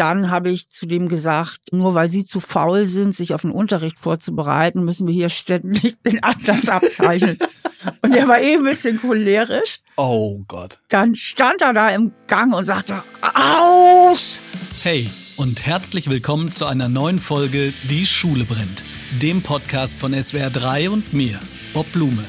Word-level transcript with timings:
dann 0.00 0.30
habe 0.30 0.50
ich 0.50 0.70
zu 0.70 0.86
dem 0.86 1.10
gesagt, 1.10 1.72
nur 1.72 1.94
weil 1.94 2.08
sie 2.08 2.24
zu 2.24 2.40
faul 2.40 2.86
sind, 2.86 3.14
sich 3.14 3.34
auf 3.34 3.42
den 3.42 3.50
Unterricht 3.50 3.98
vorzubereiten, 3.98 4.82
müssen 4.82 5.06
wir 5.06 5.12
hier 5.12 5.28
ständig 5.28 6.02
den 6.06 6.24
Atlas 6.24 6.70
abzeichnen. 6.70 7.38
und 8.02 8.14
er 8.14 8.26
war 8.26 8.40
eh 8.40 8.54
ein 8.54 8.64
bisschen 8.64 8.98
cholerisch. 8.98 9.80
Oh 9.96 10.40
Gott. 10.48 10.78
Dann 10.88 11.14
stand 11.14 11.60
er 11.60 11.74
da 11.74 11.90
im 11.90 12.12
Gang 12.26 12.54
und 12.54 12.64
sagte, 12.64 13.02
aus! 13.34 14.40
Hey 14.82 15.10
und 15.36 15.66
herzlich 15.66 16.08
willkommen 16.08 16.50
zu 16.50 16.64
einer 16.64 16.88
neuen 16.88 17.18
Folge 17.18 17.70
Die 17.90 18.06
Schule 18.06 18.44
brennt, 18.44 18.84
dem 19.20 19.42
Podcast 19.42 20.00
von 20.00 20.14
SWR 20.14 20.48
3 20.48 20.88
und 20.88 21.12
mir, 21.12 21.38
Bob 21.74 21.92
Blume. 21.92 22.24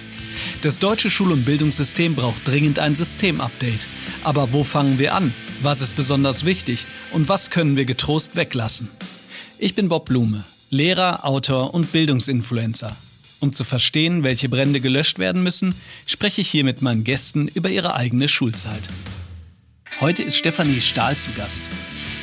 Das 0.61 0.79
deutsche 0.79 1.09
Schul- 1.09 1.31
und 1.31 1.45
Bildungssystem 1.45 2.15
braucht 2.15 2.47
dringend 2.47 2.79
ein 2.79 2.95
Systemupdate. 2.95 3.87
Aber 4.23 4.53
wo 4.53 4.63
fangen 4.63 4.99
wir 4.99 5.15
an? 5.15 5.33
Was 5.61 5.81
ist 5.81 5.95
besonders 5.95 6.45
wichtig? 6.45 6.85
Und 7.11 7.29
was 7.29 7.49
können 7.49 7.75
wir 7.75 7.85
getrost 7.85 8.35
weglassen? 8.35 8.89
Ich 9.59 9.75
bin 9.75 9.89
Bob 9.89 10.05
Blume, 10.05 10.43
Lehrer, 10.69 11.25
Autor 11.25 11.73
und 11.73 11.91
Bildungsinfluencer. 11.91 12.95
Um 13.39 13.53
zu 13.53 13.63
verstehen, 13.63 14.23
welche 14.23 14.49
Brände 14.49 14.81
gelöscht 14.81 15.17
werden 15.17 15.41
müssen, 15.41 15.73
spreche 16.05 16.41
ich 16.41 16.49
hier 16.49 16.63
mit 16.63 16.81
meinen 16.81 17.03
Gästen 17.03 17.47
über 17.47 17.69
ihre 17.69 17.95
eigene 17.95 18.27
Schulzeit. 18.27 18.83
Heute 19.99 20.23
ist 20.23 20.37
Stefanie 20.37 20.79
Stahl 20.79 21.17
zu 21.17 21.31
Gast. 21.31 21.63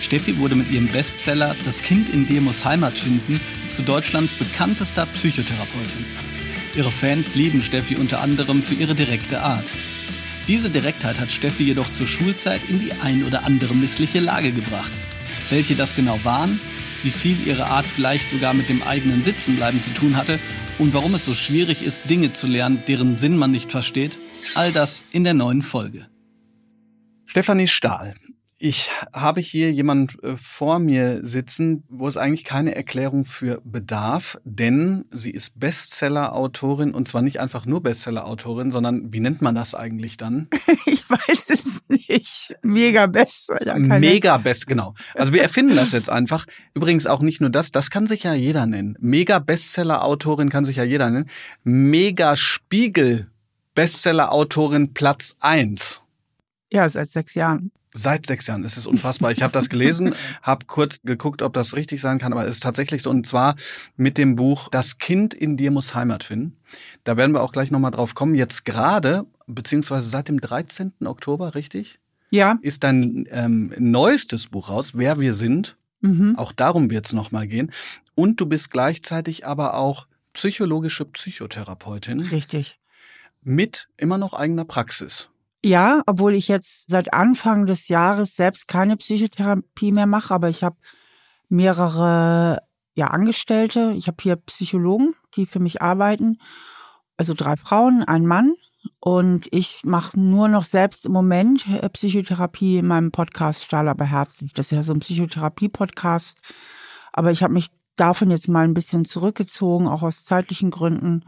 Steffi 0.01 0.39
wurde 0.39 0.55
mit 0.55 0.71
ihrem 0.71 0.89
Bestseller 0.89 1.57
Das 1.65 1.83
Kind 1.83 2.09
in 2.09 2.27
dir 2.27 2.41
muss 2.41 2.65
Heimat 2.65 2.97
finden 2.97 3.41
zu 3.69 3.83
Deutschlands 3.83 4.35
bekanntester 4.35 5.07
Psychotherapeutin. 5.07 6.28
Ihre 6.79 6.93
Fans 6.93 7.35
lieben 7.35 7.61
Steffi 7.61 7.97
unter 7.97 8.21
anderem 8.21 8.63
für 8.63 8.75
ihre 8.75 8.95
direkte 8.95 9.41
Art. 9.41 9.65
Diese 10.47 10.71
Direktheit 10.71 11.19
hat 11.19 11.33
Steffi 11.33 11.65
jedoch 11.65 11.93
zur 11.93 12.07
Schulzeit 12.07 12.61
in 12.69 12.79
die 12.79 12.93
ein 13.03 13.25
oder 13.25 13.45
andere 13.45 13.75
missliche 13.75 14.21
Lage 14.21 14.53
gebracht. 14.53 14.93
Welche 15.51 15.75
das 15.75 15.97
genau 15.97 16.21
waren, 16.23 16.61
wie 17.03 17.11
viel 17.11 17.37
ihre 17.49 17.67
Art 17.67 17.89
vielleicht 17.89 18.31
sogar 18.31 18.55
mit 18.55 18.69
dem 18.69 18.85
eigenen 18.85 19.25
Sitzenbleiben 19.25 19.83
zu 19.83 19.93
tun 19.93 20.17
hatte 20.17 20.39
und 20.79 20.95
warum 20.95 21.17
es 21.17 21.25
so 21.25 21.35
schwierig 21.35 21.83
ist, 21.83 22.09
Dinge 22.09 22.31
zu 22.31 22.47
lernen, 22.47 22.81
deren 22.87 23.17
Sinn 23.17 23.37
man 23.37 23.51
nicht 23.51 23.73
versteht, 23.73 24.21
all 24.55 24.71
das 24.71 25.03
in 25.11 25.25
der 25.25 25.35
neuen 25.35 25.63
Folge. 25.63 26.07
Stefanie 27.27 27.67
Stahl 27.67 28.15
ich 28.61 28.91
habe 29.13 29.41
hier 29.41 29.73
jemand 29.73 30.23
äh, 30.25 30.37
vor 30.37 30.81
mir 30.81 31.25
sitzen, 31.25 31.85
wo 31.89 32.09
es 32.09 32.17
eigentlich 32.17 32.43
keine 32.43 32.75
Erklärung 32.75 33.25
für 33.25 33.61
bedarf, 33.65 34.41
denn 34.45 35.05
sie 35.13 35.31
ist 35.31 35.61
Bestseller-Autorin 35.61 36.93
und 36.93 37.07
zwar 37.07 37.23
nicht 37.23 37.39
einfach 37.39 37.67
nur 37.67 37.85
Bestseller-Autorin, 37.85 38.73
sondern 38.73 39.13
wie 39.13 39.21
nennt 39.21 39.43
man 39.43 39.55
das 39.55 39.77
eigentlich 39.77 40.17
dann? 40.17 40.49
ich 40.87 41.09
weiß 41.09 41.51
es 41.51 41.89
nicht. 41.89 42.57
Mega 42.63 43.07
Bestseller. 43.07 43.79
Mega 43.79 44.37
Best, 44.39 44.67
genau. 44.67 44.95
Also 45.15 45.33
wir 45.33 45.43
erfinden 45.43 45.77
das 45.77 45.93
jetzt 45.93 46.11
einfach. 46.11 46.45
Übrigens 46.75 47.07
auch 47.07 47.21
nicht 47.21 47.41
nur 47.41 47.51
das, 47.51 47.71
das 47.71 47.91
kann 47.91 48.09
sich 48.09 48.25
ja 48.25 48.35
jeder 48.35 48.67
nennen. 48.67 48.97
Mega 48.99 49.39
Bestseller-Autorin 49.39 50.49
kann 50.49 50.65
sich 50.65 50.77
ja 50.77 50.85
jeder 50.85 51.11
nennen. 51.11 51.31
Mega 51.63 52.35
Spiegel 52.35 53.31
Bestseller-Autorin 53.77 54.95
Platz 54.95 55.37
eins. 55.39 56.01
Ja, 56.71 56.89
seit 56.89 57.11
sechs 57.11 57.37
Jahren. 57.37 57.71
Seit 57.99 58.27
sechs 58.27 58.47
Jahren. 58.47 58.63
Es 58.65 58.77
ist 58.77 58.87
unfassbar. 58.87 59.33
Ich 59.33 59.43
habe 59.43 59.53
das 59.53 59.69
gelesen, 59.69 60.15
habe 60.43 60.67
kurz 60.67 61.01
geguckt, 61.03 61.43
ob 61.43 61.53
das 61.53 61.75
richtig 61.75 62.01
sein 62.01 62.19
kann, 62.19 62.33
aber 62.33 62.47
es 62.47 62.57
ist 62.57 62.63
tatsächlich 62.63 63.03
so. 63.03 63.11
Und 63.11 63.27
zwar 63.27 63.57
mit 63.97 64.19
dem 64.19 64.37
Buch 64.37 64.69
Das 64.69 64.99
Kind 64.99 65.35
in 65.35 65.57
dir 65.57 65.73
muss 65.73 65.95
Heimat 65.95 66.23
finden. 66.23 66.57
Da 67.03 67.17
werden 67.17 67.33
wir 67.33 67.43
auch 67.43 67.53
gleich 67.53 67.73
nochmal 67.73 67.91
drauf 67.91 68.15
kommen. 68.15 68.37
Jetzt 68.37 68.65
gerade, 68.65 69.27
beziehungsweise 69.47 70.09
seit 70.09 70.29
dem 70.29 70.41
13. 70.41 70.93
Oktober, 71.07 71.57
richtig? 71.57 71.99
Ja. 72.31 72.59
Ist 72.63 72.85
dein 72.85 73.27
ähm, 73.31 73.75
neuestes 73.79 74.47
Buch 74.47 74.69
raus, 74.69 74.93
Wer 74.95 75.19
wir 75.19 75.35
sind. 75.35 75.77
Mhm. 76.01 76.37
Auch 76.37 76.53
darum 76.53 76.91
wird 76.91 77.07
es 77.07 77.13
nochmal 77.13 77.49
gehen. 77.49 77.73
Und 78.15 78.41
du 78.41 78.47
bist 78.47 78.71
gleichzeitig 78.71 79.45
aber 79.45 79.75
auch 79.75 80.07
psychologische 80.35 81.05
Psychotherapeutin. 81.05 82.21
Richtig. 82.21 82.79
Mit 83.43 83.89
immer 83.97 84.19
noch 84.19 84.35
eigener 84.35 84.65
Praxis. 84.65 85.29
Ja, 85.65 86.03
obwohl 86.07 86.35
ich 86.35 86.49
jetzt 86.49 86.89
seit 86.89 87.13
Anfang 87.13 87.67
des 87.67 87.89
Jahres 87.89 88.37
selbst 88.37 88.69
keine 88.69 88.97
Psychotherapie 88.97 89.91
mehr 89.91 90.07
mache, 90.07 90.33
aber 90.33 90.49
ich 90.49 90.63
habe 90.63 90.77
mehrere 91.49 92.63
ja, 92.95 93.07
Angestellte. 93.07 93.93
Ich 93.97 94.07
habe 94.07 94.21
vier 94.21 94.37
Psychologen, 94.37 95.15
die 95.37 95.47
für 95.47 95.61
mich 95.61 95.83
arbeiten. 95.83 96.39
Also 97.17 97.35
drei 97.35 97.57
Frauen, 97.57 98.05
ein 98.05 98.27
Mann. 98.27 98.55
Und 99.01 99.49
ich 99.51 99.83
mache 99.85 100.19
nur 100.19 100.49
noch 100.49 100.65
selbst 100.65 101.07
im 101.07 101.13
Moment 101.13 101.67
äh, 101.69 101.89
Psychotherapie 101.89 102.79
in 102.79 102.87
meinem 102.87 103.11
Podcast 103.11 103.65
Stahl 103.65 103.89
aber 103.89 104.05
herzlich. 104.05 104.53
Das 104.53 104.67
ist 104.67 104.73
ja 104.73 104.83
so 104.83 104.95
ein 104.95 105.01
Psychotherapie-Podcast. 105.01 106.41
Aber 107.13 107.31
ich 107.31 107.43
habe 107.43 107.55
mich 107.55 107.69
davon 107.97 108.31
jetzt 108.31 108.49
mal 108.49 108.65
ein 108.65 108.75
bisschen 108.75 109.05
zurückgezogen, 109.05 109.89
auch 109.89 110.03
aus 110.03 110.25
zeitlichen 110.25 110.71
Gründen. 110.71 111.25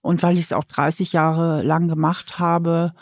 Und 0.00 0.22
weil 0.22 0.36
ich 0.36 0.44
es 0.44 0.52
auch 0.52 0.64
30 0.64 1.12
Jahre 1.12 1.62
lang 1.62 1.88
gemacht 1.88 2.38
habe, 2.38 2.94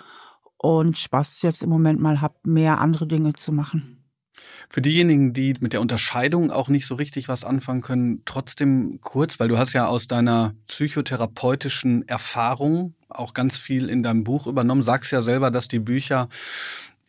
und 0.63 0.97
Spaß 0.97 1.43
jetzt 1.43 1.63
im 1.63 1.71
Moment 1.71 2.01
mal 2.01 2.21
habe, 2.21 2.37
mehr 2.45 2.81
andere 2.81 3.07
Dinge 3.07 3.33
zu 3.35 3.53
machen. 3.53 3.99
Für 4.71 4.81
diejenigen, 4.81 5.33
die 5.33 5.55
mit 5.61 5.73
der 5.73 5.81
Unterscheidung 5.81 6.51
auch 6.51 6.69
nicht 6.69 6.87
so 6.87 6.95
richtig 6.95 7.29
was 7.29 7.45
anfangen 7.45 7.83
können, 7.83 8.23
trotzdem 8.25 8.99
kurz, 9.01 9.39
weil 9.39 9.49
du 9.49 9.59
hast 9.59 9.73
ja 9.73 9.87
aus 9.87 10.07
deiner 10.07 10.55
psychotherapeutischen 10.69 12.09
Erfahrung 12.09 12.95
auch 13.09 13.35
ganz 13.35 13.57
viel 13.57 13.89
in 13.89 14.03
deinem 14.03 14.25
Buch 14.25 14.47
übernommen, 14.47 14.83
sagst 14.83 15.13
ja 15.13 15.21
selber, 15.21 15.51
dass 15.51 15.69
die 15.69 15.81
Bücher 15.81 16.29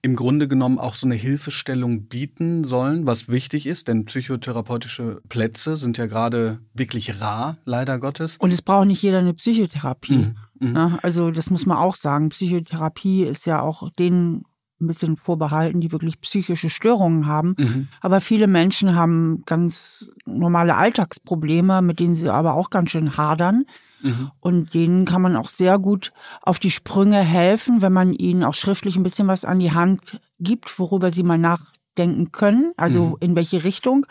im 0.03 0.17
Grunde 0.17 0.49
genommen 0.49 0.79
auch 0.79 0.95
so 0.95 1.07
eine 1.07 1.15
Hilfestellung 1.15 2.07
bieten 2.07 2.65
sollen, 2.65 3.07
was 3.07 3.29
wichtig 3.29 3.65
ist, 3.65 3.87
denn 3.87 4.03
psychotherapeutische 4.03 5.21
Plätze 5.29 5.77
sind 5.77 5.97
ja 5.97 6.07
gerade 6.07 6.59
wirklich 6.73 7.21
rar, 7.21 7.57
leider 7.63 7.99
Gottes. 7.99 8.35
Und 8.37 8.51
es 8.51 8.61
braucht 8.61 8.87
nicht 8.87 9.01
jeder 9.01 9.19
eine 9.19 9.33
Psychotherapie. 9.33 10.17
Mhm. 10.17 10.35
Mhm. 10.59 10.75
Ja, 10.75 10.99
also 11.01 11.31
das 11.31 11.49
muss 11.49 11.65
man 11.65 11.77
auch 11.77 11.95
sagen. 11.95 12.29
Psychotherapie 12.29 13.23
ist 13.23 13.45
ja 13.45 13.61
auch 13.61 13.89
denen 13.97 14.43
ein 14.81 14.87
bisschen 14.87 15.15
vorbehalten, 15.15 15.79
die 15.79 15.93
wirklich 15.93 16.19
psychische 16.19 16.69
Störungen 16.69 17.25
haben. 17.25 17.55
Mhm. 17.57 17.87
Aber 18.01 18.19
viele 18.19 18.47
Menschen 18.47 18.95
haben 18.95 19.43
ganz 19.45 20.11
normale 20.25 20.75
Alltagsprobleme, 20.75 21.81
mit 21.81 22.01
denen 22.01 22.15
sie 22.15 22.29
aber 22.29 22.55
auch 22.55 22.69
ganz 22.69 22.91
schön 22.91 23.15
hadern. 23.15 23.63
Mhm. 24.03 24.31
Und 24.39 24.73
denen 24.73 25.05
kann 25.05 25.21
man 25.21 25.35
auch 25.35 25.49
sehr 25.49 25.79
gut 25.79 26.11
auf 26.41 26.59
die 26.59 26.71
Sprünge 26.71 27.19
helfen, 27.19 27.81
wenn 27.81 27.93
man 27.93 28.13
ihnen 28.13 28.43
auch 28.43 28.53
schriftlich 28.53 28.95
ein 28.95 29.03
bisschen 29.03 29.27
was 29.27 29.45
an 29.45 29.59
die 29.59 29.71
Hand 29.71 30.19
gibt, 30.39 30.77
worüber 30.77 31.09
sie 31.09 31.23
mal 31.23 31.37
nachdenken 31.37 32.31
können, 32.31 32.73
also 32.77 33.11
mhm. 33.11 33.17
in 33.21 33.35
welche 33.35 33.63
Richtung 33.63 34.05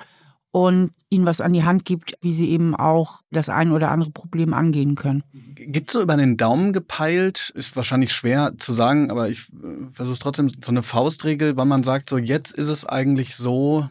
und 0.51 0.93
ihnen 1.09 1.27
was 1.27 1.41
an 1.41 1.53
die 1.53 1.65
Hand 1.65 1.85
gibt, 1.85 2.15
wie 2.21 2.33
sie 2.33 2.51
eben 2.51 2.77
auch 2.77 3.23
das 3.31 3.49
ein 3.49 3.73
oder 3.73 3.91
andere 3.91 4.11
Problem 4.11 4.55
angehen 4.55 4.95
können. 4.95 5.25
Gibt 5.55 5.91
so 5.91 6.03
über 6.03 6.17
den 6.17 6.37
Daumen 6.37 6.73
gepeilt, 6.73 7.53
ist 7.55 7.75
wahrscheinlich 7.75 8.13
schwer 8.13 8.53
zu 8.59 8.73
sagen, 8.73 9.11
aber 9.11 9.29
ich 9.29 9.49
äh, 9.51 9.87
versuche 9.93 10.19
trotzdem 10.19 10.49
so 10.49 10.71
eine 10.71 10.83
Faustregel, 10.83 11.57
wann 11.57 11.69
man 11.69 11.83
sagt, 11.83 12.09
so 12.09 12.19
jetzt 12.19 12.53
ist 12.53 12.69
es 12.69 12.87
eigentlich 12.87 13.35
so, 13.35 13.89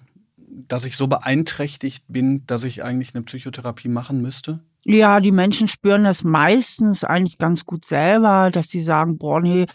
dass 0.68 0.86
ich 0.86 0.98
so 0.98 1.08
beeinträchtigt 1.08 2.06
bin, 2.08 2.46
dass 2.46 2.64
ich 2.64 2.84
eigentlich 2.84 3.16
eine 3.16 3.24
Psychotherapie 3.24 3.90
machen 3.90 4.22
müsste? 4.22 4.60
Ja, 4.84 5.20
die 5.20 5.32
Menschen 5.32 5.68
spüren 5.68 6.04
das 6.04 6.24
meistens 6.24 7.04
eigentlich 7.04 7.38
ganz 7.38 7.66
gut 7.66 7.86
selber, 7.86 8.50
dass 8.52 8.70
sie 8.70 8.82
sagen, 8.82 9.18
boah, 9.18 9.40
nee, 9.40 9.68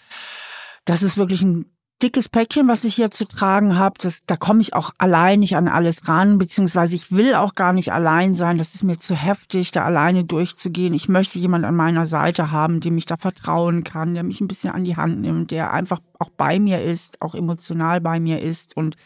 das 0.84 1.02
ist 1.02 1.16
wirklich 1.16 1.42
ein 1.42 1.66
dickes 2.02 2.28
Päckchen, 2.28 2.68
was 2.68 2.84
ich 2.84 2.94
hier 2.96 3.10
zu 3.10 3.24
tragen 3.24 3.78
habe. 3.78 3.94
Da 4.26 4.36
komme 4.36 4.60
ich 4.60 4.74
auch 4.74 4.90
allein 4.98 5.40
nicht 5.40 5.56
an 5.56 5.68
alles 5.68 6.08
ran, 6.08 6.38
beziehungsweise 6.38 6.94
ich 6.94 7.12
will 7.12 7.34
auch 7.34 7.54
gar 7.54 7.72
nicht 7.72 7.92
allein 7.92 8.34
sein. 8.34 8.58
Das 8.58 8.74
ist 8.74 8.82
mir 8.82 8.98
zu 8.98 9.14
heftig, 9.14 9.70
da 9.70 9.84
alleine 9.84 10.24
durchzugehen. 10.24 10.92
Ich 10.92 11.08
möchte 11.08 11.38
jemand 11.38 11.64
an 11.64 11.74
meiner 11.76 12.06
Seite 12.06 12.50
haben, 12.50 12.80
dem 12.80 12.98
ich 12.98 13.06
da 13.06 13.16
vertrauen 13.16 13.84
kann, 13.84 14.14
der 14.14 14.24
mich 14.24 14.40
ein 14.40 14.48
bisschen 14.48 14.72
an 14.72 14.84
die 14.84 14.96
Hand 14.96 15.20
nimmt, 15.20 15.50
der 15.50 15.72
einfach 15.72 16.00
auch 16.18 16.30
bei 16.30 16.58
mir 16.58 16.82
ist, 16.82 17.22
auch 17.22 17.34
emotional 17.34 18.00
bei 18.00 18.20
mir 18.20 18.42
ist 18.42 18.76
und 18.76 18.96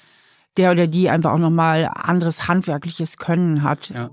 der 0.57 0.73
oder 0.73 0.87
die 0.87 1.09
einfach 1.09 1.33
auch 1.33 1.39
nochmal 1.39 1.91
anderes 1.95 2.49
handwerkliches 2.49 3.19
Können 3.19 3.63
hat. 3.63 3.91
Ja. 3.91 4.11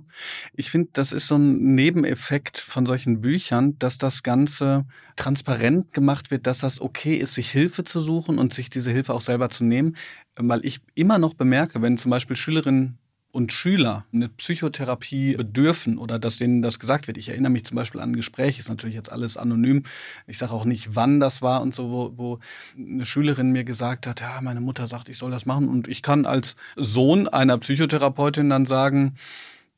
Ich 0.53 0.69
finde, 0.69 0.89
das 0.93 1.11
ist 1.11 1.27
so 1.27 1.35
ein 1.35 1.75
Nebeneffekt 1.75 2.59
von 2.59 2.85
solchen 2.85 3.21
Büchern, 3.21 3.77
dass 3.79 3.97
das 3.97 4.23
Ganze 4.23 4.85
transparent 5.15 5.93
gemacht 5.93 6.29
wird, 6.29 6.45
dass 6.45 6.59
das 6.59 6.79
okay 6.79 7.15
ist, 7.15 7.33
sich 7.33 7.49
Hilfe 7.49 7.83
zu 7.83 7.99
suchen 7.99 8.37
und 8.37 8.53
sich 8.53 8.69
diese 8.69 8.91
Hilfe 8.91 9.13
auch 9.13 9.21
selber 9.21 9.49
zu 9.49 9.63
nehmen. 9.63 9.95
Weil 10.35 10.63
ich 10.63 10.81
immer 10.93 11.17
noch 11.17 11.33
bemerke, 11.33 11.81
wenn 11.81 11.97
zum 11.97 12.11
Beispiel 12.11 12.35
Schülerinnen 12.35 12.99
und 13.31 13.51
Schüler 13.51 14.05
eine 14.13 14.29
Psychotherapie 14.29 15.35
bedürfen 15.35 15.97
oder 15.97 16.17
dass 16.17 16.37
denen 16.37 16.61
das 16.61 16.79
gesagt 16.79 17.07
wird. 17.07 17.17
Ich 17.17 17.29
erinnere 17.29 17.51
mich 17.51 17.65
zum 17.65 17.75
Beispiel 17.75 18.01
an 18.01 18.11
ein 18.11 18.15
Gespräch, 18.15 18.57
ist 18.57 18.69
natürlich 18.69 18.95
jetzt 18.95 19.11
alles 19.11 19.37
anonym. 19.37 19.83
Ich 20.25 20.37
sage 20.37 20.53
auch 20.53 20.65
nicht, 20.65 20.95
wann 20.95 21.19
das 21.19 21.41
war 21.41 21.61
und 21.61 21.75
so, 21.75 21.91
wo, 21.91 22.13
wo 22.15 22.39
eine 22.77 23.05
Schülerin 23.05 23.51
mir 23.51 23.63
gesagt 23.63 24.07
hat, 24.07 24.21
ja, 24.21 24.39
meine 24.41 24.61
Mutter 24.61 24.87
sagt, 24.87 25.09
ich 25.09 25.17
soll 25.17 25.31
das 25.31 25.45
machen. 25.45 25.67
Und 25.67 25.87
ich 25.87 26.01
kann 26.01 26.25
als 26.25 26.55
Sohn 26.75 27.27
einer 27.27 27.57
Psychotherapeutin 27.57 28.49
dann 28.49 28.65
sagen, 28.65 29.15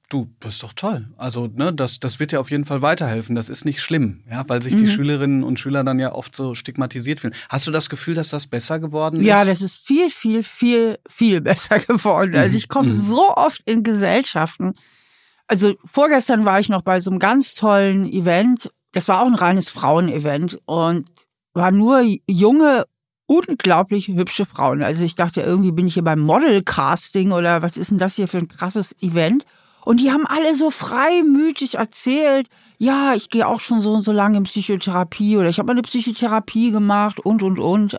Du, 0.10 0.28
das 0.40 0.56
ist 0.56 0.64
doch 0.64 0.74
toll. 0.74 1.08
Also, 1.18 1.46
ne, 1.54 1.72
das, 1.72 2.00
das 2.00 2.20
wird 2.20 2.32
ja 2.32 2.40
auf 2.40 2.50
jeden 2.50 2.66
Fall 2.66 2.82
weiterhelfen. 2.82 3.36
Das 3.36 3.48
ist 3.48 3.64
nicht 3.64 3.80
schlimm, 3.80 4.24
ja, 4.30 4.44
weil 4.48 4.60
sich 4.64 4.74
mhm. 4.74 4.80
die 4.80 4.88
Schülerinnen 4.88 5.44
und 5.44 5.60
Schüler 5.60 5.84
dann 5.84 6.00
ja 6.00 6.14
oft 6.14 6.36
so 6.36 6.56
stigmatisiert 6.56 7.20
fühlen. 7.20 7.36
Hast 7.48 7.68
du 7.68 7.72
das 7.72 7.92
Gefühl, 7.92 8.16
dass 8.16 8.30
das 8.30 8.48
besser 8.48 8.80
geworden 8.80 9.20
ist? 9.20 9.28
Ja, 9.28 9.46
das 9.46 9.62
ist 9.62 9.78
viel, 9.78 10.10
viel, 10.10 10.42
viel, 10.42 10.98
viel 11.08 11.42
besser 11.42 11.78
geworden. 11.80 12.36
Also 12.36 12.58
ich 12.58 12.70
komme 12.70 12.90
mhm. 12.90 12.96
so 12.96 13.36
oft 13.36 13.62
in 13.66 13.84
Gesellschaften. 13.84 14.74
Also 15.46 15.76
vorgestern 15.86 16.44
war 16.44 16.60
ich 16.60 16.70
noch 16.70 16.82
bei 16.82 17.00
so 17.02 17.12
einem 17.12 17.20
ganz 17.20 17.54
tollen 17.54 18.12
Event. 18.12 18.72
Das 18.94 19.08
war 19.08 19.22
auch 19.22 19.28
ein 19.28 19.36
reines 19.36 19.70
Frauenevent 19.70 20.60
und 20.66 21.08
war 21.54 21.70
nur 21.72 22.04
junge 22.28 22.86
unglaublich 23.28 24.08
hübsche 24.08 24.48
Frauen. 24.48 24.82
Also 24.82 25.04
ich 25.04 25.14
dachte, 25.14 25.42
irgendwie 25.42 25.72
bin 25.72 25.86
ich 25.86 25.94
hier 25.94 26.04
beim 26.04 26.20
Model-Casting 26.20 27.32
oder 27.32 27.62
was 27.62 27.78
ist 27.78 27.92
denn 27.92 28.00
das 28.00 28.16
hier 28.16 28.28
für 28.28 28.40
ein 28.40 28.48
krasses 28.48 28.96
Event? 29.04 29.46
Und 29.86 30.00
die 30.00 30.12
haben 30.12 30.26
alle 30.26 30.56
so 30.56 30.70
freimütig 30.70 31.76
erzählt, 31.76 32.48
ja, 32.78 33.14
ich 33.14 33.30
gehe 33.30 33.48
auch 33.48 33.60
schon 33.60 33.82
so 33.82 33.94
und 33.94 34.04
so 34.04 34.12
lange 34.12 34.38
in 34.38 34.44
Psychotherapie 34.44 35.38
oder 35.38 35.50
ich 35.50 35.60
habe 35.60 35.72
eine 35.72 35.82
Psychotherapie 35.82 36.72
gemacht 36.72 37.20
und, 37.20 37.44
und, 37.44 37.60
und. 37.60 37.98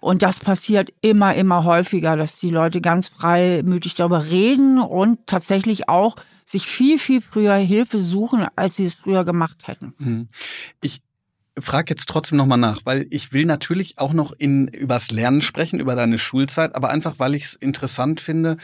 Und 0.00 0.22
das 0.22 0.40
passiert 0.40 0.92
immer, 1.00 1.34
immer 1.34 1.64
häufiger, 1.64 2.16
dass 2.16 2.38
die 2.38 2.50
Leute 2.50 2.80
ganz 2.80 3.08
freimütig 3.08 3.94
darüber 3.94 4.26
reden 4.26 4.80
und 4.80 5.26
tatsächlich 5.26 5.88
auch 5.88 6.16
sich 6.44 6.66
viel, 6.66 6.98
viel 6.98 7.20
früher 7.20 7.54
Hilfe 7.54 7.98
suchen, 7.98 8.46
als 8.56 8.76
sie 8.76 8.84
es 8.84 8.94
früher 8.94 9.24
gemacht 9.24 9.66
hätten. 9.66 9.94
Mhm. 9.98 10.28
Ich 10.82 11.02
frage 11.58 11.90
jetzt 11.90 12.08
trotzdem 12.08 12.38
nochmal 12.38 12.58
nach, 12.58 12.80
weil 12.84 13.06
ich 13.10 13.32
will 13.32 13.44
natürlich 13.44 13.98
auch 13.98 14.12
noch 14.12 14.32
in, 14.32 14.68
übers 14.68 15.10
Lernen 15.10 15.42
sprechen, 15.42 15.80
über 15.80 15.94
deine 15.94 16.18
Schulzeit, 16.18 16.74
aber 16.74 16.90
einfach, 16.90 17.18
weil 17.18 17.34
ich 17.34 17.44
es 17.44 17.54
interessant 17.54 18.20
finde, 18.20 18.56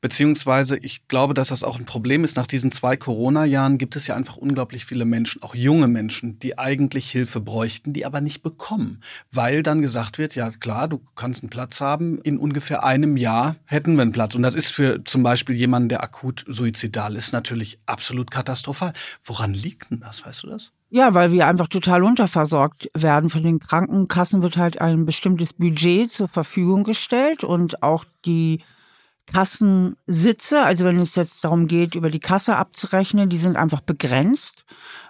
Beziehungsweise 0.00 0.76
ich 0.78 1.08
glaube, 1.08 1.34
dass 1.34 1.48
das 1.48 1.64
auch 1.64 1.78
ein 1.78 1.84
Problem 1.84 2.24
ist. 2.24 2.36
Nach 2.36 2.46
diesen 2.46 2.70
zwei 2.70 2.96
Corona-Jahren 2.96 3.78
gibt 3.78 3.96
es 3.96 4.06
ja 4.06 4.14
einfach 4.14 4.36
unglaublich 4.36 4.84
viele 4.84 5.04
Menschen, 5.04 5.42
auch 5.42 5.54
junge 5.54 5.88
Menschen, 5.88 6.38
die 6.38 6.58
eigentlich 6.58 7.10
Hilfe 7.10 7.40
bräuchten, 7.40 7.92
die 7.92 8.06
aber 8.06 8.20
nicht 8.20 8.42
bekommen. 8.42 9.02
Weil 9.32 9.62
dann 9.62 9.82
gesagt 9.82 10.18
wird, 10.18 10.34
ja 10.34 10.50
klar, 10.50 10.88
du 10.88 11.00
kannst 11.14 11.42
einen 11.42 11.50
Platz 11.50 11.80
haben. 11.80 12.18
In 12.22 12.38
ungefähr 12.38 12.84
einem 12.84 13.16
Jahr 13.16 13.56
hätten 13.64 13.96
wir 13.96 14.02
einen 14.02 14.12
Platz. 14.12 14.34
Und 14.34 14.42
das 14.42 14.54
ist 14.54 14.68
für 14.68 15.02
zum 15.04 15.22
Beispiel 15.22 15.54
jemanden, 15.54 15.88
der 15.88 16.02
akut 16.02 16.44
suizidal 16.46 17.16
ist, 17.16 17.32
natürlich 17.32 17.78
absolut 17.86 18.30
katastrophal. 18.30 18.92
Woran 19.24 19.54
liegt 19.54 19.90
denn 19.90 20.00
das? 20.00 20.24
Weißt 20.24 20.42
du 20.42 20.48
das? 20.48 20.72
Ja, 20.88 21.14
weil 21.14 21.32
wir 21.32 21.46
einfach 21.46 21.68
total 21.68 22.04
unterversorgt 22.04 22.90
werden. 22.94 23.28
Von 23.28 23.42
den 23.42 23.58
Krankenkassen 23.58 24.42
wird 24.42 24.56
halt 24.56 24.80
ein 24.80 25.04
bestimmtes 25.04 25.52
Budget 25.52 26.10
zur 26.10 26.28
Verfügung 26.28 26.84
gestellt 26.84 27.42
und 27.42 27.82
auch 27.82 28.04
die 28.24 28.60
Kassensitze, 29.26 30.62
also 30.62 30.84
wenn 30.84 30.98
es 30.98 31.14
jetzt 31.14 31.44
darum 31.44 31.66
geht, 31.66 31.94
über 31.94 32.10
die 32.10 32.20
Kasse 32.20 32.56
abzurechnen, 32.56 33.28
die 33.28 33.36
sind 33.36 33.56
einfach 33.56 33.80
begrenzt. 33.80 34.64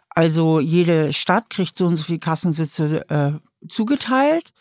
Also 0.08 0.60
jede 0.60 1.12
Stadt 1.12 1.50
kriegt 1.50 1.76
so 1.76 1.86
und 1.86 1.96
so 1.96 2.04
viele 2.04 2.18
Kassensitze 2.18 3.08
äh, 3.10 3.32
zugeteilt. 3.68 4.52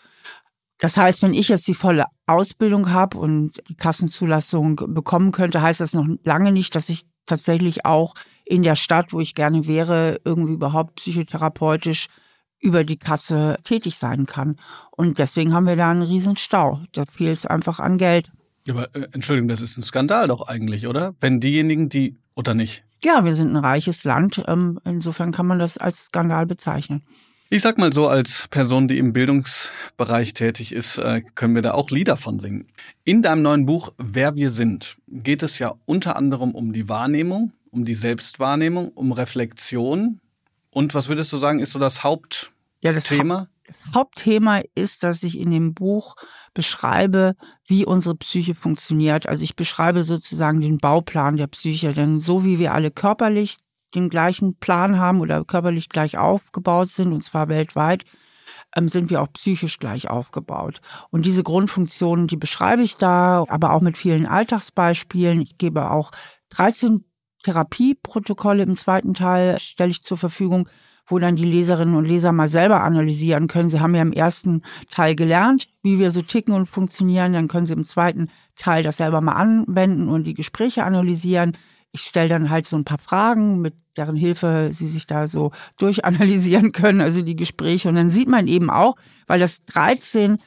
Das 0.80 0.98
heißt, 0.98 1.24
wenn 1.24 1.34
ich 1.34 1.48
jetzt 1.48 1.68
die 1.68 1.74
volle 1.74 2.06
Ausbildung 2.26 2.92
habe 2.92 3.18
und 3.18 3.62
die 3.70 3.76
Kassenzulassung 3.76 4.76
bekommen 4.94 5.32
könnte, 5.32 5.62
heißt 5.62 5.80
das 5.80 5.94
noch 5.94 6.06
lange 6.24 6.52
nicht, 6.52 6.76
dass 6.76 6.90
ich 6.90 7.06
tatsächlich 7.26 7.86
auch 7.86 8.14
in 8.44 8.64
der 8.64 8.76
Stadt, 8.76 9.14
wo 9.14 9.20
ich 9.20 9.36
gerne 9.36 9.66
wäre, 9.68 10.20
irgendwie 10.26 10.54
überhaupt 10.54 10.96
psychotherapeutisch 10.96 12.08
über 12.60 12.84
die 12.84 12.98
Kasse 12.98 13.58
tätig 13.64 13.96
sein 13.96 14.26
kann. 14.26 14.60
Und 14.92 15.20
deswegen 15.20 15.54
haben 15.54 15.68
wir 15.68 15.76
da 15.76 15.90
einen 15.90 16.02
riesen 16.02 16.36
Stau. 16.36 16.82
Da 16.92 17.06
fehlt 17.06 17.38
es 17.38 17.46
einfach 17.46 17.80
an 17.80 17.98
Geld. 17.98 18.32
Aber 18.70 18.94
äh, 18.96 19.08
Entschuldigung, 19.12 19.48
das 19.48 19.62
ist 19.62 19.78
ein 19.78 19.82
Skandal 19.82 20.28
doch 20.28 20.48
eigentlich, 20.48 20.88
oder? 20.88 21.16
Wenn 21.20 21.40
diejenigen, 21.40 21.90
die 21.90 22.18
oder 22.36 22.54
nicht? 22.54 22.84
Ja, 23.04 23.24
wir 23.24 23.34
sind 23.34 23.52
ein 23.52 23.64
reiches 23.64 24.04
Land. 24.04 24.44
Ähm, 24.48 24.80
insofern 24.84 25.32
kann 25.32 25.48
man 25.48 25.60
das 25.60 25.78
als 25.78 26.06
Skandal 26.06 26.46
bezeichnen. 26.46 27.04
Ich 27.50 27.62
sag 27.62 27.78
mal 27.78 27.94
so, 27.94 28.08
als 28.08 28.48
Person, 28.50 28.88
die 28.88 28.98
im 28.98 29.14
Bildungsbereich 29.14 30.34
tätig 30.34 30.74
ist, 30.74 30.98
äh, 30.98 31.22
können 31.36 31.54
wir 31.54 31.62
da 31.62 31.74
auch 31.74 31.92
Lieder 31.92 32.18
von 32.18 32.40
singen. 32.40 32.68
In 33.04 33.22
deinem 33.22 33.44
neuen 33.44 33.66
Buch 33.68 33.94
Wer 33.98 34.36
wir 34.36 34.50
sind 34.50 34.98
geht 35.08 35.44
es 35.44 35.60
ja 35.60 35.76
unter 35.86 36.16
anderem 36.16 36.52
um 36.56 36.74
die 36.74 36.90
Wahrnehmung, 36.90 37.54
um 37.70 37.86
die 37.86 37.94
Selbstwahrnehmung, 37.94 38.90
um 38.90 39.12
Reflexion. 39.12 40.20
Und 40.72 40.96
was 40.96 41.08
würdest 41.08 41.32
du 41.32 41.38
sagen, 41.38 41.60
ist 41.60 41.72
so 41.72 41.80
das 41.80 42.04
Hauptthema? 42.04 42.52
Ja, 42.82 42.94
das, 42.94 43.12
ha 43.12 43.48
das 43.68 43.84
Hauptthema 43.94 44.62
ist, 44.76 45.04
dass 45.04 45.24
ich 45.24 45.40
in 45.40 45.52
dem 45.52 45.74
Buch 45.74 46.16
beschreibe, 46.54 47.36
wie 47.68 47.86
unsere 47.86 48.16
Psyche 48.16 48.54
funktioniert. 48.54 49.28
Also 49.28 49.44
ich 49.44 49.56
beschreibe 49.56 50.04
sozusagen 50.04 50.62
den 50.62 50.78
Bauplan 50.78 51.38
der 51.38 51.48
Psyche, 51.48 51.94
denn 51.94 52.20
so 52.20 52.46
wie 52.46 52.60
wir 52.60 52.74
alle 52.74 52.92
körperlich 52.92 53.58
den 53.96 54.10
gleichen 54.10 54.58
Plan 54.58 55.00
haben 55.00 55.20
oder 55.22 55.44
körperlich 55.46 55.90
gleich 55.90 56.18
aufgebaut 56.18 56.90
sind, 56.90 57.14
und 57.14 57.24
zwar 57.24 57.48
weltweit, 57.48 58.04
ähm, 58.76 58.88
sind 58.88 59.10
wir 59.10 59.22
auch 59.22 59.32
psychisch 59.34 59.80
gleich 59.80 60.10
aufgebaut. 60.10 60.82
Und 61.10 61.26
diese 61.26 61.44
Grundfunktionen, 61.44 62.28
die 62.28 62.38
beschreibe 62.38 62.84
ich 62.84 62.98
da, 62.98 63.46
aber 63.48 63.74
auch 63.74 63.82
mit 63.82 63.98
vielen 63.98 64.26
Alltagsbeispielen. 64.26 65.42
Ich 65.42 65.58
gebe 65.58 65.90
auch 65.90 66.12
13 66.50 67.04
Therapieprotokolle 67.44 68.64
im 68.64 68.76
zweiten 68.76 69.14
Teil, 69.14 69.60
stelle 69.60 69.92
ich 69.92 70.04
zur 70.04 70.18
Verfügung, 70.18 70.68
wo 71.08 71.20
dann 71.20 71.36
die 71.36 71.46
Leserinnen 71.46 71.96
und 71.96 72.06
Leser 72.06 72.32
mal 72.32 72.48
selber 72.48 72.82
analysieren 72.82 73.48
können. 73.48 73.70
Sie 73.70 73.80
haben 73.80 73.96
ja 73.96 74.02
im 74.02 74.14
ersten 74.14 74.64
Teil 74.90 75.16
gelernt, 75.16 75.68
wie 75.84 76.00
wir 76.00 76.12
so 76.12 76.22
ticken 76.22 76.54
und 76.54 76.68
funktionieren. 76.68 77.34
Dann 77.34 77.48
können 77.48 77.68
sie 77.68 77.74
im 77.74 77.86
zweiten 77.86 78.30
Teil 78.56 78.84
das 78.84 78.98
selber 78.98 79.22
mal 79.22 79.34
anwenden 79.34 80.10
und 80.10 80.24
die 80.24 80.34
Gespräche 80.34 80.84
analysieren. 80.84 81.58
Ich 81.92 82.02
stelle 82.02 82.30
dann 82.30 82.50
halt 82.50 82.68
so 82.68 82.76
ein 82.76 82.86
paar 82.86 82.98
Fragen, 82.98 83.62
mit 83.62 83.76
deren 83.96 84.16
Hilfe 84.16 84.70
sie 84.72 84.88
sich 84.88 85.06
da 85.06 85.28
so 85.28 85.52
durchanalysieren 85.78 86.72
können, 86.72 87.02
also 87.02 87.22
die 87.22 87.36
Gespräche. 87.36 87.90
Und 87.90 87.96
dann 87.96 88.10
sieht 88.10 88.28
man 88.28 88.48
eben 88.48 88.70
auch, 88.70 88.96
weil 89.28 89.40
das 89.40 89.64
13 89.66 90.40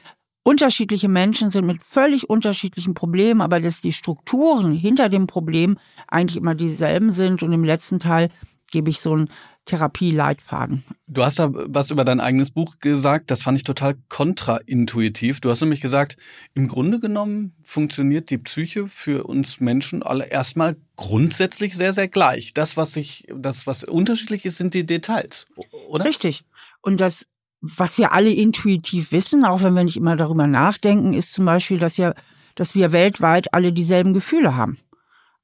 unterschiedliche 0.43 1.09
Menschen 1.09 1.49
sind 1.49 1.65
mit 1.65 1.83
völlig 1.83 2.29
unterschiedlichen 2.29 2.93
Problemen, 2.93 3.41
aber 3.41 3.59
dass 3.59 3.81
die 3.81 3.93
Strukturen 3.93 4.73
hinter 4.73 5.09
dem 5.09 5.27
Problem 5.27 5.77
eigentlich 6.07 6.37
immer 6.37 6.55
dieselben 6.55 7.11
sind. 7.11 7.43
Und 7.43 7.53
im 7.53 7.63
letzten 7.63 7.99
Teil 7.99 8.29
gebe 8.71 8.89
ich 8.89 8.99
so 8.99 9.15
ein 9.15 9.29
Therapieleitfaden. 9.69 10.83
Du 11.07 11.23
hast 11.23 11.39
da 11.39 11.49
was 11.51 11.91
über 11.91 12.03
dein 12.03 12.19
eigenes 12.19 12.51
Buch 12.51 12.79
gesagt, 12.79 13.29
das 13.31 13.43
fand 13.43 13.57
ich 13.57 13.63
total 13.63 13.95
kontraintuitiv. 14.09 15.41
Du 15.41 15.49
hast 15.49 15.61
nämlich 15.61 15.81
gesagt, 15.81 16.17
im 16.55 16.67
Grunde 16.67 16.99
genommen 16.99 17.53
funktioniert 17.63 18.29
die 18.31 18.39
Psyche 18.39 18.87
für 18.87 19.25
uns 19.25 19.59
Menschen 19.59 20.01
alle 20.01 20.25
erstmal 20.25 20.75
grundsätzlich 20.95 21.75
sehr, 21.75 21.93
sehr 21.93 22.07
gleich. 22.07 22.53
Das, 22.53 22.77
was 22.77 22.93
sich, 22.93 23.27
das, 23.33 23.67
was 23.67 23.83
unterschiedlich 23.83 24.45
ist, 24.45 24.57
sind 24.57 24.73
die 24.73 24.85
Details, 24.85 25.45
oder? 25.87 26.05
Richtig. 26.05 26.43
Und 26.81 26.99
das, 26.99 27.27
was 27.61 27.97
wir 27.97 28.11
alle 28.11 28.31
intuitiv 28.31 29.11
wissen, 29.11 29.45
auch 29.45 29.61
wenn 29.61 29.75
wir 29.75 29.83
nicht 29.83 29.97
immer 29.97 30.15
darüber 30.15 30.47
nachdenken, 30.47 31.13
ist 31.13 31.33
zum 31.33 31.45
Beispiel, 31.45 31.77
dass 31.77 31.97
ja, 31.97 32.13
dass 32.55 32.73
wir 32.73 32.91
weltweit 32.91 33.53
alle 33.53 33.71
dieselben 33.71 34.13
Gefühle 34.13 34.55
haben. 34.55 34.79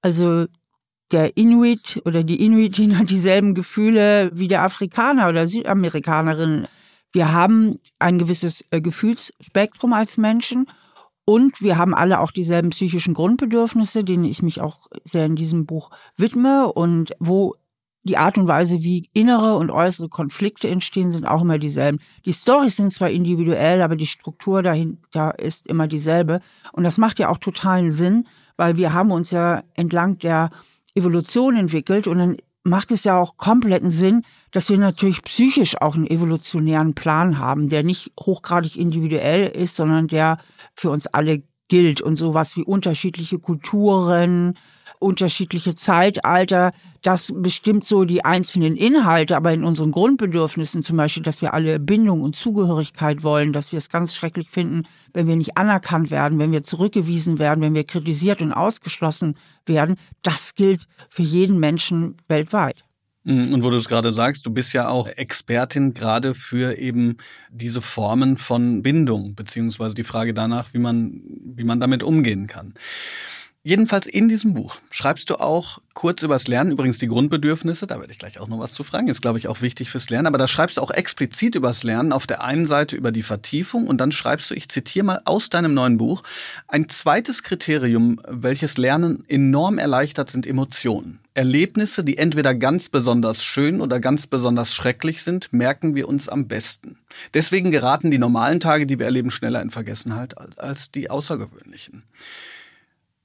Also 0.01 0.47
der 1.11 1.37
Inuit 1.37 2.01
oder 2.05 2.23
die 2.23 2.43
Inuitin 2.43 2.97
hat 2.97 3.09
dieselben 3.09 3.53
Gefühle 3.53 4.31
wie 4.33 4.47
der 4.47 4.63
Afrikaner 4.63 5.29
oder 5.29 5.47
Südamerikanerin. 5.47 6.67
Wir 7.11 7.31
haben 7.31 7.79
ein 7.99 8.17
gewisses 8.17 8.65
äh, 8.71 8.81
Gefühlsspektrum 8.81 9.93
als 9.93 10.17
Menschen 10.17 10.67
und 11.25 11.61
wir 11.61 11.77
haben 11.77 11.93
alle 11.93 12.19
auch 12.19 12.31
dieselben 12.31 12.69
psychischen 12.69 13.13
Grundbedürfnisse, 13.13 14.03
denen 14.03 14.25
ich 14.25 14.41
mich 14.41 14.61
auch 14.61 14.87
sehr 15.03 15.25
in 15.25 15.35
diesem 15.35 15.65
Buch 15.65 15.91
widme 16.17 16.71
und 16.71 17.13
wo 17.19 17.55
die 18.05 18.17
Art 18.17 18.37
und 18.37 18.47
Weise, 18.47 18.83
wie 18.83 19.09
innere 19.13 19.55
und 19.55 19.71
äußere 19.71 20.09
Konflikte 20.09 20.67
entstehen, 20.67 21.09
sind 21.09 21.25
auch 21.25 21.41
immer 21.41 21.57
dieselben. 21.57 21.99
Die 22.25 22.33
Storys 22.33 22.75
sind 22.75 22.91
zwar 22.91 23.09
individuell, 23.09 23.81
aber 23.81 23.95
die 23.95 24.05
Struktur 24.05 24.61
dahinter 24.61 25.39
ist 25.39 25.65
immer 25.65 25.87
dieselbe. 25.87 26.39
Und 26.71 26.83
das 26.83 26.99
macht 26.99 27.17
ja 27.17 27.29
auch 27.29 27.39
totalen 27.39 27.89
Sinn, 27.89 28.27
weil 28.57 28.77
wir 28.77 28.93
haben 28.93 29.11
uns 29.11 29.31
ja 29.31 29.63
entlang 29.73 30.19
der 30.19 30.51
Evolution 30.95 31.55
entwickelt 31.55 32.07
und 32.07 32.17
dann 32.17 32.37
macht 32.63 32.91
es 32.91 33.03
ja 33.03 33.19
auch 33.19 33.37
kompletten 33.37 33.91
Sinn, 33.91 34.23
dass 34.51 34.69
wir 34.69 34.77
natürlich 34.77 35.21
psychisch 35.21 35.79
auch 35.79 35.95
einen 35.95 36.07
evolutionären 36.07 36.95
Plan 36.95 37.37
haben, 37.37 37.69
der 37.69 37.83
nicht 37.83 38.11
hochgradig 38.19 38.75
individuell 38.75 39.47
ist, 39.47 39.75
sondern 39.75 40.07
der 40.07 40.39
für 40.73 40.89
uns 40.89 41.05
alle 41.05 41.43
gilt 41.67 42.01
und 42.01 42.15
sowas 42.15 42.55
wie 42.55 42.63
unterschiedliche 42.63 43.39
Kulturen, 43.39 44.57
unterschiedliche 44.99 45.75
Zeitalter, 45.75 46.71
das 47.01 47.33
bestimmt 47.35 47.85
so 47.85 48.05
die 48.05 48.23
einzelnen 48.23 48.75
Inhalte, 48.75 49.35
aber 49.35 49.53
in 49.53 49.63
unseren 49.63 49.91
Grundbedürfnissen 49.91 50.83
zum 50.83 50.97
Beispiel, 50.97 51.23
dass 51.23 51.41
wir 51.41 51.53
alle 51.53 51.79
Bindung 51.79 52.21
und 52.21 52.35
Zugehörigkeit 52.35 53.23
wollen, 53.23 53.53
dass 53.53 53.71
wir 53.71 53.77
es 53.77 53.89
ganz 53.89 54.15
schrecklich 54.15 54.49
finden, 54.49 54.83
wenn 55.13 55.27
wir 55.27 55.35
nicht 55.35 55.57
anerkannt 55.57 56.11
werden, 56.11 56.39
wenn 56.39 56.51
wir 56.51 56.63
zurückgewiesen 56.63 57.39
werden, 57.39 57.61
wenn 57.61 57.75
wir 57.75 57.83
kritisiert 57.83 58.41
und 58.41 58.53
ausgeschlossen 58.53 59.37
werden, 59.65 59.95
das 60.21 60.55
gilt 60.55 60.87
für 61.09 61.23
jeden 61.23 61.59
Menschen 61.59 62.17
weltweit. 62.27 62.83
Mhm, 63.25 63.53
und 63.53 63.63
wo 63.63 63.71
du 63.71 63.77
es 63.77 63.89
gerade 63.89 64.13
sagst, 64.13 64.45
du 64.45 64.51
bist 64.51 64.71
ja 64.73 64.87
auch 64.87 65.07
Expertin 65.07 65.93
gerade 65.95 66.35
für 66.35 66.77
eben 66.77 67.17
diese 67.49 67.81
Formen 67.81 68.37
von 68.37 68.83
Bindung, 68.83 69.33
beziehungsweise 69.33 69.95
die 69.95 70.03
Frage 70.03 70.33
danach, 70.35 70.73
wie 70.73 70.77
man, 70.77 71.21
wie 71.55 71.63
man 71.63 71.79
damit 71.79 72.03
umgehen 72.03 72.45
kann. 72.45 72.75
Jedenfalls 73.67 74.05
in 74.05 74.27
diesem 74.27 74.53
Buch 74.53 74.77
schreibst 74.91 75.31
du 75.31 75.37
auch 75.37 75.79
kurz 75.95 76.21
übers 76.21 76.47
Lernen, 76.47 76.69
übrigens 76.69 76.99
die 76.99 77.07
Grundbedürfnisse, 77.07 77.87
da 77.87 77.99
werde 77.99 78.11
ich 78.11 78.19
gleich 78.19 78.39
auch 78.39 78.47
noch 78.47 78.59
was 78.59 78.75
zu 78.75 78.83
fragen, 78.83 79.07
ist 79.07 79.23
glaube 79.23 79.39
ich 79.39 79.47
auch 79.47 79.61
wichtig 79.61 79.89
fürs 79.89 80.11
Lernen, 80.11 80.27
aber 80.27 80.37
da 80.37 80.45
schreibst 80.45 80.77
du 80.77 80.81
auch 80.81 80.91
explizit 80.91 81.55
übers 81.55 81.81
Lernen, 81.81 82.13
auf 82.13 82.27
der 82.27 82.43
einen 82.43 82.67
Seite 82.67 82.95
über 82.95 83.11
die 83.11 83.23
Vertiefung 83.23 83.87
und 83.87 83.97
dann 83.97 84.11
schreibst 84.11 84.51
du, 84.51 84.53
ich 84.53 84.69
zitiere 84.69 85.03
mal 85.03 85.21
aus 85.25 85.49
deinem 85.49 85.73
neuen 85.73 85.97
Buch, 85.97 86.21
ein 86.67 86.89
zweites 86.89 87.41
Kriterium, 87.41 88.21
welches 88.27 88.77
Lernen 88.77 89.25
enorm 89.27 89.79
erleichtert, 89.79 90.29
sind 90.29 90.45
Emotionen. 90.45 91.17
Erlebnisse, 91.33 92.03
die 92.03 92.19
entweder 92.19 92.53
ganz 92.53 92.89
besonders 92.89 93.43
schön 93.43 93.81
oder 93.81 93.99
ganz 93.99 94.27
besonders 94.27 94.75
schrecklich 94.75 95.23
sind, 95.23 95.51
merken 95.51 95.95
wir 95.95 96.07
uns 96.07 96.29
am 96.29 96.47
besten. 96.47 96.99
Deswegen 97.33 97.71
geraten 97.71 98.11
die 98.11 98.19
normalen 98.19 98.59
Tage, 98.59 98.85
die 98.85 98.99
wir 98.99 99.07
erleben, 99.07 99.31
schneller 99.31 99.63
in 99.63 99.71
Vergessenheit 99.71 100.35
als 100.59 100.91
die 100.91 101.09
außergewöhnlichen. 101.09 102.03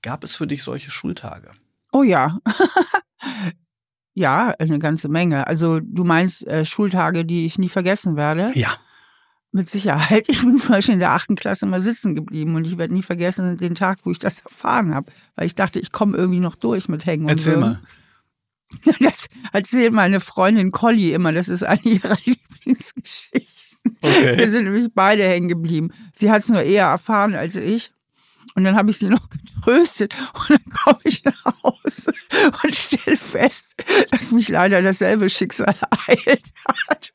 Gab 0.02 0.24
es 0.24 0.34
für 0.34 0.46
dich 0.46 0.62
solche 0.62 0.90
Schultage? 0.90 1.52
Oh 1.92 2.02
ja. 2.02 2.38
ja, 4.14 4.54
eine 4.58 4.78
ganze 4.78 5.08
Menge. 5.08 5.46
Also 5.46 5.80
du 5.80 6.04
meinst 6.04 6.46
äh, 6.46 6.64
Schultage, 6.64 7.24
die 7.24 7.46
ich 7.46 7.58
nie 7.58 7.68
vergessen 7.68 8.16
werde? 8.16 8.52
Ja. 8.54 8.76
Mit 9.52 9.68
Sicherheit. 9.68 10.26
Ich 10.28 10.40
bin 10.40 10.56
zum 10.56 10.70
Beispiel 10.70 10.94
in 10.94 11.00
der 11.00 11.12
achten 11.12 11.36
Klasse 11.36 11.66
mal 11.66 11.80
sitzen 11.80 12.14
geblieben 12.14 12.54
und 12.54 12.66
ich 12.66 12.78
werde 12.78 12.94
nie 12.94 13.02
vergessen 13.02 13.56
den 13.58 13.74
Tag, 13.74 13.98
wo 14.04 14.10
ich 14.10 14.18
das 14.18 14.40
erfahren 14.40 14.94
habe, 14.94 15.12
weil 15.34 15.46
ich 15.46 15.54
dachte, 15.54 15.80
ich 15.80 15.92
komme 15.92 16.16
irgendwie 16.16 16.40
noch 16.40 16.54
durch 16.54 16.88
mit 16.88 17.04
Hängen 17.06 17.24
und 17.24 17.30
Erzähl 17.30 17.56
mal. 17.56 17.80
Das 19.00 19.26
erzählt 19.52 19.92
meine 19.92 20.20
Freundin 20.20 20.70
Colly 20.70 21.12
immer. 21.12 21.32
Das 21.32 21.48
ist 21.48 21.64
eine 21.64 21.82
ihrer 21.82 22.16
Lieblingsgeschichten. 22.24 23.48
Okay. 24.00 24.38
Wir 24.38 24.48
sind 24.48 24.64
nämlich 24.64 24.90
beide 24.94 25.24
hängen 25.24 25.48
geblieben. 25.48 25.92
Sie 26.12 26.30
hat 26.30 26.42
es 26.42 26.50
nur 26.50 26.62
eher 26.62 26.86
erfahren 26.86 27.34
als 27.34 27.56
ich. 27.56 27.92
Und 28.54 28.64
dann 28.64 28.76
habe 28.76 28.90
ich 28.90 28.98
sie 28.98 29.08
noch 29.08 29.28
getröstet 29.28 30.14
und 30.34 30.50
dann 30.50 30.72
komme 30.84 31.00
ich 31.04 31.24
nach 31.24 31.62
Hause 31.62 32.12
und 32.62 32.74
stelle 32.74 33.16
fest, 33.16 33.74
dass 34.10 34.32
mich 34.32 34.48
leider 34.48 34.82
dasselbe 34.82 35.30
Schicksal 35.30 35.74
ereilt 35.90 36.52
hat. 36.88 37.12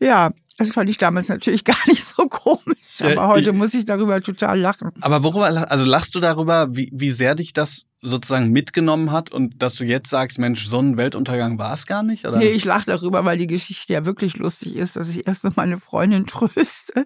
Ja, 0.00 0.32
das 0.58 0.72
fand 0.72 0.88
ich 0.88 0.96
damals 0.96 1.28
natürlich 1.28 1.64
gar 1.64 1.76
nicht 1.86 2.02
so 2.04 2.26
komisch, 2.28 2.78
aber 3.00 3.28
heute 3.28 3.52
muss 3.52 3.74
ich 3.74 3.84
darüber 3.84 4.22
total 4.22 4.58
lachen. 4.58 4.90
Aber 5.00 5.22
worüber, 5.22 5.70
also 5.70 5.84
lachst 5.84 6.14
du 6.14 6.20
darüber, 6.20 6.74
wie, 6.74 6.90
wie 6.94 7.10
sehr 7.10 7.34
dich 7.34 7.52
das 7.52 7.86
sozusagen 8.00 8.50
mitgenommen 8.50 9.12
hat 9.12 9.32
und 9.32 9.62
dass 9.62 9.74
du 9.74 9.84
jetzt 9.84 10.08
sagst, 10.08 10.38
Mensch, 10.38 10.66
so 10.66 10.78
ein 10.78 10.96
Weltuntergang 10.96 11.58
war 11.58 11.74
es 11.74 11.86
gar 11.86 12.02
nicht? 12.02 12.26
Oder? 12.26 12.38
Nee, 12.38 12.50
ich 12.50 12.64
lache 12.64 12.86
darüber, 12.86 13.24
weil 13.24 13.36
die 13.36 13.46
Geschichte 13.46 13.92
ja 13.92 14.06
wirklich 14.06 14.36
lustig 14.36 14.76
ist, 14.76 14.96
dass 14.96 15.10
ich 15.10 15.26
erst 15.26 15.44
noch 15.44 15.56
meine 15.56 15.78
Freundin 15.78 16.26
tröste 16.26 17.04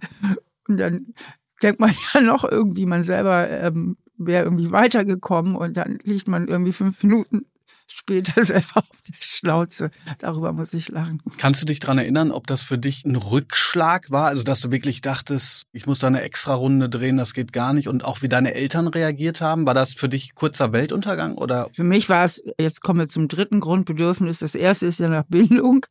und 0.68 0.76
dann 0.76 1.14
denkt 1.62 1.80
man 1.80 1.92
ja 2.14 2.20
noch 2.20 2.44
irgendwie, 2.44 2.86
man 2.86 3.02
selber 3.02 3.48
ähm, 3.48 3.96
wäre 4.16 4.44
irgendwie 4.44 4.70
weitergekommen 4.70 5.56
und 5.56 5.76
dann 5.76 5.98
liegt 6.02 6.28
man 6.28 6.48
irgendwie 6.48 6.72
fünf 6.72 7.02
Minuten 7.02 7.46
später 7.90 8.42
selber 8.44 8.76
auf 8.76 9.02
der 9.06 9.14
Schnauze. 9.18 9.90
Darüber 10.18 10.52
muss 10.52 10.72
ich 10.74 10.88
lachen. 10.88 11.22
Kannst 11.38 11.60
du 11.62 11.66
dich 11.66 11.80
dran 11.80 11.98
erinnern, 11.98 12.30
ob 12.30 12.46
das 12.46 12.62
für 12.62 12.78
dich 12.78 13.04
ein 13.04 13.16
Rückschlag 13.16 14.10
war? 14.10 14.28
Also, 14.28 14.42
dass 14.42 14.60
du 14.60 14.70
wirklich 14.70 15.00
dachtest, 15.00 15.66
ich 15.72 15.86
muss 15.86 15.98
da 15.98 16.06
eine 16.06 16.22
extra 16.22 16.54
Runde 16.54 16.88
drehen, 16.88 17.16
das 17.16 17.34
geht 17.34 17.52
gar 17.52 17.72
nicht. 17.72 17.88
Und 17.88 18.04
auch 18.04 18.22
wie 18.22 18.28
deine 18.28 18.54
Eltern 18.54 18.88
reagiert 18.88 19.40
haben? 19.40 19.66
War 19.66 19.74
das 19.74 19.94
für 19.94 20.08
dich 20.08 20.34
kurzer 20.34 20.72
Weltuntergang 20.72 21.36
oder? 21.36 21.68
Für 21.72 21.84
mich 21.84 22.08
war 22.08 22.24
es, 22.24 22.42
jetzt 22.58 22.82
kommen 22.82 23.00
wir 23.00 23.08
zum 23.08 23.28
dritten 23.28 23.60
Grundbedürfnis. 23.60 24.38
Das 24.38 24.54
erste 24.54 24.86
ist 24.86 25.00
ja 25.00 25.08
nach 25.08 25.24
Bildung. 25.24 25.86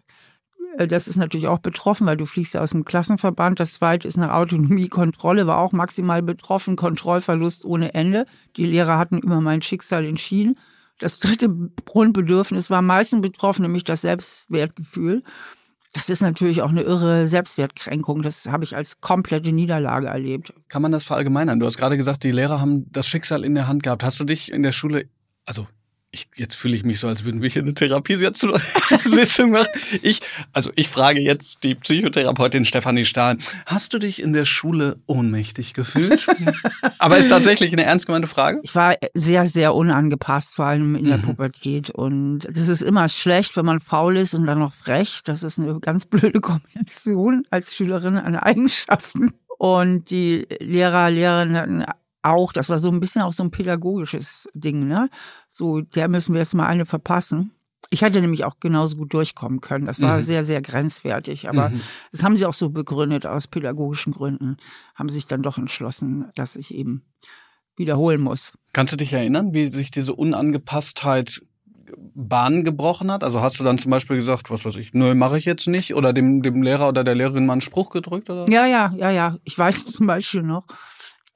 Äh, 0.77 0.87
das 0.87 1.07
ist 1.07 1.17
natürlich 1.17 1.47
auch 1.47 1.59
betroffen, 1.59 2.07
weil 2.07 2.17
du 2.17 2.25
fliegst 2.25 2.53
ja 2.53 2.61
aus 2.61 2.71
dem 2.71 2.85
Klassenverband. 2.85 3.59
Das 3.59 3.73
zweite 3.73 4.07
ist 4.07 4.17
eine 4.17 4.33
Autonomiekontrolle, 4.33 5.47
war 5.47 5.57
auch 5.57 5.71
maximal 5.71 6.21
betroffen, 6.21 6.75
Kontrollverlust 6.75 7.65
ohne 7.65 7.93
Ende. 7.93 8.25
Die 8.55 8.65
Lehrer 8.65 8.97
hatten 8.97 9.19
über 9.19 9.41
mein 9.41 9.61
Schicksal 9.61 10.05
entschieden. 10.05 10.57
Das 10.99 11.19
dritte 11.19 11.49
Grundbedürfnis 11.85 12.69
war 12.69 12.79
am 12.79 12.87
meisten 12.87 13.21
betroffen, 13.21 13.61
nämlich 13.61 13.85
das 13.85 14.01
Selbstwertgefühl. 14.01 15.23
Das 15.93 16.09
ist 16.09 16.21
natürlich 16.21 16.61
auch 16.61 16.69
eine 16.69 16.83
irre 16.83 17.25
Selbstwertkränkung. 17.25 18.21
Das 18.21 18.45
habe 18.45 18.63
ich 18.63 18.75
als 18.75 19.01
komplette 19.01 19.51
Niederlage 19.51 20.07
erlebt. 20.07 20.53
Kann 20.67 20.83
man 20.83 20.91
das 20.91 21.03
verallgemeinern? 21.03 21.59
Du 21.59 21.65
hast 21.65 21.77
gerade 21.77 21.97
gesagt, 21.97 22.23
die 22.23 22.31
Lehrer 22.31 22.61
haben 22.61 22.91
das 22.91 23.07
Schicksal 23.07 23.43
in 23.43 23.55
der 23.55 23.67
Hand 23.67 23.81
gehabt. 23.81 24.03
Hast 24.03 24.19
du 24.19 24.23
dich 24.23 24.51
in 24.51 24.61
der 24.61 24.71
Schule, 24.71 25.05
also 25.45 25.67
ich, 26.11 26.27
jetzt 26.35 26.55
fühle 26.55 26.75
ich 26.75 26.83
mich 26.83 26.99
so, 26.99 27.07
als 27.07 27.23
würden 27.23 27.41
wir 27.41 27.49
hier 27.49 27.61
eine 27.61 27.75
Therapiesitzung 27.75 28.51
machen. 29.51 29.67
Ich, 30.01 30.21
also 30.53 30.71
ich 30.75 30.89
frage 30.89 31.19
jetzt 31.19 31.63
die 31.63 31.75
Psychotherapeutin 31.75 32.65
Stefanie 32.65 33.05
Stahl, 33.05 33.37
hast 33.67 33.93
du 33.93 33.99
dich 33.99 34.21
in 34.21 34.33
der 34.33 34.45
Schule 34.45 34.97
ohnmächtig 35.05 35.73
gefühlt? 35.75 36.25
Aber 36.97 37.17
ist 37.19 37.29
tatsächlich 37.29 37.71
eine 37.73 37.83
ernst 37.83 38.07
gemeinte 38.07 38.27
Frage? 38.27 38.59
Ich 38.63 38.73
war 38.73 38.95
sehr, 39.13 39.45
sehr 39.45 39.75
unangepasst, 39.75 40.55
vor 40.55 40.65
allem 40.65 40.95
in 40.95 41.05
der 41.05 41.17
mhm. 41.17 41.23
Pubertät. 41.23 41.91
Und 41.91 42.45
es 42.45 42.67
ist 42.67 42.81
immer 42.81 43.07
schlecht, 43.07 43.55
wenn 43.55 43.65
man 43.65 43.79
faul 43.79 44.17
ist 44.17 44.33
und 44.33 44.47
dann 44.47 44.59
noch 44.59 44.73
frech. 44.73 45.21
Das 45.25 45.43
ist 45.43 45.59
eine 45.59 45.79
ganz 45.79 46.07
blöde 46.07 46.41
Kombination 46.41 47.45
als 47.51 47.75
Schülerin 47.75 48.17
an 48.17 48.35
Eigenschaften. 48.35 49.33
Und 49.59 50.09
die 50.09 50.47
Lehrer, 50.59 51.11
Lehrerinnen 51.11 51.57
hatten 51.57 51.85
auch, 52.21 52.53
das 52.53 52.69
war 52.69 52.79
so 52.79 52.89
ein 52.89 52.99
bisschen 52.99 53.21
auch 53.21 53.31
so 53.31 53.43
ein 53.43 53.51
pädagogisches 53.51 54.49
Ding, 54.53 54.87
ne? 54.87 55.09
So, 55.49 55.81
der 55.81 56.07
müssen 56.07 56.33
wir 56.33 56.39
jetzt 56.39 56.53
mal 56.53 56.67
eine 56.67 56.85
verpassen. 56.85 57.51
Ich 57.91 58.01
hätte 58.01 58.21
nämlich 58.21 58.43
auch 58.45 58.59
genauso 58.59 58.97
gut 58.97 59.13
durchkommen 59.13 59.61
können. 59.61 59.85
Das 59.85 60.01
war 60.01 60.17
mhm. 60.17 60.21
sehr, 60.21 60.43
sehr 60.43 60.61
grenzwertig. 60.61 61.49
Aber 61.49 61.69
mhm. 61.69 61.81
das 62.11 62.23
haben 62.23 62.37
sie 62.37 62.45
auch 62.45 62.53
so 62.53 62.69
begründet, 62.69 63.25
aus 63.25 63.47
pädagogischen 63.47 64.13
Gründen, 64.13 64.57
haben 64.95 65.09
sich 65.09 65.27
dann 65.27 65.41
doch 65.41 65.57
entschlossen, 65.57 66.29
dass 66.35 66.55
ich 66.55 66.73
eben 66.73 67.03
wiederholen 67.77 68.21
muss. 68.21 68.57
Kannst 68.73 68.93
du 68.93 68.97
dich 68.97 69.13
erinnern, 69.13 69.53
wie 69.53 69.65
sich 69.67 69.89
diese 69.89 70.13
Unangepasstheit 70.13 71.41
Bahn 71.97 72.63
gebrochen 72.63 73.11
hat? 73.11 73.23
Also 73.23 73.41
hast 73.41 73.59
du 73.59 73.63
dann 73.63 73.77
zum 73.77 73.89
Beispiel 73.91 74.17
gesagt, 74.17 74.51
was 74.51 74.65
weiß 74.65 74.75
ich, 74.75 74.93
nö, 74.93 75.15
mache 75.15 75.37
ich 75.37 75.45
jetzt 75.45 75.67
nicht? 75.67 75.95
Oder 75.95 76.13
dem, 76.13 76.43
dem 76.43 76.61
Lehrer 76.61 76.89
oder 76.89 77.03
der 77.03 77.15
Lehrerin 77.15 77.45
mal 77.45 77.53
einen 77.53 77.61
Spruch 77.61 77.89
gedrückt? 77.89 78.29
Oder? 78.29 78.45
Ja, 78.49 78.65
ja, 78.65 78.93
ja, 78.95 79.09
ja. 79.09 79.37
Ich 79.43 79.57
weiß 79.57 79.85
zum 79.93 80.05
Beispiel 80.05 80.43
noch, 80.43 80.65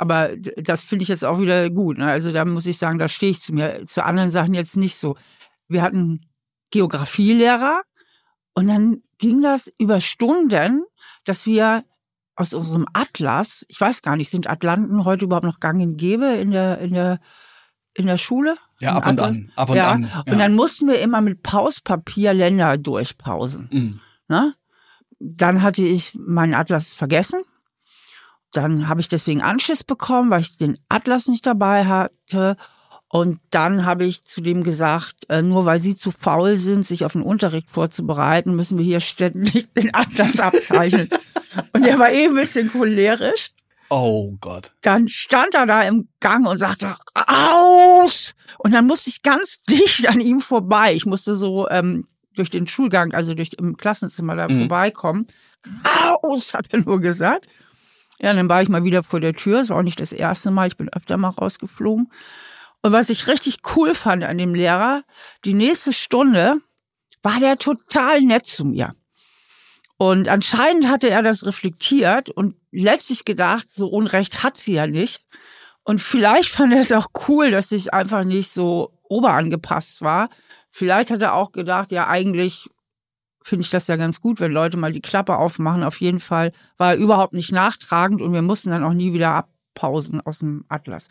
aber 0.03 0.35
das 0.35 0.81
finde 0.81 1.03
ich 1.03 1.09
jetzt 1.09 1.23
auch 1.23 1.39
wieder 1.39 1.69
gut. 1.69 1.97
Ne? 1.97 2.05
Also 2.05 2.33
da 2.33 2.43
muss 2.43 2.65
ich 2.65 2.77
sagen, 2.77 2.99
da 2.99 3.07
stehe 3.07 3.31
ich 3.31 3.41
zu 3.41 3.53
mir. 3.53 3.85
Zu 3.85 4.03
anderen 4.03 4.31
Sachen 4.31 4.53
jetzt 4.53 4.75
nicht 4.75 4.97
so. 4.97 5.15
Wir 5.69 5.81
hatten 5.81 6.25
Geografielehrer 6.71 7.83
und 8.53 8.67
dann 8.67 9.01
ging 9.17 9.41
das 9.41 9.71
über 9.77 10.01
Stunden, 10.01 10.83
dass 11.23 11.45
wir 11.45 11.85
aus 12.35 12.53
unserem 12.53 12.85
Atlas, 12.91 13.63
ich 13.69 13.79
weiß 13.79 14.01
gar 14.01 14.17
nicht, 14.17 14.29
sind 14.29 14.49
Atlanten 14.49 15.05
heute 15.05 15.23
überhaupt 15.23 15.45
noch 15.45 15.61
gang 15.61 15.81
und 15.81 15.95
gäbe 15.95 16.25
in 16.25 16.51
der, 16.51 16.79
in 16.79 16.91
der, 16.91 17.21
in 17.93 18.05
der 18.05 18.17
Schule? 18.17 18.57
Ja, 18.81 18.97
ab 18.97 19.07
und 19.07 19.21
an, 19.21 19.53
ab 19.55 19.69
und 19.69 19.77
ja. 19.77 19.89
an. 19.89 20.03
Ja. 20.03 20.33
Und 20.33 20.37
dann 20.37 20.53
mussten 20.53 20.89
wir 20.89 20.99
immer 20.99 21.21
mit 21.21 21.43
Pauspapier 21.43 22.33
Länder 22.33 22.77
durchpausen. 22.77 23.69
Mhm. 23.71 23.99
Ne? 24.27 24.53
Dann 25.19 25.61
hatte 25.61 25.85
ich 25.85 26.13
meinen 26.15 26.55
Atlas 26.55 26.93
vergessen 26.93 27.45
dann 28.53 28.87
habe 28.87 29.01
ich 29.01 29.09
deswegen 29.09 29.41
Anschiss 29.41 29.83
bekommen, 29.83 30.29
weil 30.29 30.41
ich 30.41 30.57
den 30.57 30.77
Atlas 30.89 31.27
nicht 31.27 31.45
dabei 31.45 31.85
hatte. 31.85 32.55
Und 33.09 33.39
dann 33.51 33.85
habe 33.85 34.05
ich 34.05 34.25
zu 34.25 34.41
dem 34.41 34.63
gesagt, 34.63 35.29
äh, 35.29 35.41
nur 35.41 35.65
weil 35.65 35.79
sie 35.79 35.95
zu 35.95 36.09
faul 36.09 36.57
sind, 36.57 36.85
sich 36.85 37.05
auf 37.05 37.13
den 37.13 37.21
Unterricht 37.21 37.69
vorzubereiten, 37.69 38.55
müssen 38.55 38.77
wir 38.77 38.85
hier 38.85 38.99
ständig 38.99 39.71
den 39.73 39.93
Atlas 39.93 40.39
abzeichnen. 40.39 41.09
und 41.73 41.85
er 41.85 41.99
war 41.99 42.11
eh 42.11 42.25
ein 42.25 42.35
bisschen 42.35 42.71
cholerisch. 42.71 43.51
Oh 43.89 44.35
Gott. 44.41 44.73
Dann 44.81 45.07
stand 45.07 45.53
er 45.53 45.67
da 45.67 45.83
im 45.83 46.09
Gang 46.19 46.47
und 46.47 46.57
sagte, 46.57 46.95
aus! 47.13 48.33
Und 48.57 48.71
dann 48.71 48.87
musste 48.87 49.11
ich 49.11 49.21
ganz 49.21 49.61
dicht 49.69 50.09
an 50.09 50.19
ihm 50.19 50.39
vorbei. 50.39 50.93
Ich 50.95 51.05
musste 51.05 51.35
so 51.35 51.69
ähm, 51.69 52.07
durch 52.35 52.49
den 52.49 52.65
Schulgang, 52.65 53.13
also 53.13 53.35
durch 53.35 53.51
im 53.59 53.77
Klassenzimmer 53.77 54.35
da 54.35 54.47
mhm. 54.47 54.61
vorbeikommen. 54.61 55.27
Aus, 56.23 56.53
hat 56.55 56.73
er 56.73 56.79
nur 56.79 56.99
gesagt. 56.99 57.45
Ja, 58.23 58.33
dann 58.33 58.47
war 58.47 58.61
ich 58.61 58.69
mal 58.69 58.85
wieder 58.85 59.03
vor 59.03 59.19
der 59.19 59.33
Tür. 59.33 59.59
Es 59.59 59.69
war 59.69 59.79
auch 59.79 59.83
nicht 59.83 59.99
das 59.99 60.13
erste 60.13 60.49
Mal. 60.49 60.67
Ich 60.67 60.77
bin 60.77 60.87
öfter 60.87 61.17
mal 61.17 61.27
rausgeflogen. 61.27 62.09
Und 62.81 62.91
was 62.93 63.09
ich 63.09 63.27
richtig 63.27 63.57
cool 63.75 63.93
fand 63.93 64.23
an 64.23 64.37
dem 64.37 64.55
Lehrer, 64.55 65.03
die 65.43 65.53
nächste 65.53 65.91
Stunde 65.91 66.61
war 67.21 67.41
der 67.41 67.57
total 67.57 68.21
nett 68.21 68.45
zu 68.45 68.63
mir. 68.63 68.95
Und 69.97 70.29
anscheinend 70.29 70.87
hatte 70.87 71.09
er 71.09 71.21
das 71.21 71.45
reflektiert 71.45 72.29
und 72.29 72.55
letztlich 72.71 73.25
gedacht, 73.25 73.67
so 73.69 73.89
Unrecht 73.89 74.41
hat 74.41 74.55
sie 74.55 74.75
ja 74.75 74.87
nicht. 74.87 75.25
Und 75.83 75.99
vielleicht 75.99 76.47
fand 76.47 76.73
er 76.73 76.79
es 76.79 76.93
auch 76.93 77.07
cool, 77.27 77.51
dass 77.51 77.73
ich 77.73 77.93
einfach 77.93 78.23
nicht 78.23 78.49
so 78.51 78.97
oberangepasst 79.03 80.01
war. 80.01 80.29
Vielleicht 80.71 81.11
hat 81.11 81.21
er 81.21 81.33
auch 81.33 81.51
gedacht, 81.51 81.91
ja, 81.91 82.07
eigentlich 82.07 82.69
finde 83.43 83.63
ich 83.63 83.69
das 83.69 83.87
ja 83.87 83.95
ganz 83.95 84.21
gut, 84.21 84.39
wenn 84.39 84.51
Leute 84.51 84.77
mal 84.77 84.93
die 84.93 85.01
Klappe 85.01 85.37
aufmachen. 85.37 85.83
Auf 85.83 86.01
jeden 86.01 86.19
Fall 86.19 86.51
war 86.77 86.91
er 86.91 86.97
überhaupt 86.97 87.33
nicht 87.33 87.51
nachtragend 87.51 88.21
und 88.21 88.33
wir 88.33 88.41
mussten 88.41 88.71
dann 88.71 88.83
auch 88.83 88.93
nie 88.93 89.13
wieder 89.13 89.31
abpausen 89.31 90.21
aus 90.21 90.39
dem 90.39 90.65
Atlas. 90.69 91.07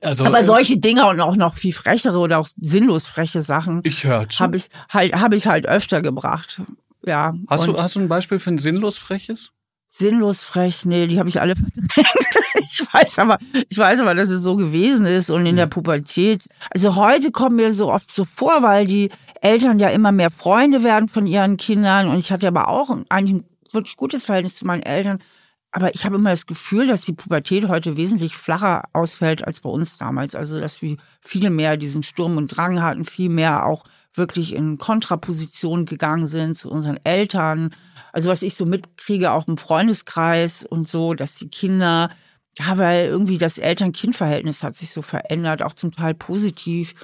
Also, 0.00 0.24
Aber 0.24 0.40
äh, 0.40 0.44
solche 0.44 0.78
Dinge 0.78 1.08
und 1.08 1.20
auch 1.20 1.36
noch 1.36 1.56
viel 1.56 1.72
frechere 1.72 2.18
oder 2.18 2.38
auch 2.38 2.48
sinnlos 2.60 3.08
freche 3.08 3.42
Sachen 3.42 3.80
ich 3.82 4.04
habe 4.06 4.56
ich 4.56 4.68
halt 4.88 5.14
habe 5.14 5.34
ich 5.34 5.46
halt 5.46 5.66
öfter 5.66 6.02
gebracht. 6.02 6.62
Ja. 7.04 7.34
Hast 7.48 7.66
du 7.66 7.76
hast 7.76 7.96
du 7.96 8.00
ein 8.00 8.08
Beispiel 8.08 8.38
für 8.38 8.50
ein 8.50 8.58
sinnlos 8.58 8.96
freches? 8.96 9.50
Sinnlos 9.94 10.40
frech, 10.40 10.86
nee, 10.86 11.06
die 11.06 11.18
habe 11.18 11.28
ich 11.28 11.38
alle 11.38 11.54
verdrängt. 11.54 11.84
ich 12.72 12.80
weiß 12.94 13.18
aber, 13.18 13.36
ich 13.68 13.76
weiß 13.76 14.00
aber, 14.00 14.14
dass 14.14 14.30
es 14.30 14.42
so 14.42 14.56
gewesen 14.56 15.04
ist 15.04 15.28
und 15.28 15.44
in 15.44 15.56
der 15.56 15.66
Pubertät. 15.66 16.42
Also 16.70 16.96
heute 16.96 17.30
kommt 17.30 17.56
mir 17.56 17.74
so 17.74 17.92
oft 17.92 18.10
so 18.10 18.24
vor, 18.24 18.62
weil 18.62 18.86
die 18.86 19.10
Eltern 19.42 19.78
ja 19.78 19.90
immer 19.90 20.10
mehr 20.10 20.30
Freunde 20.30 20.82
werden 20.82 21.10
von 21.10 21.26
ihren 21.26 21.58
Kindern 21.58 22.08
und 22.08 22.16
ich 22.16 22.32
hatte 22.32 22.48
aber 22.48 22.68
auch 22.68 22.96
eigentlich 23.10 23.42
ein 23.42 23.44
wirklich 23.70 23.96
gutes 23.98 24.24
Verhältnis 24.24 24.56
zu 24.56 24.66
meinen 24.66 24.82
Eltern. 24.82 25.22
Aber 25.72 25.94
ich 25.94 26.06
habe 26.06 26.16
immer 26.16 26.30
das 26.30 26.46
Gefühl, 26.46 26.86
dass 26.86 27.02
die 27.02 27.12
Pubertät 27.12 27.68
heute 27.68 27.98
wesentlich 27.98 28.34
flacher 28.34 28.84
ausfällt 28.94 29.46
als 29.46 29.60
bei 29.60 29.68
uns 29.68 29.98
damals. 29.98 30.34
Also, 30.34 30.58
dass 30.58 30.80
wir 30.80 30.96
viel 31.20 31.50
mehr 31.50 31.76
diesen 31.76 32.02
Sturm 32.02 32.38
und 32.38 32.48
Drang 32.48 32.82
hatten, 32.82 33.04
viel 33.04 33.28
mehr 33.28 33.66
auch 33.66 33.84
wirklich 34.14 34.54
in 34.54 34.78
Kontraposition 34.78 35.86
gegangen 35.86 36.26
sind 36.26 36.56
zu 36.56 36.70
unseren 36.70 36.98
Eltern. 37.04 37.74
Also, 38.12 38.28
was 38.28 38.42
ich 38.42 38.54
so 38.54 38.66
mitkriege, 38.66 39.32
auch 39.32 39.48
im 39.48 39.56
Freundeskreis 39.56 40.64
und 40.64 40.86
so, 40.86 41.14
dass 41.14 41.34
die 41.36 41.48
Kinder, 41.48 42.10
ja, 42.58 42.76
weil 42.76 43.06
irgendwie 43.06 43.38
das 43.38 43.58
Eltern-Kind-Verhältnis 43.58 44.62
hat 44.62 44.74
sich 44.74 44.90
so 44.90 45.02
verändert, 45.02 45.62
auch 45.62 45.74
zum 45.74 45.92
Teil 45.92 46.14
positiv. 46.14 46.94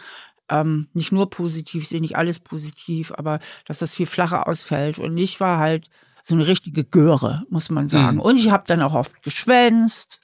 Ähm, 0.51 0.89
nicht 0.93 1.13
nur 1.13 1.31
positiv, 1.31 1.83
ich 1.83 1.89
sehe 1.89 2.01
nicht 2.01 2.17
alles 2.17 2.41
positiv, 2.41 3.13
aber 3.13 3.39
dass 3.67 3.79
das 3.79 3.95
viel 3.95 4.07
flacher 4.07 4.47
ausfällt. 4.47 4.99
Und 4.99 5.17
ich 5.17 5.41
war 5.41 5.59
halt 5.59 5.89
so 6.23 6.35
eine 6.35 6.47
richtige 6.47 6.85
Göre, 6.85 7.45
muss 7.49 7.71
man 7.71 7.89
sagen. 7.89 8.17
Mhm. 8.17 8.23
Und 8.23 8.39
ich 8.39 8.51
habe 8.51 8.65
dann 8.67 8.83
auch 8.83 8.95
oft 8.95 9.23
geschwänzt. 9.23 10.21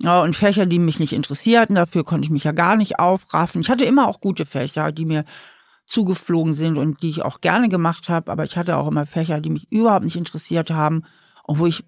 Ja, 0.00 0.22
und 0.22 0.36
Fächer, 0.36 0.64
die 0.64 0.78
mich 0.78 1.00
nicht 1.00 1.12
interessierten, 1.12 1.74
dafür 1.74 2.04
konnte 2.04 2.24
ich 2.24 2.30
mich 2.30 2.44
ja 2.44 2.52
gar 2.52 2.76
nicht 2.76 2.98
aufraffen. 2.98 3.60
Ich 3.60 3.68
hatte 3.68 3.84
immer 3.84 4.06
auch 4.06 4.20
gute 4.20 4.46
Fächer, 4.46 4.92
die 4.92 5.04
mir 5.04 5.24
zugeflogen 5.88 6.52
sind 6.52 6.76
und 6.76 7.02
die 7.02 7.08
ich 7.08 7.22
auch 7.22 7.40
gerne 7.40 7.68
gemacht 7.68 8.08
habe, 8.08 8.30
aber 8.30 8.44
ich 8.44 8.56
hatte 8.56 8.76
auch 8.76 8.86
immer 8.86 9.06
Fächer, 9.06 9.40
die 9.40 9.50
mich 9.50 9.66
überhaupt 9.72 10.04
nicht 10.04 10.16
interessiert 10.16 10.70
haben 10.70 11.04
und 11.44 11.58
wo 11.58 11.66
ich 11.66 11.84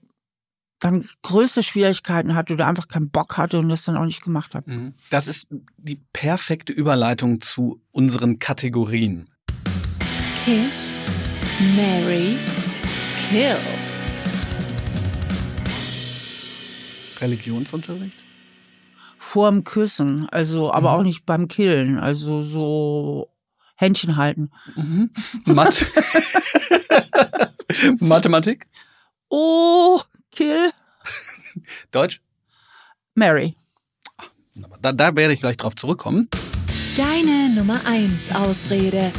dann 0.81 1.07
größte 1.23 1.63
Schwierigkeiten 1.63 2.35
hatte 2.35 2.55
oder 2.55 2.67
einfach 2.67 2.89
keinen 2.89 3.11
Bock 3.11 3.37
hatte 3.37 3.59
und 3.59 3.69
das 3.69 3.85
dann 3.85 3.99
auch 3.99 4.07
nicht 4.07 4.23
gemacht 4.23 4.55
habe. 4.55 4.71
Mhm. 4.71 4.95
Das 5.11 5.29
ist 5.29 5.49
die 5.77 6.01
perfekte 6.15 6.73
Überleitung 6.73 7.43
zu 7.43 7.83
unseren 7.91 8.39
Kategorien. 8.39 9.29
Kiss, 10.45 10.99
Mary, 11.77 12.39
Kill. 13.29 13.57
Religionsunterricht? 17.21 18.17
Vorm 19.19 19.65
Küssen, 19.65 20.27
also 20.31 20.73
aber 20.73 20.93
mhm. 20.93 20.97
auch 20.97 21.03
nicht 21.03 21.27
beim 21.27 21.49
Killen, 21.49 21.99
also 21.99 22.43
so 22.43 23.29
Händchen 23.81 24.17
halten. 24.17 24.51
Mhm. 24.77 25.11
Math 25.47 25.87
Mathematik? 28.01 28.67
Oh, 29.31 29.99
Kill. 30.31 30.71
Deutsch? 31.91 32.21
Mary. 33.15 33.57
Da, 34.83 34.93
da 34.93 35.17
werde 35.17 35.33
ich 35.33 35.41
gleich 35.41 35.57
drauf 35.57 35.77
zurückkommen. 35.77 36.29
Deine 36.99 37.55
Nummer 37.55 37.81
1 37.87 38.35
Ausrede. 38.35 39.11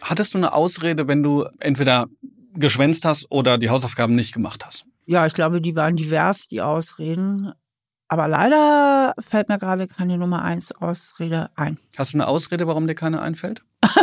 Hattest 0.00 0.32
du 0.32 0.38
eine 0.38 0.54
Ausrede, 0.54 1.06
wenn 1.08 1.22
du 1.22 1.44
entweder 1.60 2.06
geschwänzt 2.54 3.04
hast 3.04 3.30
oder 3.30 3.58
die 3.58 3.68
Hausaufgaben 3.68 4.14
nicht 4.14 4.32
gemacht 4.32 4.64
hast? 4.64 4.86
Ja, 5.04 5.26
ich 5.26 5.34
glaube, 5.34 5.60
die 5.60 5.76
waren 5.76 5.96
divers, 5.96 6.46
die 6.46 6.62
Ausreden. 6.62 7.52
Aber 8.10 8.26
leider 8.26 9.12
fällt 9.20 9.50
mir 9.50 9.58
gerade 9.58 9.86
keine 9.86 10.16
Nummer 10.16 10.42
eins 10.42 10.72
Ausrede 10.72 11.50
ein. 11.56 11.78
Hast 11.98 12.14
du 12.14 12.16
eine 12.16 12.26
Ausrede, 12.26 12.66
warum 12.66 12.86
dir 12.86 12.94
keine 12.94 13.20
einfällt? 13.20 13.62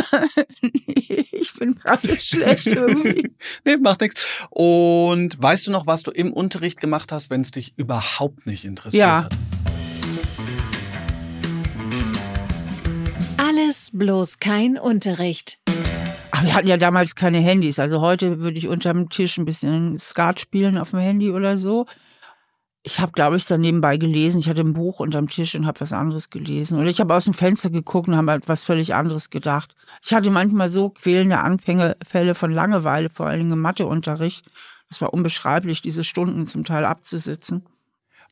ich 0.62 1.52
bin 1.58 1.74
gerade 1.74 2.16
schlecht 2.20 2.68
irgendwie. 2.68 3.34
nee, 3.64 3.76
macht 3.78 4.02
nichts. 4.02 4.46
Und 4.50 5.42
weißt 5.42 5.66
du 5.66 5.72
noch, 5.72 5.88
was 5.88 6.04
du 6.04 6.12
im 6.12 6.32
Unterricht 6.32 6.80
gemacht 6.80 7.10
hast, 7.10 7.30
wenn 7.30 7.40
es 7.40 7.50
dich 7.50 7.76
überhaupt 7.76 8.46
nicht 8.46 8.64
interessiert 8.64 9.00
ja. 9.00 9.24
hat? 9.24 9.34
Alles 13.38 13.90
bloß 13.92 14.38
kein 14.38 14.78
Unterricht. 14.78 15.60
Ach, 16.30 16.44
wir 16.44 16.54
hatten 16.54 16.68
ja 16.68 16.76
damals 16.76 17.16
keine 17.16 17.38
Handys. 17.38 17.80
Also 17.80 18.00
heute 18.00 18.38
würde 18.38 18.56
ich 18.56 18.68
unterm 18.68 19.08
Tisch 19.08 19.36
ein 19.36 19.44
bisschen 19.44 19.98
Skat 19.98 20.38
spielen 20.38 20.78
auf 20.78 20.90
dem 20.90 21.00
Handy 21.00 21.32
oder 21.32 21.56
so. 21.56 21.86
Ich 22.86 23.00
habe, 23.00 23.10
glaube 23.10 23.36
ich, 23.36 23.44
dann 23.46 23.62
nebenbei 23.62 23.96
gelesen. 23.96 24.38
Ich 24.38 24.48
hatte 24.48 24.60
ein 24.60 24.72
Buch 24.72 25.00
unterm 25.00 25.28
Tisch 25.28 25.56
und 25.56 25.66
habe 25.66 25.80
was 25.80 25.92
anderes 25.92 26.30
gelesen. 26.30 26.78
Oder 26.78 26.88
ich 26.88 27.00
habe 27.00 27.16
aus 27.16 27.24
dem 27.24 27.34
Fenster 27.34 27.68
geguckt 27.68 28.06
und 28.06 28.16
habe 28.16 28.30
etwas 28.30 28.62
völlig 28.62 28.94
anderes 28.94 29.28
gedacht. 29.28 29.74
Ich 30.04 30.14
hatte 30.14 30.30
manchmal 30.30 30.68
so 30.68 30.90
quälende 30.90 31.38
Anfängefälle 31.38 32.36
von 32.36 32.52
Langeweile, 32.52 33.10
vor 33.10 33.26
allen 33.26 33.40
Dingen 33.40 33.52
im 33.54 33.60
Matheunterricht. 33.60 34.48
Das 34.88 35.00
war 35.00 35.12
unbeschreiblich, 35.12 35.82
diese 35.82 36.04
Stunden 36.04 36.46
zum 36.46 36.64
Teil 36.64 36.84
abzusitzen. 36.84 37.66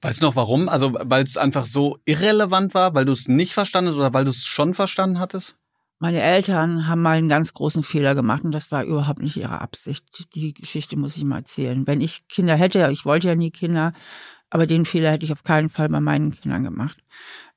Weißt 0.02 0.22
du 0.22 0.26
noch 0.26 0.36
warum? 0.36 0.68
Also 0.68 0.96
weil 1.00 1.24
es 1.24 1.36
einfach 1.36 1.66
so 1.66 1.98
irrelevant 2.04 2.74
war, 2.74 2.94
weil 2.94 3.06
du 3.06 3.12
es 3.12 3.26
nicht 3.26 3.54
verstanden 3.54 3.90
hast 3.90 3.96
oder 3.96 4.14
weil 4.14 4.24
du 4.24 4.30
es 4.30 4.44
schon 4.44 4.72
verstanden 4.72 5.18
hattest? 5.18 5.56
Meine 5.98 6.20
Eltern 6.20 6.86
haben 6.86 7.02
mal 7.02 7.16
einen 7.16 7.28
ganz 7.28 7.54
großen 7.54 7.82
Fehler 7.82 8.14
gemacht 8.14 8.44
und 8.44 8.52
das 8.52 8.70
war 8.70 8.84
überhaupt 8.84 9.20
nicht 9.20 9.36
ihre 9.36 9.60
Absicht. 9.60 10.04
Die 10.34 10.52
Geschichte 10.52 10.96
muss 10.96 11.16
ich 11.16 11.24
mal 11.24 11.38
erzählen. 11.38 11.86
Wenn 11.86 12.00
ich 12.00 12.28
Kinder 12.28 12.56
hätte, 12.56 12.88
ich 12.92 13.04
wollte 13.04 13.28
ja 13.28 13.34
nie 13.34 13.50
Kinder, 13.50 13.94
aber 14.54 14.68
den 14.68 14.84
Fehler 14.84 15.10
hätte 15.10 15.24
ich 15.24 15.32
auf 15.32 15.42
keinen 15.42 15.68
Fall 15.68 15.88
bei 15.88 15.98
meinen 15.98 16.30
Kindern 16.30 16.62
gemacht. 16.62 16.96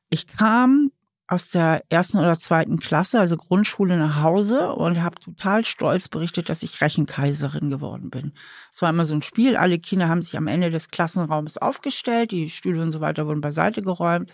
Ich 0.10 0.26
kam 0.26 0.92
aus 1.28 1.52
der 1.52 1.84
ersten 1.90 2.18
oder 2.18 2.40
zweiten 2.40 2.80
Klasse, 2.80 3.20
also 3.20 3.38
Grundschule, 3.38 3.98
nach 3.98 4.24
Hause 4.24 4.74
und 4.74 5.04
habe 5.04 5.20
total 5.20 5.64
stolz 5.64 6.08
berichtet, 6.08 6.50
dass 6.50 6.64
ich 6.64 6.82
Rechenkaiserin 6.82 7.70
geworden 7.70 8.10
bin. 8.10 8.34
Es 8.74 8.82
war 8.82 8.90
immer 8.90 9.06
so 9.06 9.14
ein 9.14 9.22
Spiel. 9.22 9.58
Alle 9.58 9.78
Kinder 9.78 10.10
haben 10.10 10.24
sich 10.24 10.36
am 10.38 10.48
Ende 10.48 10.72
des 10.72 10.88
Klassenraums 10.88 11.60
aufgestellt, 11.60 12.32
die 12.32 12.50
Stühle 12.50 12.82
und 12.82 12.92
so 12.92 13.00
weiter 13.00 13.28
wurden 13.28 13.42
beiseite 13.42 13.84
geräumt. 13.84 14.34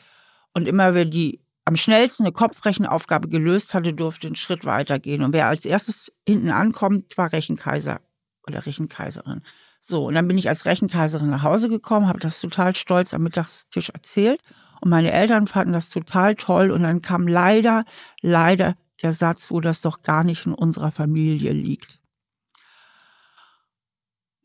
Und 0.54 0.65
immer 0.65 0.93
wenn 0.93 1.12
die 1.12 1.41
am 1.65 1.76
schnellsten 1.76 2.23
eine 2.23 2.32
Kopfrechenaufgabe 2.32 3.28
gelöst 3.28 3.73
hatte, 3.73 3.93
durfte 3.93 4.28
einen 4.28 4.38
Schritt 4.38 4.63
weitergehen. 4.63 5.21
Und 5.21 5.34
wer 5.34 5.49
als 5.49 5.65
erstes 5.65 6.13
hinten 6.26 6.49
ankommt, 6.49 7.17
war 7.17 7.34
Rechenkaiser 7.34 7.99
oder 8.47 8.65
Rechenkaiserin. 8.65 9.41
So, 9.86 10.08
und 10.08 10.15
dann 10.15 10.30
bin 10.30 10.38
ich 10.38 10.48
als 10.48 10.63
Rechenkaiserin 10.63 11.30
nach 11.30 11.43
Hause 11.43 11.67
gekommen, 11.67 12.08
habe 12.08 12.19
das 12.19 12.39
total 12.39 12.74
stolz 12.74 13.13
am 13.13 13.24
Mittagstisch 13.24 13.89
erzählt. 13.89 14.39
Und 14.80 14.89
meine 14.89 15.12
Eltern 15.12 15.46
fanden 15.46 15.74
das 15.74 15.89
total 15.89 16.36
toll. 16.36 16.72
Und 16.72 16.84
dann 16.84 17.02
kam 17.02 17.28
leider, 17.28 17.84
leider 18.22 18.78
der 19.02 19.12
Satz, 19.12 19.52
wo 19.52 19.60
das 19.60 19.82
doch 19.82 20.02
gar 20.02 20.24
nicht 20.24 20.46
in 20.46 20.54
unserer 20.54 20.91
Familie 20.91 21.52
liegt. 21.52 22.00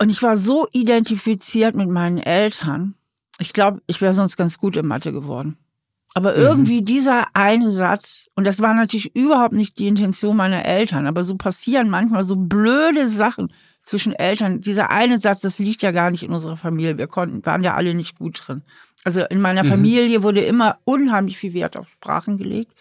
Und 0.03 0.11
ich 0.11 0.21
war 0.25 0.37
so 0.37 0.67
identifiziert 0.73 1.77
mit 1.77 1.89
meinen 1.89 2.19
Eltern. 2.19 2.97
Ich 3.39 3.53
glaube, 3.53 3.81
ich 3.87 4.01
wäre 4.01 4.15
sonst 4.15 4.37
ganz 4.37 4.59
gut 4.59 4.77
in 4.77 4.89
Mathe 4.89 5.13
geworden. 5.13 5.57
Aber 6.15 6.33
mhm. 6.33 6.39
irgendwie 6.39 6.83
dieser 6.83 7.29
eine 7.35 7.71
Satz, 7.71 8.29
und 8.35 8.43
das 8.43 8.59
war 8.59 8.75
natürlich 8.75 9.15
überhaupt 9.15 9.55
nicht 9.55 9.79
die 9.79 9.87
Intention 9.87 10.37
meiner 10.37 10.65
Eltern, 10.65 11.07
aber 11.07 11.23
so 11.23 11.37
passieren 11.37 11.91
manchmal 11.91 12.25
so 12.25 12.35
blöde 12.35 13.09
Sachen 13.09 13.53
zwischen 13.89 14.13
Eltern. 14.13 14.61
Dieser 14.61 14.91
eine 14.91 15.19
Satz, 15.19 15.41
das 15.41 15.59
liegt 15.59 15.83
ja 15.83 15.91
gar 15.91 16.11
nicht 16.11 16.23
in 16.23 16.33
unserer 16.33 16.57
Familie. 16.57 16.99
Wir 16.99 17.07
konnten, 17.07 17.45
waren 17.45 17.65
ja 17.65 17.75
alle 17.75 17.95
nicht 17.95 18.19
gut 18.19 18.43
drin. 18.47 18.63
Also 19.05 19.25
in 19.25 19.41
meiner 19.41 19.65
mhm. 19.65 19.69
Familie 19.69 20.23
wurde 20.23 20.41
immer 20.41 20.79
unheimlich 20.85 21.39
viel 21.39 21.55
Wert 21.55 21.77
auf 21.77 21.89
Sprachen 21.89 22.37
gelegt. 22.37 22.73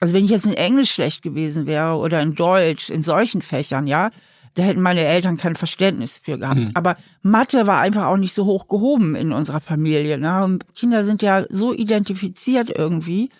Also 0.00 0.14
wenn 0.14 0.24
ich 0.24 0.30
jetzt 0.30 0.46
in 0.46 0.54
Englisch 0.54 0.92
schlecht 0.92 1.22
gewesen 1.22 1.66
wäre 1.66 1.96
oder 1.96 2.22
in 2.22 2.34
Deutsch, 2.34 2.88
in 2.88 3.02
solchen 3.02 3.42
Fächern, 3.42 3.86
ja, 3.86 4.10
da 4.54 4.62
hätten 4.62 4.80
meine 4.80 5.04
Eltern 5.04 5.36
kein 5.36 5.54
Verständnis 5.54 6.20
für 6.22 6.38
gehabt. 6.38 6.60
Mhm. 6.60 6.70
Aber 6.74 6.96
Mathe 7.22 7.66
war 7.66 7.80
einfach 7.80 8.06
auch 8.06 8.16
nicht 8.16 8.32
so 8.32 8.44
hoch 8.44 8.68
gehoben 8.68 9.14
in 9.14 9.32
unserer 9.32 9.60
Familie. 9.60 10.18
Ne? 10.18 10.44
Und 10.44 10.64
Kinder 10.74 11.04
sind 11.04 11.22
ja 11.22 11.44
so 11.48 11.74
identifiziert 11.74 12.70
irgendwie. 12.74 13.30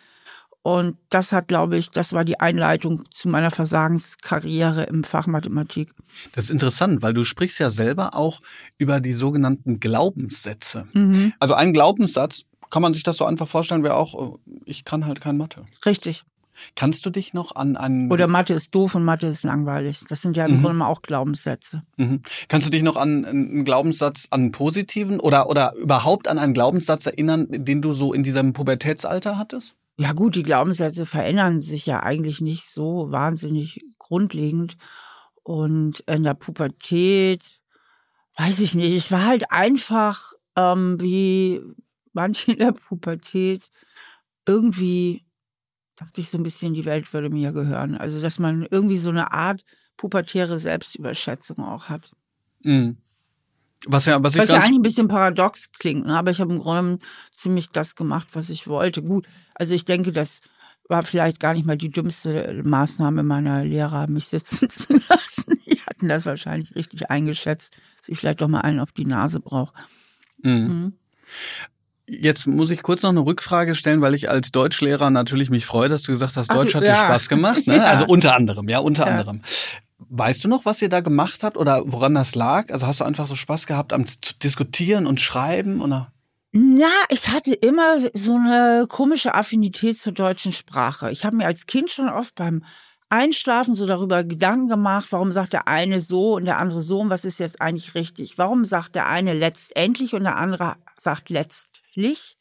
Und 0.62 0.96
das 1.08 1.32
hat, 1.32 1.48
glaube 1.48 1.76
ich, 1.78 1.90
das 1.90 2.12
war 2.12 2.24
die 2.24 2.40
Einleitung 2.40 3.04
zu 3.10 3.28
meiner 3.28 3.50
Versagenskarriere 3.50 4.84
im 4.84 5.04
Fach 5.04 5.26
Mathematik. 5.26 5.94
Das 6.32 6.44
ist 6.44 6.50
interessant, 6.50 7.00
weil 7.00 7.14
du 7.14 7.24
sprichst 7.24 7.58
ja 7.58 7.70
selber 7.70 8.14
auch 8.14 8.40
über 8.76 9.00
die 9.00 9.12
sogenannten 9.12 9.80
Glaubenssätze. 9.80 10.86
Mhm. 10.92 11.32
Also 11.38 11.54
ein 11.54 11.72
Glaubenssatz, 11.72 12.42
kann 12.70 12.82
man 12.82 12.92
sich 12.92 13.02
das 13.02 13.16
so 13.16 13.24
einfach 13.24 13.48
vorstellen, 13.48 13.82
wäre 13.82 13.94
auch, 13.94 14.36
äh, 14.36 14.38
ich 14.66 14.84
kann 14.84 15.06
halt 15.06 15.20
kein 15.20 15.36
Mathe. 15.36 15.64
Richtig. 15.86 16.24
Kannst 16.74 17.06
du 17.06 17.10
dich 17.10 17.34
noch 17.34 17.54
an 17.54 17.76
einen. 17.76 18.10
Oder 18.10 18.26
Mathe 18.26 18.52
ist 18.52 18.74
doof 18.74 18.96
und 18.96 19.04
Mathe 19.04 19.26
ist 19.26 19.44
langweilig. 19.44 20.00
Das 20.08 20.22
sind 20.22 20.36
ja 20.36 20.44
im 20.44 20.58
mhm. 20.58 20.62
Grunde 20.62 20.86
auch 20.86 21.02
Glaubenssätze. 21.02 21.82
Mhm. 21.96 22.22
Kannst 22.48 22.66
du 22.66 22.70
dich 22.70 22.82
noch 22.82 22.96
an 22.96 23.24
einen 23.24 23.64
Glaubenssatz, 23.64 24.26
an 24.30 24.40
einen 24.40 24.52
positiven 24.52 25.20
oder, 25.20 25.48
oder 25.48 25.74
überhaupt 25.76 26.28
an 26.28 26.38
einen 26.38 26.54
Glaubenssatz 26.54 27.06
erinnern, 27.06 27.46
den 27.48 27.80
du 27.80 27.92
so 27.92 28.12
in 28.12 28.22
diesem 28.22 28.52
Pubertätsalter 28.52 29.38
hattest? 29.38 29.76
Ja, 29.98 30.12
gut, 30.12 30.36
die 30.36 30.44
Glaubenssätze 30.44 31.06
verändern 31.06 31.58
sich 31.58 31.84
ja 31.86 32.02
eigentlich 32.02 32.40
nicht 32.40 32.68
so 32.68 33.10
wahnsinnig 33.10 33.84
grundlegend. 33.98 34.76
Und 35.42 36.00
in 36.00 36.22
der 36.22 36.34
Pubertät, 36.34 37.42
weiß 38.36 38.60
ich 38.60 38.74
nicht, 38.74 38.96
ich 38.96 39.10
war 39.10 39.26
halt 39.26 39.50
einfach 39.50 40.34
ähm, 40.56 41.00
wie 41.00 41.60
manche 42.12 42.52
in 42.52 42.58
der 42.58 42.72
Pubertät 42.72 43.70
irgendwie 44.46 45.24
dachte 45.96 46.20
ich 46.20 46.30
so 46.30 46.38
ein 46.38 46.44
bisschen, 46.44 46.74
die 46.74 46.84
Welt 46.84 47.12
würde 47.12 47.28
mir 47.28 47.52
gehören. 47.52 47.96
Also, 47.96 48.22
dass 48.22 48.38
man 48.38 48.66
irgendwie 48.70 48.96
so 48.96 49.10
eine 49.10 49.32
Art 49.32 49.64
pubertäre 49.96 50.58
Selbstüberschätzung 50.58 51.58
auch 51.58 51.88
hat. 51.88 52.12
Mhm. 52.62 52.98
Was 53.86 54.06
ja, 54.06 54.22
was, 54.22 54.34
ich 54.34 54.40
Was 54.40 54.48
ja 54.48 54.56
eigentlich 54.56 54.78
ein 54.78 54.82
bisschen 54.82 55.08
paradox 55.08 55.70
klingt, 55.72 56.06
ne? 56.06 56.16
aber 56.16 56.30
ich 56.32 56.40
habe 56.40 56.52
im 56.52 56.58
Grunde 56.58 56.98
ziemlich 57.32 57.70
das 57.70 57.94
gemacht, 57.94 58.26
was 58.32 58.50
ich 58.50 58.66
wollte. 58.66 59.02
Gut, 59.02 59.26
also 59.54 59.74
ich 59.74 59.84
denke, 59.84 60.10
das 60.12 60.40
war 60.88 61.02
vielleicht 61.04 61.38
gar 61.38 61.54
nicht 61.54 61.66
mal 61.66 61.76
die 61.76 61.90
dümmste 61.90 62.62
Maßnahme 62.64 63.22
meiner 63.22 63.64
Lehrer, 63.64 64.08
mich 64.08 64.26
sitzen 64.26 64.68
zu 64.70 64.94
lassen. 65.08 65.60
Die 65.66 65.80
hatten 65.86 66.08
das 66.08 66.26
wahrscheinlich 66.26 66.74
richtig 66.74 67.10
eingeschätzt, 67.10 67.78
dass 67.98 68.08
ich 68.08 68.18
vielleicht 68.18 68.40
doch 68.40 68.48
mal 68.48 68.62
einen 68.62 68.80
auf 68.80 68.92
die 68.92 69.04
Nase 69.04 69.38
brauche. 69.38 69.74
Mhm. 70.42 70.94
Jetzt 72.06 72.46
muss 72.46 72.70
ich 72.70 72.82
kurz 72.82 73.02
noch 73.02 73.10
eine 73.10 73.20
Rückfrage 73.20 73.74
stellen, 73.74 74.00
weil 74.00 74.14
ich 74.14 74.30
als 74.30 74.50
Deutschlehrer 74.50 75.10
natürlich 75.10 75.50
mich 75.50 75.66
freue, 75.66 75.90
dass 75.90 76.02
du 76.04 76.12
gesagt 76.12 76.36
hast, 76.36 76.50
Ach, 76.50 76.54
Deutsch 76.54 76.72
du- 76.72 76.78
hat 76.78 76.84
dir 76.84 76.88
ja. 76.88 76.96
Spaß 76.96 77.28
gemacht. 77.28 77.66
Ne? 77.66 77.76
Ja. 77.76 77.84
Also 77.84 78.06
unter 78.06 78.34
anderem, 78.34 78.68
ja, 78.70 78.78
unter 78.78 79.04
Ja. 79.06 79.10
anderem. 79.12 79.42
Weißt 80.10 80.44
du 80.44 80.48
noch, 80.48 80.64
was 80.64 80.80
ihr 80.80 80.88
da 80.88 81.00
gemacht 81.00 81.42
habt 81.42 81.56
oder 81.56 81.82
woran 81.84 82.14
das 82.14 82.34
lag? 82.34 82.70
Also 82.72 82.86
hast 82.86 83.00
du 83.00 83.04
einfach 83.04 83.26
so 83.26 83.36
Spaß 83.36 83.66
gehabt 83.66 83.92
am 83.92 84.06
zu 84.06 84.38
diskutieren 84.42 85.06
und 85.06 85.20
schreiben 85.20 85.80
oder? 85.80 86.12
Na, 86.52 86.86
ich 87.10 87.28
hatte 87.28 87.52
immer 87.52 87.98
so 88.14 88.34
eine 88.34 88.86
komische 88.88 89.34
Affinität 89.34 89.98
zur 89.98 90.12
deutschen 90.12 90.52
Sprache. 90.52 91.10
Ich 91.10 91.24
habe 91.24 91.36
mir 91.36 91.46
als 91.46 91.66
Kind 91.66 91.90
schon 91.90 92.08
oft 92.08 92.34
beim 92.36 92.64
Einschlafen 93.10 93.74
so 93.74 93.86
darüber 93.86 94.24
Gedanken 94.24 94.68
gemacht, 94.68 95.08
warum 95.10 95.30
sagt 95.30 95.52
der 95.52 95.68
eine 95.68 96.00
so 96.00 96.36
und 96.36 96.46
der 96.46 96.58
andere 96.58 96.80
so 96.80 97.00
und 97.00 97.10
was 97.10 97.24
ist 97.24 97.38
jetzt 97.38 97.60
eigentlich 97.60 97.94
richtig? 97.94 98.38
Warum 98.38 98.64
sagt 98.64 98.94
der 98.94 99.06
eine 99.06 99.34
letztendlich 99.34 100.14
und 100.14 100.24
der 100.24 100.36
andere 100.36 100.76
sagt 100.96 101.28
letztlich? 101.28 102.37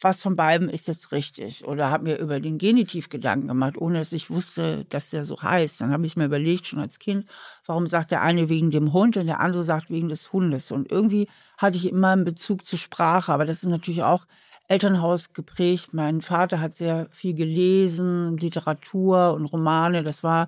Was 0.00 0.20
von 0.20 0.36
beiden 0.36 0.68
ist 0.68 0.86
jetzt 0.86 1.10
richtig? 1.10 1.66
Oder 1.66 1.90
habe 1.90 2.04
mir 2.04 2.18
über 2.18 2.38
den 2.38 2.58
Genitiv 2.58 3.08
Gedanken 3.08 3.48
gemacht, 3.48 3.76
ohne 3.76 3.98
dass 3.98 4.12
ich 4.12 4.30
wusste, 4.30 4.84
dass 4.88 5.10
der 5.10 5.24
so 5.24 5.42
heißt. 5.42 5.80
Dann 5.80 5.90
habe 5.90 6.06
ich 6.06 6.16
mir 6.16 6.26
überlegt, 6.26 6.68
schon 6.68 6.78
als 6.78 6.98
Kind, 7.00 7.26
warum 7.66 7.86
sagt 7.88 8.12
der 8.12 8.22
eine 8.22 8.48
wegen 8.48 8.70
dem 8.70 8.92
Hund 8.92 9.16
und 9.16 9.26
der 9.26 9.40
andere 9.40 9.64
sagt 9.64 9.90
wegen 9.90 10.08
des 10.08 10.32
Hundes? 10.32 10.70
Und 10.70 10.90
irgendwie 10.92 11.28
hatte 11.56 11.76
ich 11.76 11.90
immer 11.90 12.10
einen 12.10 12.24
Bezug 12.24 12.64
zur 12.64 12.78
Sprache, 12.78 13.32
aber 13.32 13.44
das 13.44 13.64
ist 13.64 13.68
natürlich 13.68 14.04
auch 14.04 14.26
Elternhaus 14.68 15.32
geprägt. 15.32 15.94
Mein 15.94 16.20
Vater 16.20 16.60
hat 16.60 16.74
sehr 16.74 17.08
viel 17.10 17.34
gelesen, 17.34 18.36
Literatur 18.36 19.34
und 19.34 19.46
Romane. 19.46 20.04
Das 20.04 20.22
war 20.22 20.46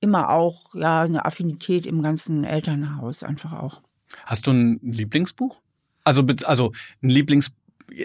immer 0.00 0.30
auch 0.30 0.74
ja 0.74 1.02
eine 1.02 1.24
Affinität 1.24 1.86
im 1.86 2.02
ganzen 2.02 2.44
Elternhaus 2.44 3.22
einfach 3.22 3.52
auch. 3.52 3.82
Hast 4.24 4.46
du 4.46 4.52
ein 4.52 4.80
Lieblingsbuch? 4.82 5.60
Also, 6.04 6.24
also 6.44 6.72
ein 7.02 7.10
Lieblings, 7.10 7.52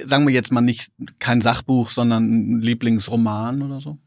sagen 0.06 0.28
wir 0.28 0.34
jetzt 0.34 0.52
mal 0.52 0.62
nicht 0.62 0.92
kein 1.20 1.42
Sachbuch, 1.42 1.90
sondern 1.90 2.58
ein 2.58 2.62
Lieblingsroman 2.62 3.62
oder 3.62 3.82
so? 3.82 3.98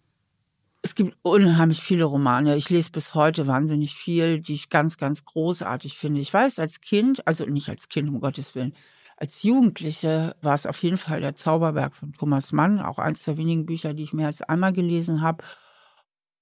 Es 0.83 0.95
gibt 0.95 1.17
unheimlich 1.23 1.81
viele 1.81 2.05
Romane. 2.05 2.57
Ich 2.57 2.71
lese 2.71 2.93
bis 2.93 3.15
heute 3.15 3.47
wahnsinnig 3.47 3.95
viel, 3.95 4.41
die 4.41 4.55
ich 4.55 4.69
ganz, 4.69 4.97
ganz 4.99 5.25
großartig 5.25 5.97
finde. 5.97 6.21
Ich 6.21 6.33
weiß, 6.33 6.59
als 6.61 6.81
Kind, 6.81 7.27
also 7.27 7.45
nicht 7.47 7.69
als 7.69 7.89
Kind, 7.89 8.09
um 8.09 8.21
Gottes 8.21 8.55
Willen, 8.55 8.73
als 9.17 9.43
Jugendliche 9.43 10.37
war 10.43 10.55
es 10.55 10.67
auf 10.67 10.83
jeden 10.83 10.99
Fall 10.99 11.21
der 11.23 11.35
Zauberberg 11.35 11.97
von 11.97 12.13
Thomas 12.13 12.53
Mann, 12.53 12.81
auch 12.81 12.99
eines 12.99 13.25
der 13.25 13.39
wenigen 13.39 13.65
Bücher, 13.65 13.95
die 13.95 14.03
ich 14.03 14.13
mehr 14.13 14.27
als 14.27 14.43
einmal 14.43 14.73
gelesen 14.73 15.23
habe. 15.23 15.43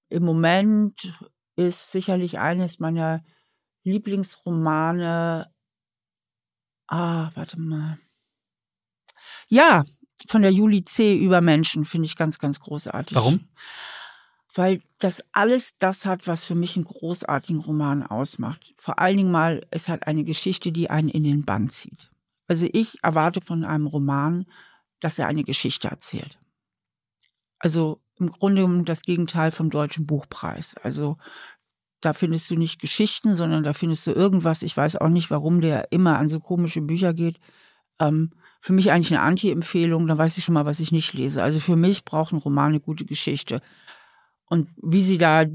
Im 0.09 0.23
Moment 0.23 1.17
ist 1.55 1.91
sicherlich 1.91 2.37
eines 2.37 2.79
meiner 2.79 3.23
Lieblingsromane. 3.83 5.51
Ah, 6.87 7.31
warte 7.33 7.59
mal. 7.59 7.97
Ja, 9.47 9.83
von 10.27 10.41
der 10.41 10.51
Juli 10.51 10.83
C. 10.83 11.17
über 11.17 11.41
Menschen 11.41 11.85
finde 11.85 12.07
ich 12.07 12.15
ganz, 12.15 12.39
ganz 12.39 12.59
großartig. 12.59 13.15
Warum? 13.15 13.47
Weil 14.53 14.81
das 14.99 15.23
alles 15.33 15.77
das 15.77 16.05
hat, 16.05 16.27
was 16.27 16.43
für 16.43 16.55
mich 16.55 16.75
einen 16.75 16.85
großartigen 16.85 17.61
Roman 17.61 18.03
ausmacht. 18.03 18.73
Vor 18.77 18.99
allen 18.99 19.17
Dingen 19.17 19.31
mal, 19.31 19.65
es 19.69 19.89
hat 19.89 20.07
eine 20.07 20.23
Geschichte, 20.23 20.71
die 20.71 20.89
einen 20.89 21.09
in 21.09 21.23
den 21.23 21.43
Bann 21.43 21.69
zieht. 21.69 22.09
Also 22.47 22.67
ich 22.71 23.03
erwarte 23.03 23.41
von 23.41 23.65
einem 23.65 23.87
Roman, 23.87 24.45
dass 25.01 25.19
er 25.19 25.27
eine 25.27 25.43
Geschichte 25.43 25.89
erzählt. 25.89 26.39
Also 27.59 28.01
im 28.17 28.29
Grunde 28.29 28.61
genommen 28.61 28.85
das 28.85 29.01
Gegenteil 29.01 29.51
vom 29.51 29.69
Deutschen 29.69 30.05
Buchpreis. 30.05 30.75
Also 30.83 31.17
da 31.99 32.13
findest 32.13 32.49
du 32.49 32.55
nicht 32.55 32.79
Geschichten, 32.79 33.35
sondern 33.35 33.63
da 33.63 33.73
findest 33.73 34.07
du 34.07 34.11
irgendwas. 34.11 34.61
Ich 34.61 34.77
weiß 34.77 34.97
auch 34.97 35.09
nicht, 35.09 35.31
warum 35.31 35.59
der 35.59 35.91
immer 35.91 36.17
an 36.17 36.29
so 36.29 36.39
komische 36.39 36.81
Bücher 36.81 37.13
geht. 37.13 37.39
Ähm, 37.99 38.31
für 38.65 38.73
mich 38.73 38.91
eigentlich 38.91 39.15
eine 39.15 39.21
Anti-Empfehlung, 39.21 40.07
dann 40.07 40.17
weiß 40.17 40.39
ich 40.39 40.43
schon 40.43 40.55
mal, 40.55 40.65
was 40.65 40.79
ich 40.79 40.91
nicht 40.91 41.13
lese. 41.13 41.43
Also 41.43 41.59
für 41.59 41.75
mich 41.75 42.03
braucht 42.03 42.33
ein 42.33 42.39
Roman 42.39 42.69
eine 42.69 42.79
gute 42.79 43.05
Geschichte. 43.05 43.61
Und 44.47 44.69
wie 44.81 45.03
sie 45.03 45.19
da 45.19 45.45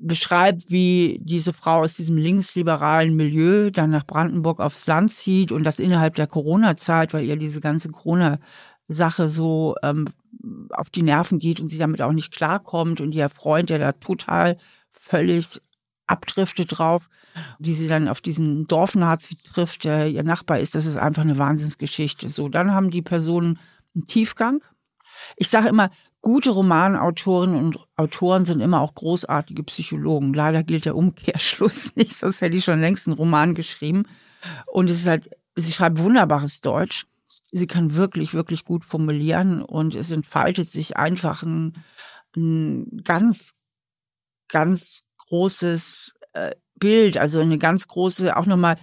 beschreibt, 0.00 0.68
wie 0.68 1.20
diese 1.22 1.52
Frau 1.52 1.82
aus 1.82 1.94
diesem 1.94 2.16
linksliberalen 2.16 3.14
Milieu 3.14 3.70
dann 3.70 3.90
nach 3.90 4.04
Brandenburg 4.04 4.58
aufs 4.58 4.84
Land 4.88 5.12
zieht 5.12 5.52
und 5.52 5.62
das 5.62 5.78
innerhalb 5.78 6.16
der 6.16 6.26
Corona-Zeit, 6.26 7.14
weil 7.14 7.24
ihr 7.24 7.36
diese 7.36 7.60
ganze 7.60 7.90
Corona-Sache 7.90 9.28
so 9.28 9.76
ähm, 9.84 10.08
auf 10.70 10.90
die 10.90 11.02
Nerven 11.02 11.38
geht 11.38 11.60
und 11.60 11.68
sie 11.68 11.78
damit 11.78 12.02
auch 12.02 12.10
nicht 12.10 12.34
klarkommt 12.34 13.00
und 13.00 13.12
ihr 13.12 13.28
Freund, 13.28 13.70
der 13.70 13.78
da 13.78 13.92
total 13.92 14.56
völlig 14.90 15.60
abdriftet 16.06 16.78
drauf, 16.78 17.08
die 17.58 17.74
sie 17.74 17.88
dann 17.88 18.08
auf 18.08 18.20
diesen 18.20 18.66
Dorfnazi 18.66 19.36
trifft, 19.36 19.84
der 19.84 20.08
ihr 20.08 20.22
Nachbar 20.22 20.58
ist, 20.58 20.74
das 20.74 20.86
ist 20.86 20.96
einfach 20.96 21.22
eine 21.22 21.38
Wahnsinnsgeschichte. 21.38 22.28
So, 22.28 22.48
dann 22.48 22.72
haben 22.72 22.90
die 22.90 23.02
Personen 23.02 23.58
einen 23.94 24.06
Tiefgang. 24.06 24.62
Ich 25.36 25.48
sage 25.48 25.68
immer, 25.68 25.90
gute 26.20 26.50
Romanautorinnen 26.50 27.56
und 27.56 27.78
Autoren 27.96 28.44
sind 28.44 28.60
immer 28.60 28.80
auch 28.80 28.94
großartige 28.94 29.62
Psychologen. 29.64 30.34
Leider 30.34 30.62
gilt 30.62 30.84
der 30.84 30.96
Umkehrschluss 30.96 31.94
nicht, 31.96 32.16
sonst 32.16 32.40
hätte 32.40 32.56
ich 32.56 32.64
schon 32.64 32.80
längst 32.80 33.06
einen 33.06 33.16
Roman 33.16 33.54
geschrieben. 33.54 34.04
Und 34.66 34.90
es 34.90 35.00
ist 35.00 35.06
halt, 35.06 35.30
sie 35.54 35.72
schreibt 35.72 35.98
wunderbares 35.98 36.60
Deutsch. 36.60 37.06
Sie 37.52 37.66
kann 37.66 37.94
wirklich, 37.94 38.34
wirklich 38.34 38.64
gut 38.64 38.84
formulieren 38.84 39.62
und 39.62 39.94
es 39.94 40.10
entfaltet 40.10 40.68
sich 40.68 40.96
einfach 40.96 41.42
ein, 41.42 41.74
ein 42.36 43.02
ganz, 43.04 43.54
ganz 44.48 45.05
großes 45.28 46.14
äh, 46.32 46.52
Bild, 46.76 47.18
also 47.18 47.40
eine 47.40 47.58
ganz 47.58 47.88
große, 47.88 48.36
auch 48.36 48.46
nochmal 48.46 48.76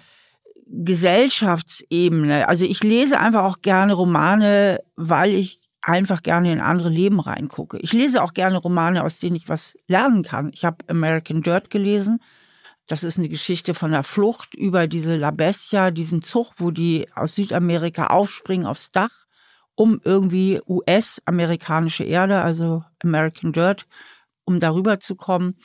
Gesellschaftsebene. 0.67 2.47
Also 2.47 2.65
ich 2.65 2.84
lese 2.84 3.19
einfach 3.19 3.43
auch 3.43 3.62
gerne 3.62 3.93
Romane, 3.93 4.79
weil 4.95 5.34
ich 5.34 5.62
einfach 5.82 6.23
gerne 6.23 6.51
in 6.51 6.62
andere 6.62 6.89
Leben 6.89 7.19
reingucke. 7.19 7.77
Ich 7.82 7.93
lese 7.93 8.23
auch 8.23 8.34
gerne 8.34 8.58
Romane, 8.58 9.03
aus 9.03 9.19
denen 9.19 9.36
ich 9.36 9.49
was 9.49 9.77
lernen 9.88 10.23
kann. 10.23 10.51
Ich 10.53 10.65
habe 10.65 10.77
American 10.88 11.41
Dirt 11.41 11.69
gelesen. 11.69 12.19
Das 12.88 13.03
ist 13.03 13.17
eine 13.17 13.29
Geschichte 13.29 13.73
von 13.73 13.91
der 13.91 14.03
Flucht 14.03 14.56
über 14.56 14.88
diese 14.88 15.15
La 15.15 15.32
Bestia, 15.32 15.91
diesen 15.91 16.21
Zug, 16.21 16.53
wo 16.58 16.71
die 16.71 17.08
aus 17.15 17.36
Südamerika 17.36 18.08
aufspringen 18.08 18.65
aufs 18.65 18.91
Dach, 18.91 19.25
um 19.75 20.01
irgendwie 20.03 20.60
US-amerikanische 20.67 22.03
Erde, 22.03 22.41
also 22.41 22.84
American 23.01 23.53
Dirt, 23.53 23.86
um 24.45 24.60
darüber 24.60 24.99
zu 24.99 25.15
kommen. 25.15 25.58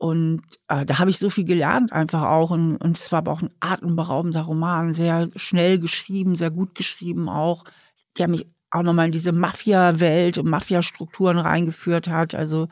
Und 0.00 0.40
äh, 0.68 0.86
da 0.86 0.98
habe 0.98 1.10
ich 1.10 1.18
so 1.18 1.28
viel 1.28 1.44
gelernt 1.44 1.92
einfach 1.92 2.22
auch. 2.22 2.50
Und, 2.52 2.78
und 2.78 2.96
es 2.96 3.12
war 3.12 3.18
aber 3.18 3.32
auch 3.32 3.42
ein 3.42 3.50
atemberaubender 3.60 4.40
Roman, 4.40 4.94
sehr 4.94 5.28
schnell 5.36 5.78
geschrieben, 5.78 6.36
sehr 6.36 6.50
gut 6.50 6.74
geschrieben 6.74 7.28
auch, 7.28 7.64
der 8.16 8.26
mich 8.26 8.46
auch 8.70 8.82
nochmal 8.82 9.06
in 9.06 9.12
diese 9.12 9.32
Mafia-Welt 9.32 10.38
und 10.38 10.48
Mafia-Strukturen 10.48 11.36
reingeführt 11.38 12.08
hat. 12.08 12.34
Also, 12.34 12.68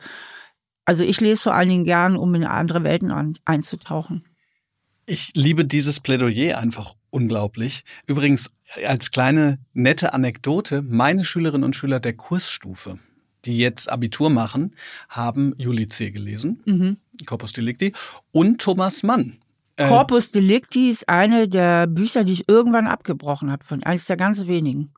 also 0.85 1.03
ich 1.03 1.21
lese 1.21 1.43
vor 1.43 1.53
allen 1.53 1.69
Dingen 1.69 1.85
gern, 1.85 2.17
um 2.17 2.33
in 2.33 2.45
andere 2.45 2.83
Welten 2.83 3.11
ein, 3.11 3.37
einzutauchen. 3.45 4.25
Ich 5.05 5.33
liebe 5.35 5.65
dieses 5.65 5.99
Plädoyer 5.99 6.57
einfach 6.57 6.95
unglaublich. 7.11 7.83
Übrigens, 8.07 8.51
als 8.87 9.11
kleine 9.11 9.59
nette 9.73 10.13
Anekdote, 10.15 10.81
meine 10.81 11.23
Schülerinnen 11.23 11.63
und 11.63 11.75
Schüler 11.75 11.99
der 11.99 12.13
Kursstufe, 12.13 12.97
die 13.45 13.57
jetzt 13.57 13.89
Abitur 13.91 14.29
machen, 14.29 14.75
haben 15.09 15.53
Juli 15.57 15.87
C. 15.87 16.11
gelesen, 16.11 16.61
Mhm. 16.65 16.97
Corpus 17.25 17.53
Delicti, 17.53 17.93
und 18.31 18.59
Thomas 18.61 19.03
Mann. 19.03 19.37
Äh, 19.75 19.87
Corpus 19.87 20.31
Delicti 20.31 20.89
ist 20.89 21.07
eine 21.07 21.47
der 21.47 21.87
Bücher, 21.87 22.23
die 22.25 22.33
ich 22.33 22.49
irgendwann 22.49 22.87
abgebrochen 22.87 23.51
habe, 23.51 23.63
von 23.63 23.81
eines 23.83 24.05
der 24.05 24.17
ganz 24.17 24.45
wenigen 24.47 24.91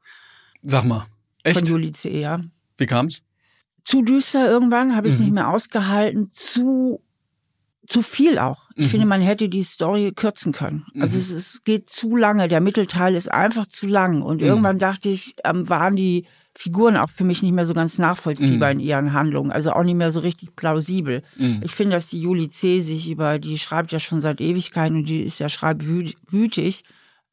Sag 0.64 0.86
mal, 0.86 1.00
von 1.02 1.08
echt? 1.44 1.68
Juli 1.68 1.92
C. 1.92 2.20
Ja. 2.20 2.42
Wie 2.78 2.86
kam's? 2.86 3.22
zu 3.84 4.04
düster 4.04 4.48
irgendwann, 4.48 4.96
habe 4.96 5.08
ich 5.08 5.14
es 5.16 5.20
Mhm. 5.20 5.26
nicht 5.26 5.34
mehr 5.34 5.50
ausgehalten, 5.50 6.30
zu 6.32 7.02
zu 7.88 8.04
viel 8.04 8.38
auch. 8.38 8.70
Ich 8.76 8.86
Mhm. 8.86 8.90
finde, 8.90 9.06
man 9.08 9.22
hätte 9.22 9.50
die 9.50 9.64
Story 9.64 10.14
kürzen 10.16 10.54
können. 10.54 10.86
Also 11.00 11.16
Mhm. 11.18 11.22
es, 11.24 11.32
es 11.32 11.64
geht 11.64 11.90
zu 11.90 12.16
lange. 12.16 12.48
Der 12.48 12.62
Mittelteil 12.62 13.16
ist 13.16 13.30
einfach 13.30 13.66
zu 13.66 13.88
lang. 13.88 14.22
Und 14.22 14.38
Mhm. 14.40 14.48
irgendwann 14.48 14.80
dachte 14.80 15.10
ich, 15.10 15.34
ähm, 15.44 15.68
waren 15.68 15.96
die 15.96 16.26
Figuren 16.54 16.98
auch 16.98 17.10
für 17.10 17.24
mich 17.24 17.42
nicht 17.44 17.54
mehr 17.54 17.66
so 17.66 17.74
ganz 17.74 17.98
nachvollziehbar 17.98 18.74
Mhm. 18.74 18.80
in 18.82 18.86
ihren 18.86 19.14
Handlungen. 19.14 19.52
Also 19.52 19.72
auch 19.72 19.84
nicht 19.84 19.96
mehr 19.96 20.12
so 20.12 20.20
richtig 20.20 20.56
plausibel. 20.56 21.24
Mhm. 21.38 21.62
Ich 21.64 21.72
finde, 21.72 21.96
dass 21.96 22.10
die 22.10 22.20
Juli 22.22 22.50
C. 22.50 22.82
sich 22.82 23.10
über, 23.10 23.40
die 23.40 23.58
schreibt 23.58 23.92
ja 23.94 24.00
schon 24.00 24.20
seit 24.22 24.42
Ewigkeiten 24.42 24.98
und 24.98 25.06
die 25.10 25.22
ist 25.22 25.40
ja 25.40 25.48
schreibwütig, 25.50 26.84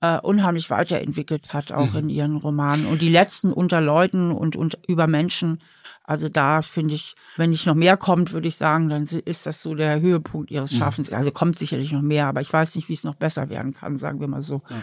äh, 0.00 0.18
unheimlich 0.20 0.70
weiterentwickelt 0.70 1.52
hat, 1.52 1.72
auch 1.72 1.92
Mhm. 1.92 1.98
in 1.98 2.09
ihren 2.11 2.37
Romanen. 2.37 2.87
Und 2.87 3.02
die 3.02 3.09
letzten 3.09 3.52
unter 3.52 3.81
Leuten 3.81 4.31
und, 4.31 4.54
und 4.54 4.78
über 4.87 5.09
Menschen, 5.09 5.59
also 6.04 6.28
da 6.28 6.62
finde 6.62 6.94
ich, 6.94 7.14
wenn 7.37 7.50
nicht 7.50 7.66
noch 7.66 7.74
mehr 7.74 7.96
kommt, 7.96 8.33
würde 8.33 8.46
ich 8.48 8.54
sagen, 8.54 8.88
dann 8.88 9.02
ist 9.02 9.46
das 9.46 9.61
so 9.62 9.74
der 9.74 10.00
Höhepunkt 10.00 10.50
ihres 10.52 10.72
Mhm. 10.72 10.76
Schaffens. 10.78 11.12
Also 11.12 11.33
kommt 11.33 11.59
sicherlich 11.59 11.90
noch 11.90 12.02
mehr, 12.02 12.26
aber 12.26 12.40
ich 12.40 12.52
weiß 12.52 12.76
nicht, 12.76 12.88
wie 12.88 12.92
es 12.92 13.02
noch 13.04 13.16
besser 13.16 13.48
werden 13.50 13.74
kann, 13.74 13.98
sagen 13.98 14.20
wir 14.20 14.28
mal 14.28 14.42
so. 14.42 14.62
Ja, 14.70 14.76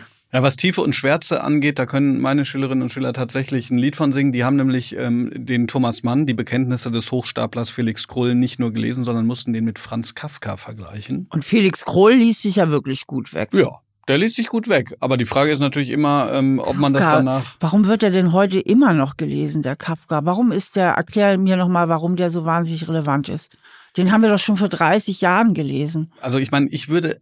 was 0.43 0.55
Tiefe 0.55 0.81
und 0.81 0.95
Schwärze 0.95 1.43
angeht, 1.43 1.79
da 1.79 1.85
können 1.85 2.19
meine 2.19 2.45
Schülerinnen 2.45 2.81
und 2.81 2.89
Schüler 2.89 3.13
tatsächlich 3.13 3.69
ein 3.71 3.77
Lied 3.77 3.95
von 3.95 4.11
singen. 4.11 4.31
Die 4.31 4.43
haben 4.43 4.55
nämlich 4.55 4.97
ähm, 4.97 5.31
den 5.33 5.67
Thomas 5.67 6.03
Mann, 6.03 6.25
die 6.25 6.33
Bekenntnisse 6.33 6.91
des 6.91 7.11
Hochstaplers 7.11 7.69
Felix 7.69 8.07
Krull, 8.07 8.35
nicht 8.35 8.59
nur 8.59 8.73
gelesen, 8.73 9.03
sondern 9.03 9.25
mussten 9.25 9.53
den 9.53 9.65
mit 9.65 9.79
Franz 9.79 10.15
Kafka 10.15 10.57
vergleichen. 10.57 11.27
Und 11.29 11.45
Felix 11.45 11.85
Krull 11.85 12.13
liest 12.13 12.41
sich 12.41 12.57
ja 12.57 12.71
wirklich 12.71 13.07
gut 13.07 13.33
weg. 13.33 13.49
Ja, 13.53 13.69
der 14.07 14.17
liest 14.17 14.35
sich 14.35 14.47
gut 14.47 14.69
weg. 14.69 14.95
Aber 14.99 15.17
die 15.17 15.25
Frage 15.25 15.51
ist 15.51 15.59
natürlich 15.59 15.89
immer, 15.89 16.31
ähm, 16.33 16.59
ob 16.59 16.65
Kafka, 16.65 16.81
man 16.81 16.93
das 16.93 17.03
danach. 17.03 17.55
Warum 17.59 17.87
wird 17.87 18.03
er 18.03 18.11
denn 18.11 18.33
heute 18.33 18.59
immer 18.59 18.93
noch 18.93 19.17
gelesen, 19.17 19.61
der 19.61 19.75
Kafka? 19.75 20.25
Warum 20.25 20.51
ist 20.51 20.75
der, 20.75 20.91
erklär 20.91 21.37
mir 21.37 21.57
nochmal, 21.57 21.89
warum 21.89 22.15
der 22.15 22.29
so 22.29 22.45
wahnsinnig 22.45 22.87
relevant 22.87 23.29
ist. 23.29 23.57
Den 23.97 24.11
haben 24.11 24.21
wir 24.21 24.29
doch 24.29 24.39
schon 24.39 24.57
vor 24.57 24.67
30 24.67 25.21
Jahren 25.21 25.53
gelesen. 25.53 26.11
Also 26.19 26.37
ich 26.37 26.51
meine, 26.51 26.67
ich 26.67 26.89
würde 26.89 27.19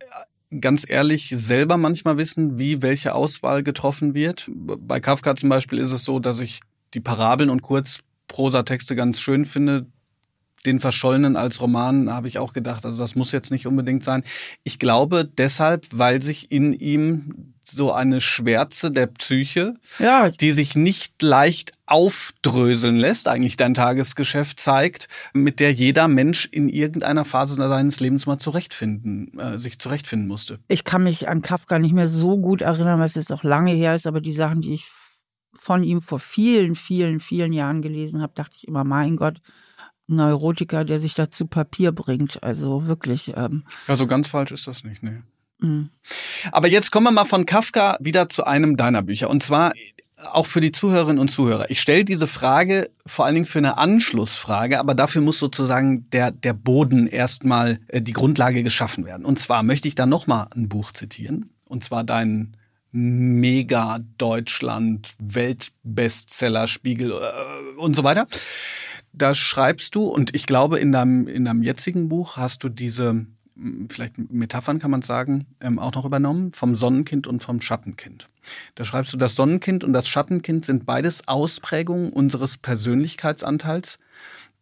ganz 0.60 0.88
ehrlich 0.88 1.30
selber 1.30 1.78
manchmal 1.78 2.18
wissen, 2.18 2.58
wie 2.58 2.82
welche 2.82 3.16
Auswahl 3.16 3.64
getroffen 3.64 4.14
wird. 4.14 4.50
Bei 4.54 5.00
Kafka 5.00 5.36
zum 5.36 5.50
Beispiel 5.50 5.80
ist 5.80 5.92
es 5.92 6.06
so, 6.06 6.20
dass 6.20 6.40
ich 6.40 6.62
die 6.94 7.00
Parabeln 7.00 7.50
und 7.50 7.62
Kurzprosatexte 7.62 8.96
ganz 8.96 9.20
schön 9.20 9.46
finde. 9.46 9.88
Den 10.66 10.80
Verschollenen 10.80 11.36
als 11.36 11.62
Roman 11.62 12.10
habe 12.10 12.28
ich 12.28 12.40
auch 12.40 12.54
gedacht, 12.54 12.86
also 12.86 12.98
das 12.98 13.16
muss 13.16 13.32
jetzt 13.32 13.52
nicht 13.52 13.68
unbedingt 13.68 14.04
sein. 14.04 14.24
Ich 14.64 14.80
glaube 14.80 15.26
deshalb, 15.26 15.88
weil 15.92 16.22
sich 16.22 16.52
in 16.52 16.74
ihm 16.74 17.53
so 17.64 17.92
eine 17.92 18.22
Schwärze 18.22 18.92
der 18.92 19.08
Psyche, 19.08 19.76
ja. 20.00 20.30
die 20.30 20.52
sich 20.52 20.76
nicht 20.76 21.22
leicht 21.22 21.74
aufdröseln 21.86 22.98
lässt, 22.98 23.28
eigentlich 23.28 23.58
dein 23.58 23.74
Tagesgeschäft 23.74 24.60
zeigt, 24.60 25.08
mit 25.34 25.60
der 25.60 25.72
jeder 25.72 26.08
Mensch 26.08 26.48
in 26.52 26.70
irgendeiner 26.70 27.26
Phase 27.26 27.56
seines 27.56 28.00
Lebens 28.00 28.26
mal 28.26 28.38
zurechtfinden, 28.38 29.38
äh, 29.40 29.60
sich 29.60 29.80
zurechtfinden 29.80 30.28
musste. 30.28 30.60
Ich 30.68 30.84
kann 30.84 31.04
mich 31.04 31.28
an 31.28 31.42
Kafka 31.42 31.80
nicht 31.80 31.94
mehr 31.94 32.08
so 32.08 32.38
gut 32.38 32.62
erinnern, 32.62 33.00
weil 33.00 33.06
es 33.06 33.16
jetzt 33.16 33.34
auch 33.34 33.44
lange 33.44 33.74
her 33.74 33.96
ist, 33.96 34.08
aber 34.08 34.22
die 34.22 34.34
Sachen, 34.34 34.62
die 34.62 34.74
ich 34.74 34.90
von 35.54 35.84
ihm 35.84 36.02
vor 36.02 36.20
vielen, 36.20 36.76
vielen, 36.76 37.20
vielen 37.20 37.54
Jahren 37.54 37.82
gelesen 37.82 38.22
habe, 38.22 38.34
dachte 38.36 38.56
ich 38.58 38.68
immer, 38.68 38.84
mein 38.84 39.16
Gott, 39.16 39.40
Neurotiker, 40.08 40.84
der 40.84 41.00
sich 41.00 41.14
da 41.14 41.32
zu 41.32 41.48
Papier 41.48 41.92
bringt. 41.92 42.44
Also 42.44 42.88
wirklich. 42.88 43.34
Ähm, 43.36 43.64
ja, 43.88 43.96
so 43.96 44.08
ganz 44.08 44.28
falsch 44.28 44.52
ist 44.52 44.68
das 44.68 44.84
nicht, 44.84 45.04
ne? 45.04 45.24
Mhm. 45.64 45.90
Aber 46.52 46.68
jetzt 46.68 46.92
kommen 46.92 47.06
wir 47.06 47.12
mal 47.12 47.26
von 47.26 47.46
Kafka 47.46 47.98
wieder 48.00 48.30
zu 48.30 48.44
einem 48.46 48.78
deiner 48.78 49.02
Bücher. 49.02 49.30
Und 49.30 49.42
zwar 49.42 49.72
auch 50.32 50.46
für 50.46 50.62
die 50.62 50.72
Zuhörerinnen 50.72 51.20
und 51.20 51.30
Zuhörer. 51.30 51.70
Ich 51.70 51.82
stelle 51.82 52.06
diese 52.06 52.28
Frage 52.28 52.90
vor 53.06 53.26
allen 53.26 53.36
Dingen 53.36 53.46
für 53.46 53.60
eine 53.60 53.78
Anschlussfrage, 53.78 54.80
aber 54.80 54.96
dafür 54.96 55.22
muss 55.22 55.40
sozusagen 55.40 56.10
der, 56.12 56.32
der 56.32 56.54
Boden 56.54 57.08
erstmal 57.08 57.80
äh, 57.88 58.02
die 58.02 58.14
Grundlage 58.14 58.64
geschaffen 58.64 59.06
werden. 59.06 59.26
Und 59.26 59.40
zwar 59.40 59.64
möchte 59.64 59.88
ich 59.88 59.96
da 59.96 60.06
nochmal 60.06 60.48
ein 60.56 60.70
Buch 60.70 60.92
zitieren. 60.92 61.50
Und 61.66 61.84
zwar 61.84 62.04
dein 62.04 62.58
Mega 62.92 64.00
Deutschland 64.18 65.10
Weltbestseller 65.18 66.68
Spiegel 66.68 67.12
äh, 67.12 67.80
und 67.80 67.96
so 67.96 68.04
weiter. 68.04 68.28
Da 69.14 69.34
schreibst 69.36 69.96
du, 69.96 70.08
und 70.08 70.36
ich 70.36 70.46
glaube, 70.46 70.80
in 70.80 70.92
deinem, 70.92 71.28
in 71.28 71.46
deinem 71.46 71.64
jetzigen 71.64 72.10
Buch 72.10 72.38
hast 72.38 72.64
du 72.64 72.70
diese 72.70 73.26
vielleicht 73.90 74.18
Metaphern 74.32 74.80
kann 74.80 74.92
man 74.92 75.02
sagen, 75.02 75.46
ähm, 75.62 75.80
auch 75.80 75.94
noch 75.94 76.06
übernommen, 76.06 76.54
vom 76.54 76.76
Sonnenkind 76.76 77.28
und 77.28 77.44
vom 77.44 77.62
Schattenkind. 77.62 78.30
Da 78.76 78.84
schreibst 78.84 79.14
du, 79.14 79.18
das 79.18 79.36
Sonnenkind 79.36 79.84
und 79.84 79.94
das 79.94 80.08
Schattenkind 80.08 80.66
sind 80.66 80.86
beides 80.86 81.28
Ausprägungen 81.28 82.12
unseres 82.12 82.58
Persönlichkeitsanteils, 82.58 84.00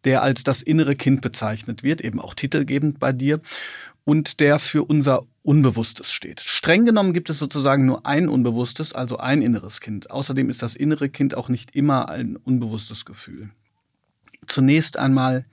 der 0.04 0.22
als 0.22 0.44
das 0.44 0.62
innere 0.62 0.96
Kind 0.96 1.20
bezeichnet 1.20 1.82
wird, 1.82 2.00
eben 2.00 2.20
auch 2.20 2.34
titelgebend 2.34 2.98
bei 2.98 3.12
dir, 3.12 3.40
und 4.04 4.40
der 4.40 4.58
für 4.58 4.84
unser 4.84 5.22
Unbewusstes 5.42 6.12
steht. 6.12 6.40
Streng 6.40 6.84
genommen 6.84 7.12
gibt 7.12 7.30
es 7.30 7.38
sozusagen 7.38 7.86
nur 7.86 8.06
ein 8.06 8.28
Unbewusstes, 8.28 8.92
also 8.92 9.16
ein 9.18 9.42
inneres 9.42 9.80
Kind. 9.80 10.10
Außerdem 10.10 10.50
ist 10.50 10.62
das 10.62 10.74
innere 10.74 11.08
Kind 11.08 11.36
auch 11.36 11.48
nicht 11.48 11.74
immer 11.74 12.08
ein 12.08 12.36
unbewusstes 12.36 13.04
Gefühl. 13.04 13.50
Zunächst 14.46 14.98
einmal 14.98 15.44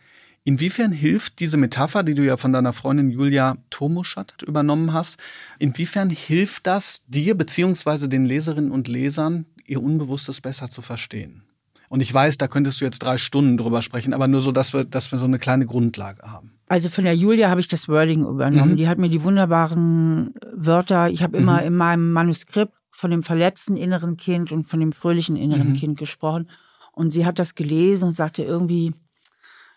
Inwiefern 0.43 0.91
hilft 0.91 1.39
diese 1.39 1.57
Metapher, 1.57 2.03
die 2.03 2.13
du 2.13 2.23
ja 2.23 2.37
von 2.37 2.53
deiner 2.53 2.73
Freundin 2.73 3.11
Julia 3.11 3.57
Tomuschat 3.69 4.41
übernommen 4.43 4.93
hast, 4.93 5.17
inwiefern 5.59 6.09
hilft 6.09 6.65
das 6.65 7.03
dir 7.07 7.35
beziehungsweise 7.35 8.09
den 8.09 8.25
Leserinnen 8.25 8.71
und 8.71 8.87
Lesern, 8.87 9.45
ihr 9.65 9.83
Unbewusstes 9.83 10.41
besser 10.41 10.69
zu 10.69 10.81
verstehen? 10.81 11.43
Und 11.89 12.01
ich 12.01 12.13
weiß, 12.13 12.37
da 12.37 12.47
könntest 12.47 12.79
du 12.79 12.85
jetzt 12.85 12.99
drei 12.99 13.17
Stunden 13.17 13.57
drüber 13.57 13.81
sprechen, 13.81 14.13
aber 14.13 14.27
nur 14.27 14.41
so, 14.41 14.51
dass 14.51 14.73
wir, 14.73 14.85
dass 14.85 15.11
wir 15.11 15.17
so 15.17 15.25
eine 15.25 15.39
kleine 15.39 15.65
Grundlage 15.65 16.21
haben. 16.21 16.53
Also 16.67 16.89
von 16.89 17.03
der 17.03 17.15
Julia 17.15 17.49
habe 17.49 17.61
ich 17.61 17.67
das 17.67 17.89
Wording 17.89 18.23
übernommen. 18.23 18.73
Mhm. 18.73 18.77
Die 18.77 18.87
hat 18.87 18.99
mir 18.99 19.09
die 19.09 19.23
wunderbaren 19.23 20.35
Wörter, 20.53 21.09
ich 21.09 21.23
habe 21.23 21.37
immer 21.37 21.61
mhm. 21.61 21.67
in 21.67 21.75
meinem 21.75 22.11
Manuskript 22.11 22.73
von 22.91 23.09
dem 23.09 23.23
verletzten 23.23 23.75
inneren 23.75 24.17
Kind 24.17 24.51
und 24.51 24.67
von 24.67 24.79
dem 24.79 24.91
fröhlichen 24.93 25.35
inneren 25.35 25.69
mhm. 25.69 25.73
Kind 25.75 25.97
gesprochen. 25.97 26.49
Und 26.91 27.11
sie 27.11 27.25
hat 27.25 27.39
das 27.39 27.55
gelesen 27.55 28.09
und 28.09 28.15
sagte 28.15 28.43
irgendwie, 28.43 28.93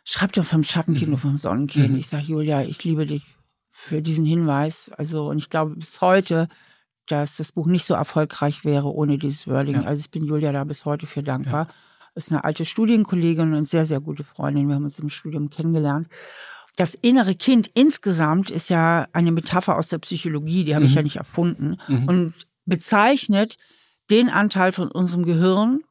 schreib 0.05 0.33
doch 0.33 0.45
vom 0.45 0.65
Schattenkind 0.65 1.09
mhm. 1.09 1.15
und 1.15 1.21
vom 1.21 1.37
Sonnenkind. 1.37 1.91
Mhm. 1.91 1.97
Ich 1.97 2.09
sage, 2.09 2.25
Julia, 2.25 2.62
ich 2.62 2.83
liebe 2.85 3.07
dich 3.07 3.23
für 3.71 4.03
diesen 4.03 4.25
Hinweis. 4.25 4.91
Also, 4.97 5.29
und 5.29 5.38
ich 5.38 5.51
glaube 5.51 5.77
bis 5.77 6.01
heute, 6.01 6.49
dass 7.07 7.37
das 7.37 7.53
Buch 7.53 7.67
nicht 7.67 7.85
so 7.85 7.95
erfolgreich 7.95 8.65
wäre 8.65 8.93
ohne 8.93 9.19
dieses 9.19 9.47
Wording. 9.47 9.77
Ja. 9.77 9.83
Also 9.83 10.01
ich 10.01 10.11
bin 10.11 10.25
Julia 10.25 10.53
da 10.53 10.65
bis 10.65 10.85
heute 10.85 11.07
für 11.07 11.23
dankbar. 11.23 11.67
Ja. 11.67 11.75
Ist 12.15 12.31
eine 12.31 12.45
alte 12.45 12.65
Studienkollegin 12.65 13.55
und 13.55 13.67
sehr, 13.67 13.85
sehr 13.85 14.01
gute 14.01 14.23
Freundin. 14.23 14.69
Wir 14.69 14.77
haben 14.77 14.85
uns 14.85 14.99
im 14.99 15.09
Studium 15.09 15.51
kennengelernt. 15.51 16.09
Das 16.77 16.95
innere 16.95 17.35
Kind 17.35 17.71
insgesamt 17.75 18.51
ist 18.51 18.71
ja 18.71 19.07
eine 19.12 19.33
Metapher 19.33 19.77
aus 19.77 19.88
der 19.88 19.99
Psychologie, 19.99 20.65
die 20.65 20.75
habe 20.75 20.85
mhm. 20.85 20.91
ich 20.91 20.95
ja 20.95 21.03
nicht 21.03 21.17
erfunden 21.17 21.77
mhm. 21.88 22.09
und 22.09 22.35
bezeichnet 22.65 23.57
den 24.11 24.31
Anteil 24.31 24.73
von 24.73 24.91
unserem 24.91 25.25
Gehirn, 25.25 25.83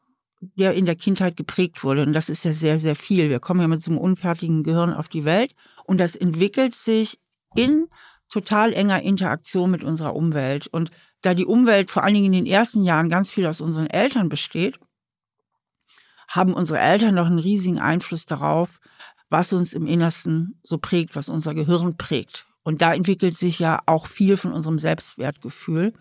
der 0.42 0.74
in 0.74 0.86
der 0.86 0.96
Kindheit 0.96 1.38
geprägt 1.38 1.84
wurde. 1.84 2.02
Und 2.04 2.14
das 2.14 2.30
ist 2.30 2.44
ja 2.44 2.54
sehr, 2.54 2.80
sehr 2.80 2.96
viel. 2.96 3.30
Wir 3.30 3.40
kommen 3.40 3.62
ja 3.62 3.68
mit 3.68 3.82
so 3.82 3.92
einem 3.92 4.00
unfertigen 4.00 4.64
Gehirn 4.64 4.94
auf 4.94 5.08
die 5.08 5.24
Welt 5.24 5.56
und 5.86 6.00
das 6.00 6.16
entwickelt 6.16 6.74
sich 6.74 7.20
in 7.56 7.88
total 8.30 8.74
enger 8.74 9.02
Interaktion 9.02 9.70
mit 9.70 9.84
unserer 9.84 10.16
Umwelt. 10.16 10.68
Und 10.68 10.90
da 11.22 11.34
die 11.34 11.46
Umwelt 11.46 11.92
vor 11.92 12.04
allen 12.04 12.16
Dingen 12.16 12.34
in 12.34 12.46
den 12.46 12.52
ersten 12.52 12.84
Jahren 12.84 13.10
ganz 13.10 13.30
viel 13.30 13.46
aus 13.46 13.62
unseren 13.62 13.88
Eltern 13.88 14.30
besteht, 14.30 14.80
haben 16.28 16.54
unsere 16.54 16.80
Eltern 16.80 17.16
noch 17.16 17.26
einen 17.26 17.40
riesigen 17.40 17.80
Einfluss 17.80 18.26
darauf, 18.26 18.80
was 19.30 19.54
uns 19.54 19.74
im 19.74 19.86
Innersten 19.86 20.60
so 20.64 20.78
prägt, 20.78 21.16
was 21.16 21.30
unser 21.30 21.54
Gehirn 21.54 21.98
prägt. 21.98 22.48
Und 22.64 22.82
da 22.82 22.94
entwickelt 22.94 23.36
sich 23.36 23.60
ja 23.60 23.82
auch 23.86 24.08
viel 24.08 24.38
von 24.38 24.54
unserem 24.54 24.80
Selbstwertgefühl. 24.80 25.94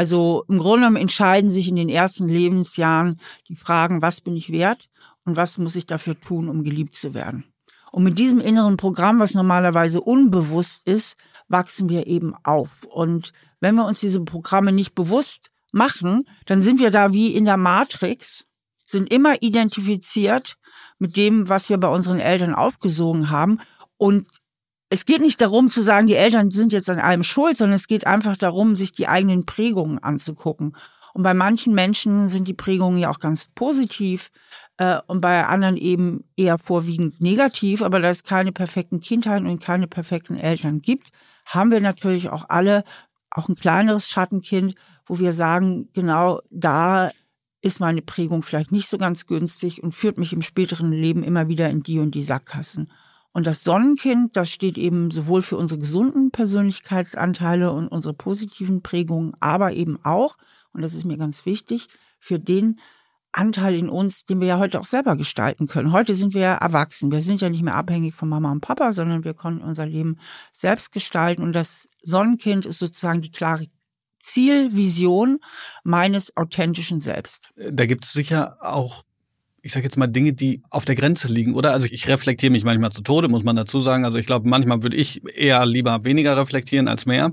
Also 0.00 0.46
im 0.48 0.56
Grunde 0.56 0.78
genommen 0.78 0.96
entscheiden 0.96 1.50
sich 1.50 1.68
in 1.68 1.76
den 1.76 1.90
ersten 1.90 2.26
Lebensjahren 2.26 3.20
die 3.48 3.54
Fragen, 3.54 4.00
was 4.00 4.22
bin 4.22 4.34
ich 4.34 4.50
wert 4.50 4.88
und 5.26 5.36
was 5.36 5.58
muss 5.58 5.76
ich 5.76 5.84
dafür 5.84 6.18
tun, 6.18 6.48
um 6.48 6.64
geliebt 6.64 6.94
zu 6.94 7.12
werden. 7.12 7.44
Und 7.92 8.04
mit 8.04 8.18
diesem 8.18 8.40
inneren 8.40 8.78
Programm, 8.78 9.18
was 9.18 9.34
normalerweise 9.34 10.00
unbewusst 10.00 10.88
ist, 10.88 11.18
wachsen 11.48 11.90
wir 11.90 12.06
eben 12.06 12.32
auf. 12.44 12.84
Und 12.84 13.34
wenn 13.60 13.74
wir 13.74 13.84
uns 13.84 14.00
diese 14.00 14.22
Programme 14.22 14.72
nicht 14.72 14.94
bewusst 14.94 15.50
machen, 15.70 16.24
dann 16.46 16.62
sind 16.62 16.80
wir 16.80 16.90
da 16.90 17.12
wie 17.12 17.34
in 17.34 17.44
der 17.44 17.58
Matrix, 17.58 18.46
sind 18.86 19.12
immer 19.12 19.42
identifiziert 19.42 20.56
mit 20.98 21.18
dem, 21.18 21.50
was 21.50 21.68
wir 21.68 21.76
bei 21.76 21.88
unseren 21.88 22.20
Eltern 22.20 22.54
aufgesogen 22.54 23.28
haben. 23.28 23.60
Und 23.98 24.28
es 24.90 25.06
geht 25.06 25.20
nicht 25.20 25.40
darum 25.40 25.68
zu 25.68 25.82
sagen, 25.82 26.08
die 26.08 26.16
Eltern 26.16 26.50
sind 26.50 26.72
jetzt 26.72 26.90
an 26.90 26.98
allem 26.98 27.22
schuld, 27.22 27.56
sondern 27.56 27.76
es 27.76 27.86
geht 27.86 28.06
einfach 28.08 28.36
darum, 28.36 28.74
sich 28.74 28.90
die 28.90 29.06
eigenen 29.06 29.46
Prägungen 29.46 30.00
anzugucken. 30.00 30.76
Und 31.14 31.22
bei 31.22 31.32
manchen 31.32 31.74
Menschen 31.74 32.26
sind 32.26 32.48
die 32.48 32.54
Prägungen 32.54 32.98
ja 32.98 33.08
auch 33.08 33.20
ganz 33.20 33.48
positiv 33.54 34.30
äh, 34.78 34.98
und 35.06 35.20
bei 35.20 35.46
anderen 35.46 35.76
eben 35.76 36.24
eher 36.36 36.58
vorwiegend 36.58 37.20
negativ. 37.20 37.82
Aber 37.82 38.00
da 38.00 38.08
es 38.08 38.24
keine 38.24 38.50
perfekten 38.50 39.00
Kindheiten 39.00 39.46
und 39.46 39.62
keine 39.62 39.86
perfekten 39.86 40.36
Eltern 40.36 40.82
gibt, 40.82 41.10
haben 41.46 41.70
wir 41.70 41.80
natürlich 41.80 42.28
auch 42.28 42.48
alle 42.48 42.84
auch 43.30 43.48
ein 43.48 43.54
kleineres 43.54 44.08
Schattenkind, 44.08 44.74
wo 45.06 45.20
wir 45.20 45.32
sagen, 45.32 45.88
genau 45.92 46.40
da 46.50 47.12
ist 47.62 47.78
meine 47.78 48.02
Prägung 48.02 48.42
vielleicht 48.42 48.72
nicht 48.72 48.88
so 48.88 48.98
ganz 48.98 49.26
günstig 49.26 49.84
und 49.84 49.94
führt 49.94 50.18
mich 50.18 50.32
im 50.32 50.42
späteren 50.42 50.90
Leben 50.90 51.22
immer 51.22 51.46
wieder 51.46 51.70
in 51.70 51.84
die 51.84 52.00
und 52.00 52.16
die 52.16 52.22
Sackgassen. 52.22 52.90
Und 53.32 53.46
das 53.46 53.62
Sonnenkind, 53.62 54.36
das 54.36 54.50
steht 54.50 54.76
eben 54.76 55.10
sowohl 55.10 55.42
für 55.42 55.56
unsere 55.56 55.80
gesunden 55.80 56.30
Persönlichkeitsanteile 56.30 57.72
und 57.72 57.88
unsere 57.88 58.14
positiven 58.14 58.82
Prägungen, 58.82 59.34
aber 59.38 59.72
eben 59.72 60.04
auch, 60.04 60.36
und 60.72 60.82
das 60.82 60.94
ist 60.94 61.04
mir 61.04 61.16
ganz 61.16 61.46
wichtig, 61.46 61.86
für 62.18 62.38
den 62.38 62.80
Anteil 63.32 63.76
in 63.76 63.88
uns, 63.88 64.24
den 64.24 64.40
wir 64.40 64.48
ja 64.48 64.58
heute 64.58 64.80
auch 64.80 64.86
selber 64.86 65.16
gestalten 65.16 65.68
können. 65.68 65.92
Heute 65.92 66.14
sind 66.14 66.34
wir 66.34 66.40
ja 66.40 66.54
erwachsen. 66.54 67.12
Wir 67.12 67.22
sind 67.22 67.40
ja 67.40 67.48
nicht 67.48 67.62
mehr 67.62 67.76
abhängig 67.76 68.14
von 68.14 68.28
Mama 68.28 68.50
und 68.50 68.60
Papa, 68.60 68.90
sondern 68.90 69.22
wir 69.22 69.34
können 69.34 69.60
unser 69.60 69.86
Leben 69.86 70.18
selbst 70.52 70.90
gestalten. 70.90 71.42
Und 71.42 71.52
das 71.52 71.88
Sonnenkind 72.02 72.66
ist 72.66 72.80
sozusagen 72.80 73.22
die 73.22 73.30
klare 73.30 73.66
Zielvision 74.18 75.38
meines 75.84 76.36
authentischen 76.36 76.98
Selbst. 76.98 77.52
Da 77.56 77.86
gibt 77.86 78.04
es 78.04 78.12
sicher 78.12 78.58
auch 78.60 79.04
ich 79.62 79.72
sage 79.72 79.84
jetzt 79.84 79.96
mal 79.96 80.06
Dinge, 80.06 80.32
die 80.32 80.62
auf 80.70 80.84
der 80.84 80.94
Grenze 80.94 81.28
liegen, 81.32 81.54
oder? 81.54 81.72
Also 81.72 81.86
ich 81.90 82.08
reflektiere 82.08 82.52
mich 82.52 82.64
manchmal 82.64 82.92
zu 82.92 83.02
Tode, 83.02 83.28
muss 83.28 83.44
man 83.44 83.56
dazu 83.56 83.80
sagen. 83.80 84.04
Also 84.04 84.18
ich 84.18 84.26
glaube, 84.26 84.48
manchmal 84.48 84.82
würde 84.82 84.96
ich 84.96 85.22
eher 85.36 85.66
lieber 85.66 86.04
weniger 86.04 86.36
reflektieren 86.36 86.88
als 86.88 87.06
mehr. 87.06 87.32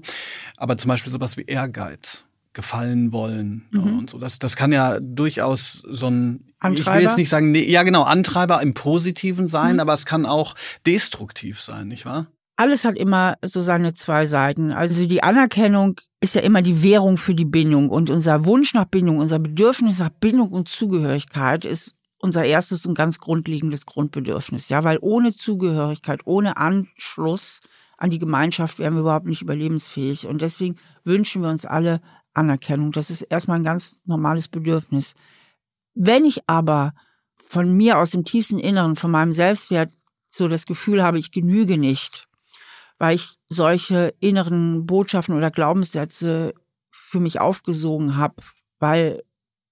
Aber 0.55 0.77
zum 0.77 0.89
Beispiel 0.89 1.11
sowas 1.11 1.37
wie 1.37 1.43
Ehrgeiz. 1.43 2.23
gefallen 2.53 3.11
wollen 3.11 3.67
mhm. 3.69 3.99
und 3.99 4.09
so. 4.09 4.17
Das, 4.17 4.39
das 4.39 4.55
kann 4.55 4.71
ja 4.71 4.99
durchaus 4.99 5.83
so 5.87 6.07
ein, 6.07 6.53
Antreiber? 6.59 6.79
ich 6.79 6.95
will 6.95 7.03
jetzt 7.03 7.17
nicht 7.17 7.29
sagen, 7.29 7.51
nee, 7.51 7.69
ja 7.69 7.83
genau, 7.83 8.01
Antreiber 8.01 8.63
im 8.63 8.73
Positiven 8.73 9.47
sein, 9.47 9.73
mhm. 9.73 9.79
aber 9.81 9.93
es 9.93 10.07
kann 10.07 10.25
auch 10.25 10.55
destruktiv 10.85 11.61
sein, 11.61 11.87
nicht 11.87 12.05
wahr? 12.05 12.27
Alles 12.59 12.85
hat 12.85 12.97
immer 12.97 13.37
so 13.43 13.61
seine 13.61 13.93
zwei 13.93 14.25
Seiten. 14.25 14.71
Also 14.71 15.05
die 15.05 15.21
Anerkennung 15.21 16.01
ist 16.19 16.33
ja 16.33 16.41
immer 16.41 16.63
die 16.63 16.81
Währung 16.81 17.17
für 17.17 17.35
die 17.35 17.45
Bindung 17.45 17.89
und 17.89 18.09
unser 18.09 18.45
Wunsch 18.45 18.73
nach 18.73 18.85
Bindung, 18.85 19.19
unser 19.19 19.37
Bedürfnis 19.37 19.99
nach 19.99 20.09
Bindung 20.09 20.49
und 20.49 20.67
Zugehörigkeit 20.67 21.63
ist 21.63 21.96
unser 22.27 22.43
erstes 22.43 22.85
und 22.85 22.93
ganz 22.93 23.19
grundlegendes 23.19 23.85
Grundbedürfnis. 23.85 24.69
Ja, 24.69 24.83
weil 24.83 24.99
ohne 25.01 25.33
Zugehörigkeit, 25.33 26.21
ohne 26.25 26.57
Anschluss 26.57 27.61
an 27.97 28.09
die 28.09 28.19
Gemeinschaft 28.19 28.79
wären 28.79 28.93
wir 28.93 29.01
überhaupt 29.01 29.25
nicht 29.25 29.41
überlebensfähig. 29.41 30.27
Und 30.27 30.41
deswegen 30.41 30.75
wünschen 31.03 31.41
wir 31.41 31.49
uns 31.49 31.65
alle 31.65 32.01
Anerkennung. 32.33 32.91
Das 32.91 33.09
ist 33.09 33.21
erstmal 33.21 33.59
ein 33.59 33.63
ganz 33.63 33.99
normales 34.05 34.49
Bedürfnis. 34.49 35.15
Wenn 35.95 36.25
ich 36.25 36.41
aber 36.47 36.93
von 37.37 37.75
mir 37.75 37.97
aus 37.97 38.11
dem 38.11 38.25
tiefsten 38.25 38.59
Inneren, 38.59 38.97
von 38.97 39.09
meinem 39.09 39.31
Selbstwert 39.31 39.91
so 40.27 40.49
das 40.49 40.65
Gefühl 40.65 41.01
habe, 41.01 41.17
ich 41.17 41.31
genüge 41.31 41.77
nicht, 41.77 42.27
weil 42.99 43.15
ich 43.15 43.37
solche 43.47 44.13
inneren 44.19 44.85
Botschaften 44.85 45.35
oder 45.35 45.49
Glaubenssätze 45.49 46.53
für 46.91 47.21
mich 47.21 47.39
aufgesogen 47.39 48.17
habe, 48.17 48.43
weil 48.79 49.23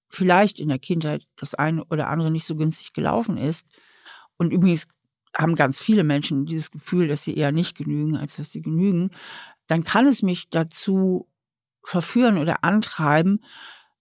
vielleicht 0.10 0.60
in 0.60 0.70
der 0.70 0.80
Kindheit 0.80 1.26
das 1.36 1.56
eine 1.56 1.84
oder 1.86 2.10
andere 2.10 2.32
nicht 2.32 2.46
so 2.46 2.56
günstig 2.56 2.94
gelaufen 2.94 3.38
ist. 3.38 3.68
Und 4.38 4.52
übrigens 4.52 4.88
haben 5.36 5.56
ganz 5.56 5.82
viele 5.82 6.04
Menschen 6.04 6.46
dieses 6.46 6.72
Gefühl, 6.72 7.08
dass 7.08 7.24
sie 7.24 7.36
eher 7.36 7.52
nicht 7.52 7.78
genügen, 7.78 8.16
als 8.16 8.38
dass 8.38 8.52
sie 8.52 8.62
genügen. 8.62 9.12
Dann 9.68 9.84
kann 9.84 10.08
es 10.08 10.22
mich 10.22 10.50
dazu 10.50 11.28
verführen 11.84 12.38
oder 12.38 12.64
antreiben, 12.64 13.44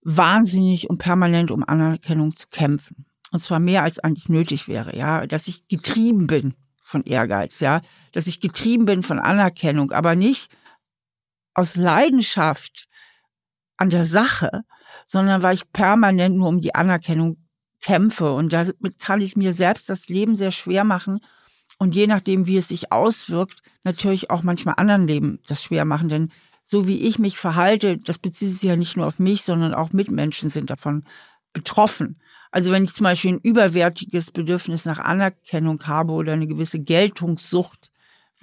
wahnsinnig 0.03 0.91
und 0.91 0.99
permanent 0.99 1.51
um 1.51 1.65
Anerkennung 1.65 2.37
zu 2.37 2.49
kämpfen. 2.49 3.07
Und 3.33 3.41
zwar 3.41 3.59
mehr 3.59 3.83
als 3.83 3.99
eigentlich 3.99 4.29
nötig 4.29 4.69
wäre, 4.69 4.97
ja, 4.97 5.27
dass 5.27 5.49
ich 5.49 5.67
getrieben 5.67 6.27
bin 6.27 6.55
von 6.81 7.03
Ehrgeiz, 7.03 7.61
ja, 7.61 7.81
dass 8.13 8.27
ich 8.27 8.41
getrieben 8.41 8.85
bin 8.85 9.03
von 9.03 9.19
Anerkennung, 9.19 9.91
aber 9.91 10.15
nicht 10.15 10.55
aus 11.55 11.77
Leidenschaft 11.77 12.89
an 13.77 13.91
der 13.91 14.05
Sache, 14.05 14.63
sondern 15.07 15.43
weil 15.43 15.55
ich 15.55 15.71
permanent 15.73 16.37
nur 16.37 16.49
um 16.49 16.61
die 16.61 16.75
Anerkennung 16.75 17.37
kämpfe. 17.81 18.33
Und 18.33 18.53
damit 18.53 18.99
kann 18.99 19.21
ich 19.21 19.37
mir 19.37 19.53
selbst 19.53 19.89
das 19.89 20.09
Leben 20.09 20.37
sehr 20.37 20.51
schwer 20.51 20.85
machen. 20.85 21.21
Und 21.79 21.95
je 21.95 22.07
nachdem, 22.07 22.47
wie 22.47 22.57
es 22.57 22.69
sich 22.69 22.93
auswirkt, 22.93 23.61
natürlich 23.83 24.31
auch 24.31 24.43
manchmal 24.43 24.77
anderen 24.79 25.07
Leben 25.07 25.41
das 25.47 25.63
schwer 25.63 25.85
machen. 25.85 26.09
Denn 26.09 26.31
so 26.65 26.87
wie 26.87 27.07
ich 27.07 27.19
mich 27.19 27.37
verhalte, 27.37 27.99
das 27.99 28.19
bezieht 28.19 28.51
sich 28.51 28.63
ja 28.63 28.77
nicht 28.77 28.97
nur 28.97 29.07
auf 29.07 29.19
mich, 29.19 29.43
sondern 29.43 29.75
auch 29.75 29.93
Mitmenschen 29.93 30.49
sind 30.49 30.71
davon 30.71 31.05
betroffen. 31.53 32.21
Also 32.51 32.71
wenn 32.71 32.85
ich 32.85 32.95
zum 32.95 33.05
Beispiel 33.05 33.35
ein 33.35 33.41
überwärtiges 33.41 34.31
Bedürfnis 34.31 34.85
nach 34.85 34.99
Anerkennung 34.99 35.83
habe 35.87 36.13
oder 36.13 36.33
eine 36.33 36.47
gewisse 36.47 36.79
Geltungssucht, 36.79 37.91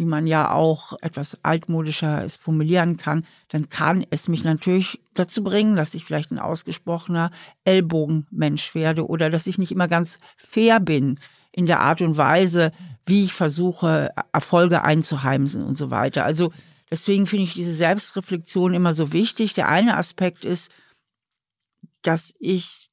wie 0.01 0.05
man 0.05 0.25
ja 0.25 0.51
auch 0.51 0.93
etwas 1.03 1.37
altmodischer 1.43 2.25
es 2.25 2.35
formulieren 2.35 2.97
kann, 2.97 3.23
dann 3.49 3.69
kann 3.69 4.03
es 4.09 4.27
mich 4.27 4.43
natürlich 4.43 4.99
dazu 5.13 5.43
bringen, 5.43 5.75
dass 5.75 5.93
ich 5.93 6.03
vielleicht 6.03 6.31
ein 6.31 6.39
ausgesprochener 6.39 7.29
Ellbogenmensch 7.65 8.73
werde 8.73 9.05
oder 9.05 9.29
dass 9.29 9.45
ich 9.45 9.59
nicht 9.59 9.71
immer 9.71 9.87
ganz 9.87 10.17
fair 10.37 10.79
bin 10.79 11.19
in 11.51 11.67
der 11.67 11.81
Art 11.81 12.01
und 12.01 12.17
Weise, 12.17 12.71
wie 13.05 13.25
ich 13.25 13.33
versuche, 13.33 14.09
Erfolge 14.33 14.81
einzuheimsen 14.81 15.63
und 15.63 15.77
so 15.77 15.91
weiter. 15.91 16.25
Also 16.25 16.51
deswegen 16.89 17.27
finde 17.27 17.43
ich 17.43 17.53
diese 17.53 17.75
Selbstreflexion 17.75 18.73
immer 18.73 18.93
so 18.93 19.13
wichtig. 19.13 19.53
Der 19.53 19.69
eine 19.69 19.97
Aspekt 19.97 20.43
ist, 20.43 20.71
dass 22.01 22.33
ich 22.39 22.90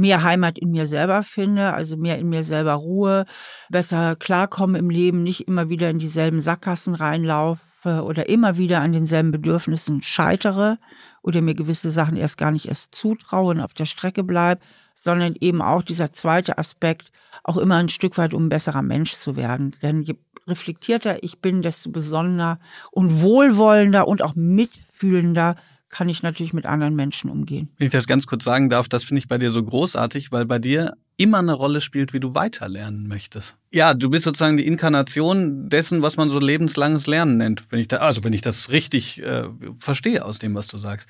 mehr 0.00 0.22
Heimat 0.22 0.58
in 0.58 0.70
mir 0.70 0.86
selber 0.86 1.22
finde, 1.22 1.72
also 1.74 1.96
mehr 1.96 2.18
in 2.18 2.28
mir 2.28 2.42
selber 2.42 2.74
Ruhe, 2.74 3.26
besser 3.68 4.16
klarkomme 4.16 4.78
im 4.78 4.90
Leben, 4.90 5.22
nicht 5.22 5.46
immer 5.46 5.68
wieder 5.68 5.90
in 5.90 5.98
dieselben 5.98 6.40
Sackgassen 6.40 6.94
reinlaufe 6.94 8.02
oder 8.02 8.28
immer 8.28 8.56
wieder 8.56 8.80
an 8.80 8.92
denselben 8.92 9.30
Bedürfnissen 9.30 10.02
scheitere 10.02 10.78
oder 11.22 11.42
mir 11.42 11.54
gewisse 11.54 11.90
Sachen 11.90 12.16
erst 12.16 12.38
gar 12.38 12.50
nicht 12.50 12.66
erst 12.66 12.94
zutraue 12.94 13.50
und 13.50 13.60
auf 13.60 13.74
der 13.74 13.84
Strecke 13.84 14.24
bleibe, 14.24 14.62
sondern 14.94 15.34
eben 15.40 15.62
auch 15.62 15.82
dieser 15.82 16.12
zweite 16.12 16.58
Aspekt, 16.58 17.12
auch 17.44 17.56
immer 17.56 17.76
ein 17.76 17.88
Stück 17.88 18.18
weit, 18.18 18.34
um 18.34 18.46
ein 18.46 18.50
besserer 18.50 18.82
Mensch 18.82 19.14
zu 19.14 19.36
werden. 19.36 19.76
Denn 19.82 20.02
je 20.02 20.16
reflektierter 20.46 21.22
ich 21.22 21.40
bin, 21.40 21.62
desto 21.62 21.90
besonderer 21.90 22.58
und 22.90 23.22
wohlwollender 23.22 24.08
und 24.08 24.22
auch 24.22 24.34
mitfühlender 24.34 25.56
kann 25.90 26.08
ich 26.08 26.22
natürlich 26.22 26.52
mit 26.52 26.66
anderen 26.66 26.94
Menschen 26.94 27.30
umgehen. 27.30 27.68
Wenn 27.76 27.86
ich 27.86 27.92
das 27.92 28.06
ganz 28.06 28.26
kurz 28.26 28.44
sagen 28.44 28.70
darf, 28.70 28.88
das 28.88 29.04
finde 29.04 29.18
ich 29.18 29.28
bei 29.28 29.38
dir 29.38 29.50
so 29.50 29.62
großartig, 29.62 30.32
weil 30.32 30.46
bei 30.46 30.58
dir 30.58 30.96
immer 31.16 31.38
eine 31.38 31.52
Rolle 31.52 31.80
spielt, 31.80 32.12
wie 32.12 32.20
du 32.20 32.34
weiterlernen 32.34 33.06
möchtest. 33.06 33.56
Ja, 33.72 33.92
du 33.92 34.08
bist 34.08 34.24
sozusagen 34.24 34.56
die 34.56 34.66
Inkarnation 34.66 35.68
dessen, 35.68 36.00
was 36.00 36.16
man 36.16 36.30
so 36.30 36.38
lebenslanges 36.38 37.06
Lernen 37.06 37.36
nennt, 37.36 37.64
wenn 37.70 37.78
ich 37.78 37.88
da, 37.88 37.98
also 37.98 38.24
wenn 38.24 38.32
ich 38.32 38.40
das 38.40 38.70
richtig 38.70 39.22
äh, 39.22 39.44
verstehe 39.78 40.24
aus 40.24 40.38
dem, 40.38 40.54
was 40.54 40.68
du 40.68 40.78
sagst. 40.78 41.08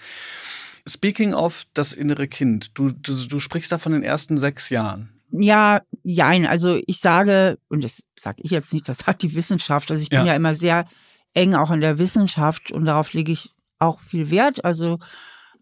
Speaking 0.88 1.34
of 1.34 1.64
das 1.74 1.92
innere 1.92 2.26
Kind, 2.26 2.76
du, 2.78 2.90
du, 2.90 3.14
du 3.14 3.38
sprichst 3.38 3.70
da 3.70 3.78
von 3.78 3.92
den 3.92 4.02
ersten 4.02 4.38
sechs 4.38 4.70
Jahren. 4.70 5.10
Ja, 5.30 5.82
jein. 6.02 6.46
Also 6.46 6.80
ich 6.86 6.98
sage, 6.98 7.58
und 7.68 7.84
das 7.84 8.02
sage 8.18 8.42
ich 8.42 8.50
jetzt 8.50 8.72
nicht, 8.72 8.88
das 8.88 8.98
sagt 8.98 9.22
die 9.22 9.34
Wissenschaft. 9.34 9.90
Also 9.90 10.02
ich 10.02 10.08
bin 10.08 10.20
ja, 10.20 10.26
ja 10.26 10.34
immer 10.34 10.54
sehr 10.54 10.86
eng 11.34 11.54
auch 11.54 11.70
in 11.70 11.80
der 11.80 11.98
Wissenschaft 11.98 12.72
und 12.72 12.86
darauf 12.86 13.12
lege 13.12 13.30
ich 13.30 13.50
auch 13.80 14.00
viel 14.00 14.30
wert. 14.30 14.64
Also, 14.64 14.98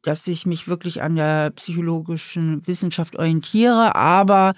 dass 0.03 0.27
ich 0.27 0.47
mich 0.47 0.69
wirklich 0.69 1.03
an 1.03 1.17
der 1.17 1.51
psychologischen 1.51 2.67
Wissenschaft 2.67 3.17
orientiere, 3.17 3.95
aber 3.95 4.55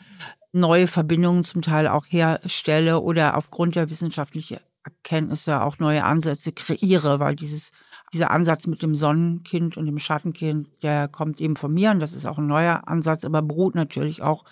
neue 0.52 0.86
Verbindungen 0.86 1.44
zum 1.44 1.62
Teil 1.62 1.86
auch 1.86 2.06
herstelle 2.08 3.00
oder 3.00 3.36
aufgrund 3.36 3.76
der 3.76 3.88
wissenschaftlichen 3.88 4.58
Erkenntnisse 4.82 5.62
auch 5.62 5.78
neue 5.78 6.04
Ansätze 6.04 6.52
kreiere, 6.52 7.20
weil 7.20 7.36
dieses 7.36 7.70
dieser 8.12 8.30
Ansatz 8.30 8.66
mit 8.66 8.82
dem 8.82 8.94
Sonnenkind 8.94 9.76
und 9.76 9.86
dem 9.86 9.98
Schattenkind, 9.98 10.68
der 10.82 11.08
kommt 11.08 11.40
eben 11.40 11.56
von 11.56 11.72
mir 11.72 11.90
und 11.92 12.00
das 12.00 12.12
ist 12.12 12.26
auch 12.26 12.38
ein 12.38 12.46
neuer 12.46 12.88
Ansatz, 12.88 13.24
aber 13.24 13.42
beruht 13.42 13.74
natürlich 13.74 14.22
auch 14.22 14.44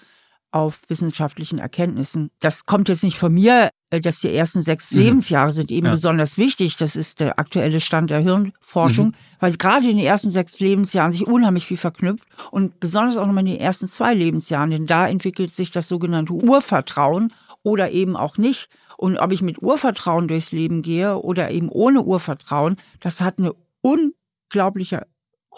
auf 0.51 0.89
wissenschaftlichen 0.89 1.59
Erkenntnissen. 1.59 2.31
Das 2.41 2.65
kommt 2.65 2.89
jetzt 2.89 3.05
nicht 3.05 3.19
von 3.19 3.33
mir, 3.33 3.71
äh, 3.91 4.01
dass 4.01 4.21
die 4.21 4.35
ersten 4.35 4.63
sechs 4.63 4.93
mhm. 4.93 5.01
Lebensjahre 5.01 5.53
sind 5.53 5.71
eben 5.71 5.87
ja. 5.87 5.93
besonders 5.93 6.39
wichtig. 6.39 6.77
Das 6.77 6.97
ist 6.97 7.21
der 7.21 7.39
aktuelle 7.39 7.81
Stand 7.81 8.11
der 8.11 8.21
Hirnforschung, 8.21 9.09
mhm. 9.09 9.15
weil 9.41 9.53
gerade 9.57 9.89
in 9.89 9.97
den 9.97 10.07
ersten 10.07 10.31
sechs 10.31 10.59
Lebensjahren 10.61 11.13
sich 11.13 11.27
unheimlich 11.27 11.67
viel 11.67 11.77
verknüpft 11.77 12.27
und 12.51 12.81
besonders 12.81 13.19
auch 13.19 13.27
nochmal 13.27 13.47
in 13.47 13.53
den 13.53 13.61
ersten 13.61 13.89
zwei 13.89 14.15
Lebensjahren, 14.15 14.71
denn 14.71 14.87
da 14.87 15.07
entwickelt 15.07 15.51
sich 15.51 15.71
das 15.71 15.89
sogenannte 15.89 16.33
Urvertrauen 16.33 17.33
oder 17.63 17.91
eben 17.91 18.17
auch 18.17 18.39
nicht. 18.39 18.69
Und 18.97 19.19
ob 19.19 19.33
ich 19.33 19.43
mit 19.43 19.63
Urvertrauen 19.63 20.29
durchs 20.29 20.53
Leben 20.53 20.83
gehe 20.83 21.19
oder 21.19 21.51
eben 21.51 21.69
ohne 21.69 22.03
Urvertrauen, 22.03 22.77
das 23.01 23.21
hat 23.21 23.39
eine 23.39 23.55
unglaubliche 23.81 25.07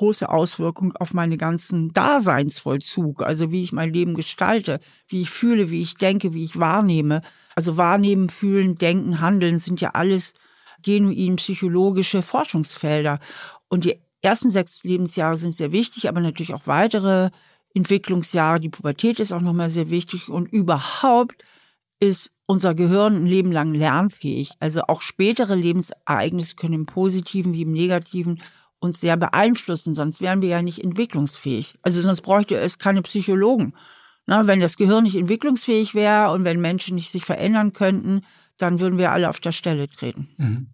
große 0.01 0.31
Auswirkung 0.31 0.97
auf 0.97 1.13
meine 1.13 1.37
ganzen 1.37 1.93
Daseinsvollzug, 1.93 3.23
also 3.23 3.53
wie 3.53 3.63
ich 3.63 3.75
mein 3.75 3.93
Leben 3.93 4.15
gestalte, 4.15 4.81
wie 5.07 5.21
ich 5.21 5.29
fühle, 5.29 5.69
wie 5.69 5.83
ich 5.83 5.93
denke, 5.93 6.33
wie 6.33 6.43
ich 6.43 6.59
wahrnehme. 6.59 7.21
Also 7.55 7.77
wahrnehmen, 7.77 8.31
fühlen, 8.31 8.79
denken, 8.79 9.21
handeln 9.21 9.59
sind 9.59 9.83
ja 9.83 9.91
alles 9.91 10.33
genuin 10.83 11.37
psychologische 11.37 12.23
Forschungsfelder. 12.23 13.21
Und 13.69 13.85
die 13.85 14.01
ersten 14.23 14.49
sechs 14.49 14.85
Lebensjahre 14.85 15.37
sind 15.37 15.55
sehr 15.55 15.71
wichtig, 15.71 16.09
aber 16.09 16.21
natürlich 16.21 16.55
auch 16.55 16.67
weitere 16.67 17.29
Entwicklungsjahre. 17.75 18.59
Die 18.59 18.71
Pubertät 18.71 19.21
ist 19.21 19.35
auch 19.35 19.43
nochmal 19.43 19.69
sehr 19.69 19.91
wichtig 19.91 20.31
und 20.31 20.51
überhaupt 20.51 21.45
ist 22.01 22.33
unser 22.47 22.75
Gehirn 22.75 23.17
ein 23.17 23.27
Leben 23.27 23.53
lang 23.53 23.75
lernfähig. 23.75 24.53
Also 24.61 24.81
auch 24.89 25.03
spätere 25.03 25.57
Lebensereignisse 25.57 26.57
können 26.57 26.73
im 26.73 26.87
Positiven 26.87 27.53
wie 27.53 27.63
im 27.63 27.73
Negativen 27.73 28.41
uns 28.81 29.01
sehr 29.01 29.17
beeinflussen, 29.17 29.95
sonst 29.95 30.21
wären 30.21 30.43
wir 30.43 30.49
ja 30.49 30.63
nicht 30.63 30.83
entwicklungsfähig. 30.83 31.79
Also 31.83 32.01
sonst 32.01 32.23
bräuchte 32.23 32.57
es 32.57 32.79
keine 32.79 33.03
Psychologen. 33.03 33.75
Na, 34.27 34.47
wenn 34.47 34.61
das 34.61 34.77
Gehirn 34.77 35.05
nicht 35.05 35.17
entwicklungsfähig 35.17 35.95
wäre 35.95 36.31
und 36.33 36.45
wenn 36.45 36.61
Menschen 36.61 36.95
nicht 36.95 37.11
sich 37.11 37.25
verändern 37.25 37.73
könnten, 37.73 38.23
dann 38.59 38.81
würden 38.81 38.99
wir 38.99 39.13
alle 39.13 39.29
auf 39.29 39.41
der 39.41 39.53
Stelle 39.53 39.89
treten. 39.89 40.29
Mhm. 40.37 40.67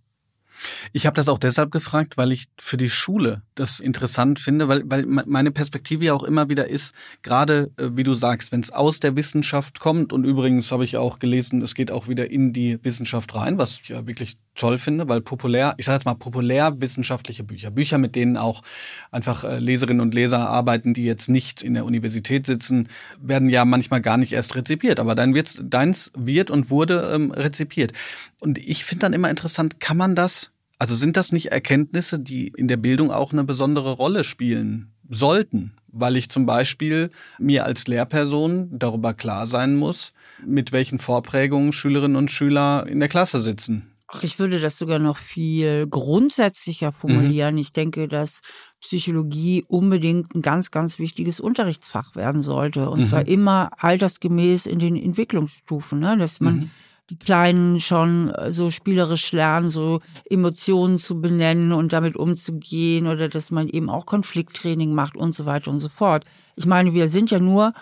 Ich 0.93 1.07
habe 1.07 1.17
das 1.17 1.29
auch 1.29 1.39
deshalb 1.39 1.71
gefragt, 1.71 2.17
weil 2.17 2.33
ich 2.33 2.47
für 2.59 2.77
die 2.77 2.89
Schule 2.89 3.43
das 3.55 3.81
interessant 3.81 4.41
finde, 4.41 4.69
weil, 4.69 4.83
weil 4.87 5.05
meine 5.07 5.51
Perspektive 5.51 6.07
ja 6.07 6.15
auch 6.15 6.23
immer 6.23 6.49
wieder 6.49 6.69
ist, 6.69 6.93
gerade 7.23 7.71
äh, 7.77 7.91
wie 7.93 8.05
du 8.05 8.15
sagst, 8.15 8.53
wenn 8.53 8.61
es 8.61 8.71
aus 8.71 9.01
der 9.01 9.17
Wissenschaft 9.17 9.81
kommt 9.81 10.13
und 10.13 10.25
übrigens 10.25 10.73
habe 10.73 10.85
ich 10.85 10.97
auch 10.97 11.19
gelesen, 11.19 11.63
es 11.63 11.75
geht 11.75 11.91
auch 11.91 12.09
wieder 12.09 12.31
in 12.31 12.53
die 12.53 12.83
Wissenschaft 12.83 13.35
rein, 13.35 13.59
was 13.59 13.81
ich 13.81 13.89
ja 13.91 14.07
wirklich 14.07 14.39
toll 14.57 14.79
finde, 14.79 15.09
weil 15.09 15.21
populär, 15.21 15.75
ich 15.77 15.85
sage 15.85 15.97
jetzt 15.97 16.05
mal 16.05 16.15
populär 16.15 16.81
wissenschaftliche 16.81 17.45
Bücher, 17.45 17.71
Bücher, 17.71 17.99
mit 17.99 18.17
denen 18.17 18.37
auch 18.37 18.63
einfach 19.11 19.45
äh, 19.45 19.59
Leserinnen 19.59 20.01
und 20.01 20.15
Leser 20.15 20.49
arbeiten, 20.49 20.95
die 20.95 21.05
jetzt 21.05 21.29
nicht 21.29 21.63
in 21.63 21.75
der 21.75 21.85
Universität 21.85 22.47
sitzen, 22.47 22.89
werden 23.21 23.49
ja 23.49 23.65
manchmal 23.65 24.01
gar 24.01 24.17
nicht 24.17 24.33
erst 24.33 24.57
rezipiert, 24.57 24.99
aber 24.99 25.15
dein 25.15 25.35
wird, 25.35 25.61
deins 25.63 26.11
wird 26.17 26.51
und 26.51 26.71
wurde 26.71 27.11
ähm, 27.15 27.31
rezipiert. 27.31 27.93
Und 28.41 28.59
ich 28.59 28.85
finde 28.85 29.03
dann 29.03 29.13
immer 29.13 29.31
interessant, 29.31 29.79
kann 29.81 29.97
man 29.97 30.15
das 30.15 30.51
Also 30.79 30.95
sind 30.95 31.17
das 31.17 31.33
nicht 31.33 31.53
Erkenntnisse, 31.53 32.19
die 32.19 32.49
in 32.49 32.69
der 32.69 32.77
Bildung 32.77 33.11
auch 33.11 33.33
eine 33.33 33.45
besondere 33.45 33.93
Rolle 33.93 34.25
spielen 34.25 34.93
sollten? 35.09 35.73
Weil 35.89 36.17
ich 36.17 36.29
zum 36.29 36.45
Beispiel 36.45 37.11
mir 37.39 37.65
als 37.65 37.87
Lehrperson 37.87 38.69
darüber 38.71 39.15
klar 39.15 39.47
sein 39.47 39.77
muss, 39.77 40.13
mit 40.45 40.73
welchen 40.73 40.99
Vorprägungen 40.99 41.73
Schülerinnen 41.73 42.17
und 42.17 42.31
Schüler 42.31 42.87
in 42.87 43.01
der 43.01 43.09
Klasse 43.09 43.41
sitzen. 43.41 43.96
Ach, 44.09 44.23
ich 44.23 44.39
würde 44.39 44.61
das 44.61 44.79
sogar 44.79 45.01
noch 45.01 45.17
viel 45.17 45.89
grundsätzlicher 45.89 46.93
formulieren. 46.93 47.55
Mhm. 47.55 47.61
Ich 47.61 47.73
denke, 47.73 48.07
dass 48.07 48.41
Psychologie 48.81 49.65
unbedingt 49.67 50.33
ein 50.35 50.43
ganz, 50.43 50.71
ganz 50.71 51.01
wichtiges 51.01 51.41
Unterrichtsfach 51.41 52.15
werden 52.15 52.41
sollte. 52.41 52.89
Und 52.89 53.01
mhm. 53.01 53.05
zwar 53.05 53.27
immer 53.27 53.71
altersgemäß 53.79 54.67
in 54.67 54.79
den 54.79 54.97
Entwicklungsstufen, 54.97 55.99
ne? 55.99 56.17
dass 56.17 56.41
man 56.41 56.55
mhm. 56.55 56.71
die 57.11 57.19
Kleinen 57.19 57.81
schon 57.81 58.33
so 58.49 58.71
spielerisch 58.71 59.33
lernen, 59.33 59.71
so 59.71 60.01
Emotionen 60.31 60.99
zu 60.99 61.21
benennen 61.21 61.73
und 61.73 61.93
damit 61.93 62.17
umzugehen 62.17 63.09
oder 63.09 63.29
dass 63.29 63.51
man 63.51 63.69
eben 63.69 63.91
auch 63.91 64.07
Konflikttraining 64.07 64.95
macht 64.95 65.17
und 65.17 65.35
so 65.35 65.47
weiter 65.47 65.73
und 65.73 65.81
so 65.81 65.89
fort. 65.89 66.25
Ich 66.55 66.67
meine, 66.67 66.95
wir 66.95 67.09
sind 67.09 67.33
ja 67.33 67.41
nur 67.41 67.73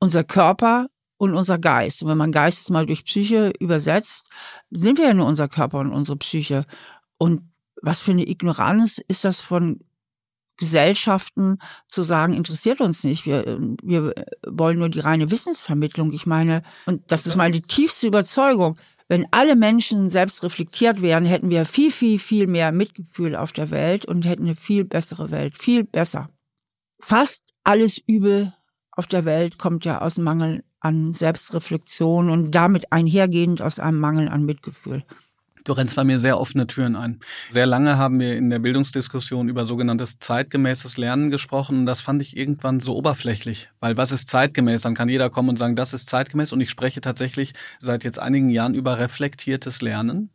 unser 0.00 0.24
Körper 0.24 0.86
und 1.18 1.34
unser 1.34 1.58
Geist. 1.58 2.02
Und 2.02 2.08
wenn 2.08 2.18
man 2.18 2.32
Geist 2.32 2.58
jetzt 2.58 2.70
mal 2.70 2.86
durch 2.86 3.04
Psyche 3.04 3.52
übersetzt, 3.60 4.26
sind 4.70 4.98
wir 4.98 5.08
ja 5.08 5.14
nur 5.14 5.26
unser 5.26 5.48
Körper 5.48 5.80
und 5.80 5.92
unsere 5.92 6.16
Psyche. 6.16 6.64
Und 7.18 7.42
was 7.82 8.00
für 8.00 8.12
eine 8.12 8.28
Ignoranz 8.28 8.98
ist 9.06 9.24
das 9.24 9.40
von 9.40 9.80
Gesellschaften 10.56 11.58
zu 11.86 12.02
sagen, 12.02 12.34
interessiert 12.34 12.80
uns 12.80 13.04
nicht. 13.04 13.26
Wir, 13.26 13.60
wir 13.82 14.14
wollen 14.46 14.78
nur 14.78 14.88
die 14.88 15.00
reine 15.00 15.30
Wissensvermittlung. 15.30 16.12
Ich 16.12 16.26
meine, 16.26 16.62
und 16.86 17.12
das 17.12 17.26
ist 17.26 17.36
meine 17.36 17.60
tiefste 17.60 18.08
Überzeugung. 18.08 18.78
Wenn 19.06 19.26
alle 19.30 19.56
Menschen 19.56 20.10
selbst 20.10 20.42
reflektiert 20.42 21.00
wären, 21.00 21.24
hätten 21.24 21.50
wir 21.50 21.64
viel, 21.64 21.90
viel, 21.90 22.18
viel 22.18 22.46
mehr 22.46 22.72
Mitgefühl 22.72 23.36
auf 23.36 23.52
der 23.52 23.70
Welt 23.70 24.04
und 24.04 24.26
hätten 24.26 24.42
eine 24.44 24.54
viel 24.54 24.84
bessere 24.84 25.30
Welt. 25.30 25.56
Viel 25.56 25.84
besser. 25.84 26.28
Fast 27.00 27.54
alles 27.62 27.98
Übel 27.98 28.52
auf 28.90 29.06
der 29.06 29.24
Welt 29.24 29.58
kommt 29.58 29.84
ja 29.84 30.00
aus 30.00 30.16
dem 30.16 30.24
Mangel 30.24 30.64
an 30.80 31.12
Selbstreflexion 31.12 32.30
und 32.30 32.52
damit 32.52 32.92
einhergehend 32.92 33.62
aus 33.62 33.78
einem 33.78 33.98
Mangel 33.98 34.28
an 34.28 34.44
Mitgefühl. 34.44 35.04
Du 35.68 35.74
rennst 35.74 35.96
bei 35.96 36.04
mir 36.04 36.18
sehr 36.18 36.40
offene 36.40 36.66
Türen 36.66 36.96
ein. 36.96 37.20
Sehr 37.50 37.66
lange 37.66 37.98
haben 37.98 38.18
wir 38.20 38.36
in 38.36 38.48
der 38.48 38.58
Bildungsdiskussion 38.58 39.50
über 39.50 39.66
sogenanntes 39.66 40.18
zeitgemäßes 40.18 40.96
Lernen 40.96 41.30
gesprochen 41.30 41.80
und 41.80 41.86
das 41.86 42.00
fand 42.00 42.22
ich 42.22 42.38
irgendwann 42.38 42.80
so 42.80 42.96
oberflächlich. 42.96 43.68
Weil 43.78 43.98
was 43.98 44.10
ist 44.10 44.30
zeitgemäß? 44.30 44.80
Dann 44.80 44.94
kann 44.94 45.10
jeder 45.10 45.28
kommen 45.28 45.50
und 45.50 45.58
sagen, 45.58 45.76
das 45.76 45.92
ist 45.92 46.08
zeitgemäß 46.08 46.54
und 46.54 46.62
ich 46.62 46.70
spreche 46.70 47.02
tatsächlich 47.02 47.52
seit 47.78 48.02
jetzt 48.02 48.18
einigen 48.18 48.48
Jahren 48.48 48.72
über 48.72 48.98
reflektiertes 48.98 49.82
Lernen. 49.82 50.30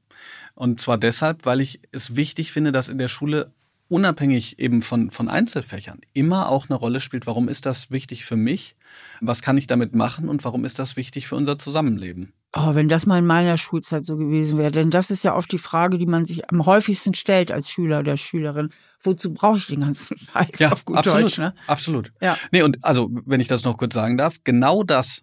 Und 0.53 0.79
zwar 0.79 0.99
deshalb, 0.99 1.47
weil 1.47 1.61
ich 1.61 1.79
es 1.91 2.15
wichtig 2.15 2.51
finde, 2.51 2.71
dass 2.71 2.89
in 2.89 2.99
der 2.99 3.07
Schule 3.07 3.51
unabhängig 3.93 4.57
eben 4.57 4.81
von, 4.81 5.11
von 5.11 5.29
Einzelfächern 5.29 6.01
immer 6.13 6.49
auch 6.49 6.67
eine 6.67 6.79
Rolle 6.79 6.99
spielt. 6.99 7.27
Warum 7.27 7.47
ist 7.47 7.67
das 7.67 7.91
wichtig 7.91 8.25
für 8.25 8.35
mich? 8.35 8.75
Was 9.21 9.43
kann 9.43 9.55
ich 9.55 9.67
damit 9.67 9.93
machen? 9.93 10.29
Und 10.29 10.43
warum 10.43 10.65
ist 10.65 10.79
das 10.79 10.97
wichtig 10.97 11.27
für 11.27 11.35
unser 11.35 11.59
Zusammenleben? 11.59 12.33
Oh, 12.55 12.73
wenn 12.73 12.89
das 12.89 13.05
mal 13.05 13.19
in 13.19 13.27
meiner 13.27 13.55
Schulzeit 13.59 14.03
so 14.03 14.17
gewesen 14.17 14.57
wäre, 14.57 14.71
denn 14.71 14.89
das 14.89 15.11
ist 15.11 15.23
ja 15.23 15.35
oft 15.35 15.51
die 15.51 15.59
Frage, 15.59 15.99
die 15.99 16.07
man 16.07 16.25
sich 16.25 16.49
am 16.49 16.65
häufigsten 16.65 17.13
stellt 17.13 17.51
als 17.51 17.69
Schüler 17.69 17.99
oder 17.99 18.17
Schülerin. 18.17 18.71
Wozu 18.99 19.31
brauche 19.31 19.57
ich 19.57 19.67
den 19.67 19.81
ganzen 19.81 20.17
Scheiß 20.17 20.57
ja, 20.57 20.71
auf 20.71 20.85
gut 20.85 20.97
absolut, 20.97 21.23
Deutsch? 21.25 21.37
Ne? 21.37 21.53
Absolut. 21.67 22.11
Ja. 22.19 22.35
Nee, 22.51 22.63
und 22.63 22.83
also, 22.83 23.11
wenn 23.25 23.41
ich 23.41 23.47
das 23.47 23.63
noch 23.63 23.77
kurz 23.77 23.93
sagen 23.93 24.17
darf, 24.17 24.37
genau 24.43 24.81
das 24.81 25.21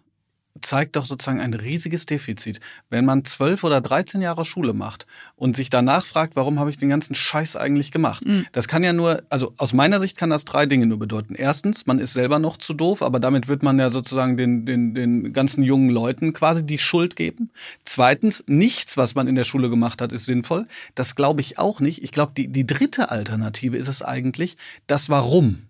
zeigt 0.61 0.95
doch 0.95 1.05
sozusagen 1.05 1.39
ein 1.39 1.53
riesiges 1.53 2.05
Defizit. 2.05 2.59
Wenn 2.89 3.05
man 3.05 3.25
zwölf 3.25 3.63
oder 3.63 3.81
dreizehn 3.81 4.21
Jahre 4.21 4.45
Schule 4.45 4.73
macht 4.73 5.05
und 5.35 5.55
sich 5.55 5.69
danach 5.69 6.05
fragt, 6.05 6.35
warum 6.35 6.59
habe 6.59 6.69
ich 6.69 6.77
den 6.77 6.89
ganzen 6.89 7.15
Scheiß 7.15 7.55
eigentlich 7.55 7.91
gemacht? 7.91 8.25
Mhm. 8.25 8.45
Das 8.51 8.67
kann 8.67 8.83
ja 8.83 8.93
nur, 8.93 9.23
also 9.29 9.53
aus 9.57 9.73
meiner 9.73 9.99
Sicht 9.99 10.17
kann 10.17 10.29
das 10.29 10.45
drei 10.45 10.65
Dinge 10.65 10.85
nur 10.85 10.99
bedeuten. 10.99 11.35
Erstens, 11.35 11.85
man 11.85 11.99
ist 11.99 12.13
selber 12.13 12.39
noch 12.39 12.57
zu 12.57 12.73
doof, 12.73 13.01
aber 13.01 13.19
damit 13.19 13.47
wird 13.47 13.63
man 13.63 13.79
ja 13.79 13.89
sozusagen 13.91 14.37
den, 14.37 14.65
den, 14.65 14.93
den 14.93 15.33
ganzen 15.33 15.63
jungen 15.63 15.89
Leuten 15.89 16.33
quasi 16.33 16.65
die 16.65 16.79
Schuld 16.79 17.15
geben. 17.15 17.51
Zweitens, 17.83 18.43
nichts, 18.47 18.97
was 18.97 19.15
man 19.15 19.27
in 19.27 19.35
der 19.35 19.43
Schule 19.43 19.69
gemacht 19.69 20.01
hat, 20.01 20.11
ist 20.11 20.25
sinnvoll. 20.25 20.67
Das 20.95 21.15
glaube 21.15 21.41
ich 21.41 21.59
auch 21.59 21.79
nicht. 21.79 22.03
Ich 22.03 22.11
glaube, 22.11 22.33
die, 22.35 22.47
die 22.47 22.65
dritte 22.67 23.11
Alternative 23.11 23.77
ist 23.77 23.87
es 23.87 24.01
eigentlich, 24.01 24.57
das 24.87 25.09
Warum 25.09 25.63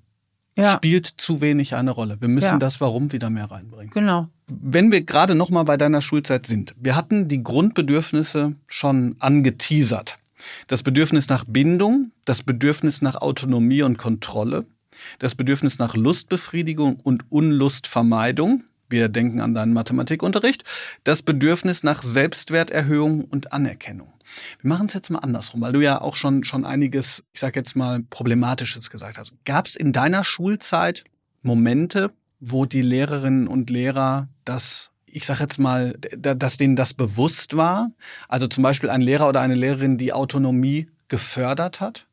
ja. 0.56 0.74
spielt 0.74 1.08
zu 1.08 1.42
wenig 1.42 1.76
eine 1.76 1.92
Rolle. 1.92 2.18
Wir 2.20 2.28
müssen 2.28 2.46
ja. 2.46 2.60
das 2.60 2.82
Warum 2.82 3.12
wieder 3.12 3.30
mehr 3.30 3.50
reinbringen. 3.50 3.92
Genau. 3.92 4.28
Wenn 4.60 4.92
wir 4.92 5.02
gerade 5.04 5.34
noch 5.34 5.50
mal 5.50 5.64
bei 5.64 5.78
deiner 5.78 6.02
Schulzeit 6.02 6.46
sind, 6.46 6.76
wir 6.78 6.98
hatten 6.98 7.30
die 7.30 7.42
Grundbedürfnisse 7.42 8.56
schon 8.68 9.16
angeteasert. 9.20 10.18
Das 10.68 10.84
Bedürfnis 10.84 11.30
nach 11.30 11.46
Bindung, 11.48 12.12
das 12.26 12.44
Bedürfnis 12.44 13.02
nach 13.02 13.16
Autonomie 13.16 13.84
und 13.84 13.98
Kontrolle, 13.98 14.66
das 15.20 15.36
Bedürfnis 15.36 15.80
nach 15.80 15.96
Lustbefriedigung 15.96 16.98
und 16.98 17.32
Unlustvermeidung. 17.32 18.66
Wir 18.90 19.08
denken 19.08 19.40
an 19.40 19.54
deinen 19.54 19.72
Mathematikunterricht. 19.72 20.70
Das 21.06 21.22
Bedürfnis 21.22 21.84
nach 21.84 22.04
Selbstwerterhöhung 22.04 23.24
und 23.24 23.54
Anerkennung. 23.54 24.12
Wir 24.62 24.68
machen 24.68 24.88
es 24.88 24.94
jetzt 24.94 25.10
mal 25.10 25.20
andersrum, 25.20 25.62
weil 25.62 25.72
du 25.72 25.80
ja 25.80 26.02
auch 26.02 26.18
schon, 26.18 26.44
schon 26.44 26.66
einiges, 26.66 27.24
ich 27.34 27.40
sag 27.40 27.56
jetzt 27.56 27.78
mal, 27.78 28.04
Problematisches 28.10 28.90
gesagt 28.90 29.18
hast. 29.18 29.34
Gab 29.46 29.68
es 29.68 29.78
in 29.78 29.94
deiner 29.94 30.26
Schulzeit 30.26 31.06
Momente, 31.42 32.12
wo 32.42 32.66
die 32.66 32.82
Lehrerinnen 32.82 33.48
und 33.48 33.70
Lehrer 33.70 34.28
das 34.44 34.92
ich 35.14 35.26
sag 35.26 35.40
jetzt 35.42 35.60
mal, 35.60 35.94
dass 36.00 36.58
denen 36.58 36.76
das 36.76 36.94
bewusst 36.94 37.58
war. 37.58 37.92
Also 38.28 38.48
zum 38.48 38.64
Beispiel 38.64 38.90
ein 38.90 39.02
Lehrer 39.02 39.28
oder 39.28 39.42
eine 39.42 39.56
Lehrerin, 39.56 39.98
die 39.98 40.14
Autonomie 40.14 40.88
gefördert 41.10 41.82
hat 41.82 42.08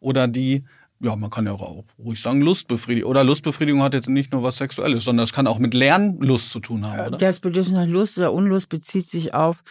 oder 0.00 0.28
die, 0.28 0.64
ja, 1.00 1.16
man 1.16 1.30
kann 1.30 1.46
ja 1.46 1.52
auch 1.52 1.84
ruhig 1.98 2.20
sagen, 2.20 2.42
Lustbefriedigung. 2.42 3.10
Oder 3.10 3.24
Lustbefriedigung 3.24 3.82
hat 3.82 3.94
jetzt 3.94 4.08
nicht 4.08 4.32
nur 4.32 4.42
was 4.42 4.58
Sexuelles, 4.58 5.04
sondern 5.04 5.24
es 5.24 5.32
kann 5.32 5.46
auch 5.46 5.58
mit 5.58 5.72
Lernlust 5.72 6.50
zu 6.50 6.60
tun 6.60 6.86
haben, 6.86 7.08
oder? 7.08 7.18
Das 7.18 7.40
Bedürfnis 7.40 7.74
nach 7.74 7.86
Lust 7.86 8.18
oder 8.18 8.32
Unlust 8.32 8.68
bezieht 8.68 9.08
sich 9.08 9.32
auf 9.32 9.62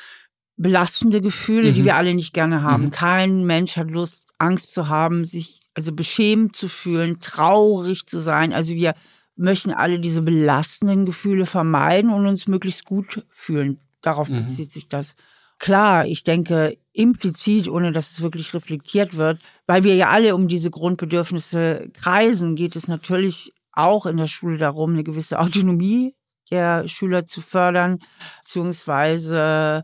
belastende 0.58 1.22
Gefühle, 1.22 1.72
mhm. 1.72 1.76
die 1.76 1.86
wir 1.86 1.96
alle 1.96 2.14
nicht 2.14 2.34
gerne 2.34 2.64
haben. 2.64 2.86
Mhm. 2.86 2.92
Kein 2.92 3.46
Mensch 3.46 3.78
hat 3.78 3.92
Lust, 3.92 4.30
Angst 4.40 4.74
zu 4.74 4.90
haben, 4.90 5.26
sich 5.26 5.68
also 5.74 5.94
beschämt 5.94 6.56
zu 6.56 6.68
fühlen, 6.68 7.20
traurig 7.22 8.06
zu 8.06 8.20
sein. 8.20 8.52
Also 8.54 8.74
wir 8.74 8.94
möchten 9.42 9.72
alle 9.72 10.00
diese 10.00 10.22
belastenden 10.22 11.06
Gefühle 11.06 11.46
vermeiden 11.46 12.12
und 12.12 12.28
uns 12.28 12.48
möglichst 12.48 12.86
gut 12.86 13.26
fühlen. 13.30 13.80
Darauf 14.02 14.30
mhm. 14.30 14.46
bezieht 14.46 14.72
sich 14.72 14.88
das. 14.88 15.16
Klar, 15.60 16.06
ich 16.06 16.24
denke 16.24 16.78
implizit, 16.94 17.68
ohne 17.68 17.92
dass 17.92 18.12
es 18.12 18.22
wirklich 18.22 18.54
reflektiert 18.54 19.16
wird, 19.16 19.40
weil 19.68 19.84
wir 19.84 19.96
ja 19.96 20.10
alle 20.10 20.36
um 20.36 20.48
diese 20.48 20.72
Grundbedürfnisse 20.72 21.90
kreisen, 21.94 22.56
geht 22.56 22.76
es 22.76 22.88
natürlich 22.88 23.54
auch 23.72 24.06
in 24.06 24.18
der 24.18 24.28
Schule 24.28 24.58
darum, 24.58 24.94
eine 24.94 25.04
gewisse 25.04 25.40
Autonomie 25.40 26.16
der 26.52 26.88
Schüler 26.88 27.26
zu 27.26 27.42
fördern, 27.42 28.00
beziehungsweise 28.42 29.84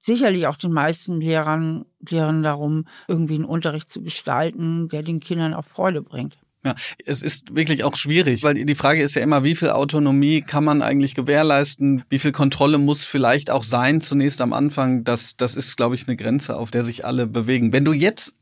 sicherlich 0.00 0.46
auch 0.46 0.56
den 0.56 0.72
meisten 0.72 1.20
Lehrern, 1.20 1.84
Lehrern 2.00 2.42
darum, 2.42 2.86
irgendwie 3.06 3.34
einen 3.34 3.44
Unterricht 3.44 3.88
zu 3.88 4.02
gestalten, 4.02 4.88
der 4.88 5.02
den 5.02 5.20
Kindern 5.20 5.54
auch 5.54 5.64
Freude 5.64 6.02
bringt. 6.02 6.38
Ja, 6.64 6.74
es 7.06 7.22
ist 7.22 7.54
wirklich 7.54 7.84
auch 7.84 7.94
schwierig, 7.94 8.42
weil 8.42 8.54
die 8.54 8.74
Frage 8.74 9.02
ist 9.02 9.14
ja 9.14 9.22
immer, 9.22 9.44
wie 9.44 9.54
viel 9.54 9.70
Autonomie 9.70 10.42
kann 10.42 10.64
man 10.64 10.82
eigentlich 10.82 11.14
gewährleisten? 11.14 12.02
Wie 12.08 12.18
viel 12.18 12.32
Kontrolle 12.32 12.78
muss 12.78 13.04
vielleicht 13.04 13.50
auch 13.50 13.62
sein 13.62 14.00
zunächst 14.00 14.40
am 14.40 14.52
Anfang? 14.52 15.04
Das, 15.04 15.36
das 15.36 15.54
ist, 15.54 15.76
glaube 15.76 15.94
ich, 15.94 16.08
eine 16.08 16.16
Grenze, 16.16 16.56
auf 16.56 16.72
der 16.72 16.82
sich 16.82 17.04
alle 17.04 17.26
bewegen. 17.28 17.72
Wenn 17.72 17.84
du 17.84 17.92
jetzt 17.92 18.34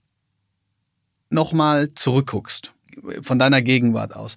nochmal 1.28 1.92
zurückguckst, 1.94 2.72
von 3.20 3.38
deiner 3.38 3.60
Gegenwart 3.60 4.16
aus, 4.16 4.36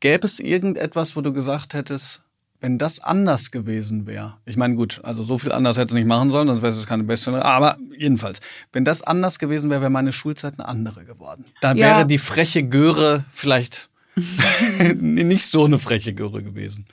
gäbe 0.00 0.26
es 0.26 0.40
irgendetwas, 0.40 1.14
wo 1.14 1.20
du 1.20 1.32
gesagt 1.32 1.74
hättest, 1.74 2.21
wenn 2.62 2.78
das 2.78 3.00
anders 3.00 3.50
gewesen 3.50 4.06
wäre, 4.06 4.36
ich 4.46 4.56
meine, 4.56 4.76
gut, 4.76 5.00
also 5.02 5.24
so 5.24 5.36
viel 5.36 5.50
anders 5.50 5.76
hätte 5.76 5.88
es 5.88 5.94
nicht 5.94 6.06
machen 6.06 6.30
sollen, 6.30 6.46
sonst 6.46 6.62
wäre 6.62 6.72
es 6.72 6.86
keine 6.86 7.02
beste, 7.02 7.44
aber 7.44 7.76
jedenfalls, 7.98 8.40
wenn 8.72 8.84
das 8.84 9.02
anders 9.02 9.40
gewesen 9.40 9.68
wäre, 9.68 9.80
wäre 9.80 9.90
meine 9.90 10.12
Schulzeit 10.12 10.54
eine 10.58 10.68
andere 10.68 11.04
geworden. 11.04 11.44
Da 11.60 11.74
ja. 11.74 11.88
wäre 11.88 12.06
die 12.06 12.18
freche 12.18 12.62
Göre 12.62 13.24
vielleicht 13.32 13.90
nicht 14.94 15.46
so 15.46 15.64
eine 15.64 15.80
freche 15.80 16.14
Göre 16.14 16.44
gewesen. 16.44 16.86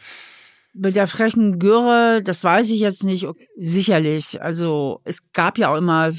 Mit 0.73 0.95
der 0.95 1.05
frechen 1.05 1.59
Göre, 1.59 2.23
das 2.23 2.43
weiß 2.43 2.69
ich 2.71 2.79
jetzt 2.79 3.03
nicht, 3.03 3.27
sicherlich. 3.59 4.41
Also 4.41 5.01
es 5.03 5.21
gab 5.33 5.59
ja 5.59 5.71
auch 5.71 5.77
immer 5.77 6.13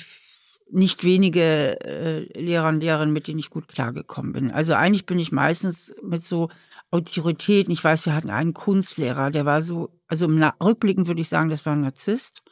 nicht 0.73 1.03
wenige 1.03 1.81
äh, 1.85 2.41
Lehrer 2.41 2.69
und 2.69 2.81
Lehrerinnen, 2.81 3.13
mit 3.13 3.27
denen 3.27 3.41
ich 3.41 3.51
gut 3.51 3.67
klargekommen 3.67 4.33
bin. 4.33 4.51
Also 4.53 4.75
eigentlich 4.75 5.07
bin 5.07 5.19
ich 5.19 5.33
meistens 5.33 5.93
mit 6.03 6.23
so 6.23 6.51
Autoritäten. 6.91 7.73
Ich 7.73 7.83
weiß, 7.83 8.07
wir 8.07 8.15
hatten 8.15 8.31
einen 8.31 8.55
Kunstlehrer, 8.55 9.31
der 9.31 9.47
war 9.47 9.63
so, 9.63 9.91
also 10.09 10.27
im 10.27 10.43
Rückblickend 10.43 11.07
würde 11.07 11.21
ich 11.21 11.29
sagen, 11.29 11.51
das 11.51 11.65
war 11.67 11.75
ein 11.75 11.83
Narzisst. 11.83 12.43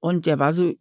Und 0.00 0.26
der 0.26 0.38
war 0.38 0.52
so 0.52 0.74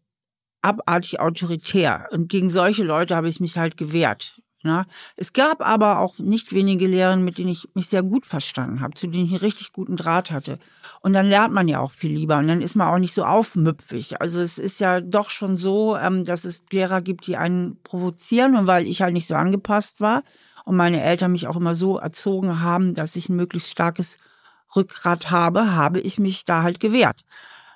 abartig 0.61 1.19
autoritär. 1.19 2.07
Und 2.11 2.29
gegen 2.29 2.49
solche 2.49 2.83
Leute 2.83 3.15
habe 3.15 3.27
ich 3.27 3.39
mich 3.39 3.57
halt 3.57 3.77
gewehrt. 3.77 4.41
Na, 4.65 4.87
es 5.15 5.31
gab 5.31 5.61
aber 5.61 5.99
auch 5.99 6.17
nicht 6.17 6.51
wenige 6.51 6.87
Lehrer, 6.87 7.15
mit 7.17 7.37
denen 7.37 7.49
ich 7.49 7.69
mich 7.75 7.85
sehr 7.85 8.01
gut 8.01 8.25
verstanden 8.25 8.81
habe, 8.81 8.95
zu 8.95 9.05
denen 9.05 9.25
ich 9.25 9.31
einen 9.31 9.41
richtig 9.41 9.71
guten 9.71 9.95
Draht 9.95 10.31
hatte. 10.31 10.57
Und 11.01 11.13
dann 11.13 11.27
lernt 11.27 11.53
man 11.53 11.67
ja 11.67 11.79
auch 11.79 11.91
viel 11.91 12.11
lieber 12.11 12.39
und 12.39 12.47
dann 12.47 12.63
ist 12.63 12.75
man 12.75 12.87
auch 12.87 12.97
nicht 12.97 13.13
so 13.13 13.25
aufmüpfig. 13.25 14.19
Also 14.21 14.41
es 14.41 14.57
ist 14.57 14.79
ja 14.79 15.01
doch 15.01 15.29
schon 15.29 15.55
so, 15.55 15.95
ähm, 15.95 16.25
dass 16.25 16.45
es 16.45 16.63
Lehrer 16.71 17.03
gibt, 17.03 17.27
die 17.27 17.37
einen 17.37 17.79
provozieren 17.83 18.55
und 18.55 18.65
weil 18.65 18.87
ich 18.87 19.03
halt 19.03 19.13
nicht 19.13 19.27
so 19.27 19.35
angepasst 19.35 20.01
war 20.01 20.23
und 20.65 20.75
meine 20.75 21.01
Eltern 21.01 21.31
mich 21.31 21.47
auch 21.47 21.55
immer 21.55 21.75
so 21.75 21.97
erzogen 21.97 22.61
haben, 22.61 22.93
dass 22.93 23.15
ich 23.15 23.29
ein 23.29 23.35
möglichst 23.35 23.71
starkes 23.71 24.17
Rückgrat 24.75 25.31
habe, 25.31 25.75
habe 25.75 26.01
ich 26.01 26.19
mich 26.19 26.43
da 26.43 26.63
halt 26.63 26.79
gewehrt. 26.79 27.21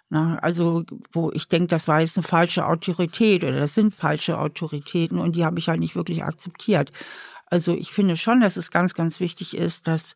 Na, 0.10 0.40
also, 0.40 0.84
wo 1.12 1.32
ich 1.32 1.48
denke, 1.48 1.68
das 1.68 1.88
war 1.88 2.02
jetzt 2.02 2.18
eine 2.18 2.28
falsche 2.28 2.66
Autorität 2.66 3.44
oder 3.44 3.60
das 3.60 3.76
sind 3.76 3.94
falsche 3.94 4.40
Autoritäten 4.40 5.20
und 5.20 5.36
die 5.36 5.46
habe 5.46 5.60
ich 5.60 5.70
halt 5.70 5.80
nicht 5.80 5.96
wirklich 5.96 6.24
akzeptiert. 6.24 6.92
Also 7.46 7.74
ich 7.76 7.92
finde 7.92 8.16
schon, 8.18 8.42
dass 8.42 8.58
es 8.58 8.72
ganz, 8.72 8.96
ganz 8.96 9.20
wichtig 9.20 9.56
ist, 9.56 9.88
dass 9.88 10.16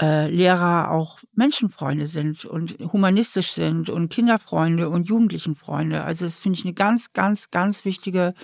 äh, 0.00 0.28
Lehrer 0.28 0.90
auch 0.90 1.18
Menschenfreunde 1.34 2.06
sind 2.06 2.44
und 2.44 2.76
humanistisch 2.92 3.52
sind 3.52 3.90
und 3.90 4.10
Kinderfreunde 4.10 4.88
und 4.90 5.08
Jugendlichenfreunde. 5.08 6.02
Also 6.02 6.24
das 6.26 6.40
finde 6.40 6.58
ich 6.58 6.64
eine 6.64 6.74
ganz, 6.74 7.12
ganz, 7.12 7.50
ganz 7.50 7.84
wichtige 7.84 8.34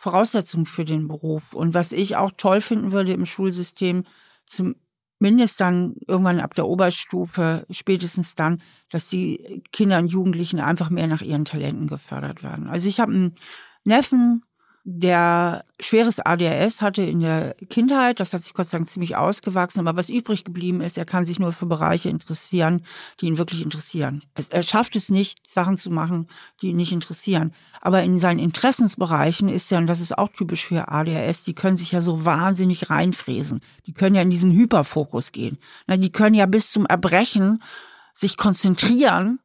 Voraussetzung 0.00 0.64
für 0.64 0.86
den 0.86 1.08
Beruf. 1.08 1.52
Und 1.52 1.74
was 1.74 1.92
ich 1.92 2.16
auch 2.16 2.32
toll 2.34 2.62
finden 2.62 2.90
würde 2.90 3.12
im 3.12 3.26
Schulsystem, 3.26 4.04
zum 4.46 4.76
mindestens 5.18 5.58
dann 5.58 5.94
irgendwann 6.08 6.40
ab 6.40 6.54
der 6.54 6.66
Oberstufe, 6.66 7.66
spätestens 7.68 8.34
dann, 8.34 8.62
dass 8.88 9.10
die 9.10 9.62
Kinder 9.72 9.98
und 9.98 10.06
Jugendlichen 10.06 10.58
einfach 10.58 10.88
mehr 10.88 11.06
nach 11.06 11.20
ihren 11.20 11.44
Talenten 11.44 11.86
gefördert 11.86 12.42
werden. 12.42 12.66
Also 12.66 12.88
ich 12.88 12.98
habe 12.98 13.12
einen 13.12 13.34
Neffen, 13.84 14.42
der 14.84 15.64
schweres 15.78 16.20
ADHS 16.20 16.80
hatte 16.80 17.02
in 17.02 17.20
der 17.20 17.54
Kindheit. 17.68 18.18
Das 18.18 18.32
hat 18.32 18.42
sich 18.42 18.54
Gott 18.54 18.68
sei 18.68 18.78
Dank 18.78 18.88
ziemlich 18.88 19.14
ausgewachsen. 19.14 19.80
Aber 19.80 19.98
was 19.98 20.08
übrig 20.08 20.42
geblieben 20.44 20.80
ist, 20.80 20.96
er 20.96 21.04
kann 21.04 21.26
sich 21.26 21.38
nur 21.38 21.52
für 21.52 21.66
Bereiche 21.66 22.08
interessieren, 22.08 22.86
die 23.20 23.26
ihn 23.26 23.36
wirklich 23.36 23.62
interessieren. 23.62 24.22
Er 24.48 24.62
schafft 24.62 24.96
es 24.96 25.10
nicht, 25.10 25.46
Sachen 25.46 25.76
zu 25.76 25.90
machen, 25.90 26.28
die 26.62 26.68
ihn 26.68 26.76
nicht 26.76 26.92
interessieren. 26.92 27.52
Aber 27.82 28.02
in 28.02 28.18
seinen 28.18 28.38
Interessensbereichen 28.38 29.50
ist 29.50 29.70
ja, 29.70 29.78
und 29.78 29.86
das 29.86 30.00
ist 30.00 30.16
auch 30.16 30.28
typisch 30.28 30.64
für 30.64 30.88
ADHS, 30.88 31.44
die 31.44 31.54
können 31.54 31.76
sich 31.76 31.92
ja 31.92 32.00
so 32.00 32.24
wahnsinnig 32.24 32.88
reinfräsen. 32.88 33.60
Die 33.86 33.92
können 33.92 34.14
ja 34.14 34.22
in 34.22 34.30
diesen 34.30 34.52
Hyperfokus 34.52 35.32
gehen. 35.32 35.58
Die 35.88 36.12
können 36.12 36.34
ja 36.34 36.46
bis 36.46 36.72
zum 36.72 36.86
Erbrechen 36.86 37.62
sich 38.14 38.38
konzentrieren, 38.38 39.40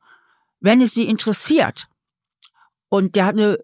wenn 0.61 0.81
es 0.81 0.93
sie 0.93 1.05
interessiert. 1.05 1.88
Und 2.88 3.15
der 3.15 3.25
hat 3.25 3.36
eine 3.36 3.59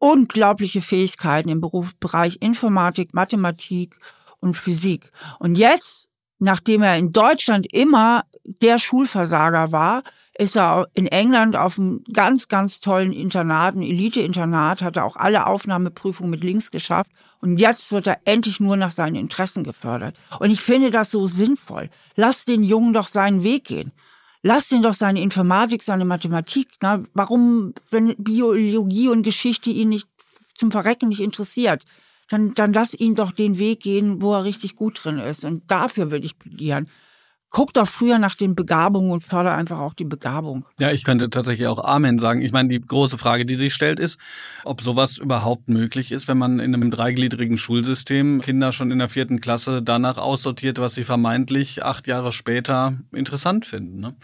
unglaubliche 0.00 0.80
Fähigkeiten 0.80 1.48
im 1.48 1.60
Berufsbereich 1.60 2.38
Informatik, 2.40 3.14
Mathematik 3.14 4.00
und 4.40 4.56
Physik. 4.56 5.12
Und 5.38 5.56
jetzt, 5.56 6.10
nachdem 6.38 6.82
er 6.82 6.96
in 6.96 7.12
Deutschland 7.12 7.72
immer 7.72 8.24
der 8.44 8.78
Schulversager 8.78 9.70
war, 9.70 10.02
ist 10.38 10.56
er 10.56 10.88
in 10.94 11.06
England 11.06 11.54
auf 11.54 11.78
einem 11.78 12.02
ganz, 12.14 12.48
ganz 12.48 12.80
tollen 12.80 13.12
Internat, 13.12 13.76
ein 13.76 13.82
Elite-Internat, 13.82 14.80
hat 14.80 14.96
er 14.96 15.04
auch 15.04 15.16
alle 15.16 15.46
Aufnahmeprüfungen 15.46 16.30
mit 16.30 16.42
links 16.42 16.70
geschafft. 16.70 17.10
Und 17.42 17.60
jetzt 17.60 17.92
wird 17.92 18.06
er 18.06 18.20
endlich 18.24 18.58
nur 18.58 18.78
nach 18.78 18.90
seinen 18.90 19.16
Interessen 19.16 19.64
gefördert. 19.64 20.16
Und 20.38 20.50
ich 20.50 20.62
finde 20.62 20.90
das 20.90 21.10
so 21.10 21.26
sinnvoll. 21.26 21.90
Lass 22.16 22.46
den 22.46 22.64
Jungen 22.64 22.94
doch 22.94 23.06
seinen 23.06 23.42
Weg 23.42 23.64
gehen. 23.64 23.92
Lass 24.42 24.72
ihn 24.72 24.82
doch 24.82 24.94
seine 24.94 25.20
Informatik, 25.20 25.82
seine 25.82 26.04
Mathematik. 26.04 26.68
Na, 26.80 27.02
warum, 27.12 27.74
wenn 27.90 28.14
Biologie 28.16 29.08
und 29.08 29.22
Geschichte 29.22 29.70
ihn 29.70 29.90
nicht 29.90 30.08
zum 30.54 30.70
Verrecken 30.70 31.08
nicht 31.08 31.20
interessiert, 31.20 31.84
dann, 32.28 32.54
dann 32.54 32.72
lass 32.72 32.94
ihn 32.94 33.14
doch 33.14 33.32
den 33.32 33.58
Weg 33.58 33.80
gehen, 33.80 34.22
wo 34.22 34.34
er 34.34 34.44
richtig 34.44 34.76
gut 34.76 35.00
drin 35.02 35.18
ist. 35.18 35.44
Und 35.44 35.70
dafür 35.70 36.10
würde 36.10 36.26
ich 36.26 36.38
plädieren 36.38 36.88
guck 37.50 37.74
doch 37.74 37.86
früher 37.86 38.18
nach 38.18 38.36
den 38.36 38.54
Begabungen 38.54 39.10
und 39.10 39.24
förder 39.24 39.54
einfach 39.56 39.80
auch 39.80 39.92
die 39.92 40.04
Begabung. 40.04 40.64
Ja, 40.78 40.92
ich 40.92 41.02
könnte 41.04 41.30
tatsächlich 41.30 41.66
auch 41.66 41.84
Amen 41.84 42.18
sagen. 42.18 42.42
Ich 42.42 42.52
meine, 42.52 42.68
die 42.68 42.80
große 42.80 43.18
Frage, 43.18 43.44
die 43.44 43.56
sich 43.56 43.74
stellt, 43.74 43.98
ist, 43.98 44.18
ob 44.64 44.80
sowas 44.80 45.18
überhaupt 45.18 45.68
möglich 45.68 46.12
ist, 46.12 46.28
wenn 46.28 46.38
man 46.38 46.60
in 46.60 46.74
einem 46.74 46.92
dreigliedrigen 46.92 47.56
Schulsystem 47.56 48.40
Kinder 48.40 48.70
schon 48.70 48.92
in 48.92 49.00
der 49.00 49.08
vierten 49.08 49.40
Klasse 49.40 49.82
danach 49.82 50.16
aussortiert, 50.16 50.78
was 50.78 50.94
sie 50.94 51.04
vermeintlich 51.04 51.84
acht 51.84 52.06
Jahre 52.06 52.32
später 52.32 52.94
interessant 53.12 53.66
finden. 53.66 54.00
Ne? 54.00 54.14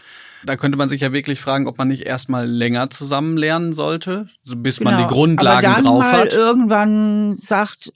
Da 0.45 0.55
könnte 0.55 0.77
man 0.77 0.87
sich 0.87 1.01
ja 1.01 1.11
wirklich 1.11 1.41
fragen, 1.41 1.67
ob 1.67 1.77
man 1.77 1.89
nicht 1.89 2.03
erstmal 2.03 2.47
länger 2.47 2.89
zusammen 2.89 3.35
lernen 3.35 3.73
sollte, 3.73 4.27
bis 4.45 4.77
genau. 4.77 4.91
man 4.91 5.01
die 5.01 5.13
Grundlagen 5.13 5.67
Aber 5.67 5.75
dann 5.75 5.85
drauf 5.85 5.99
mal 5.99 6.11
hat. 6.13 6.33
irgendwann 6.33 7.35
sagt, 7.35 7.91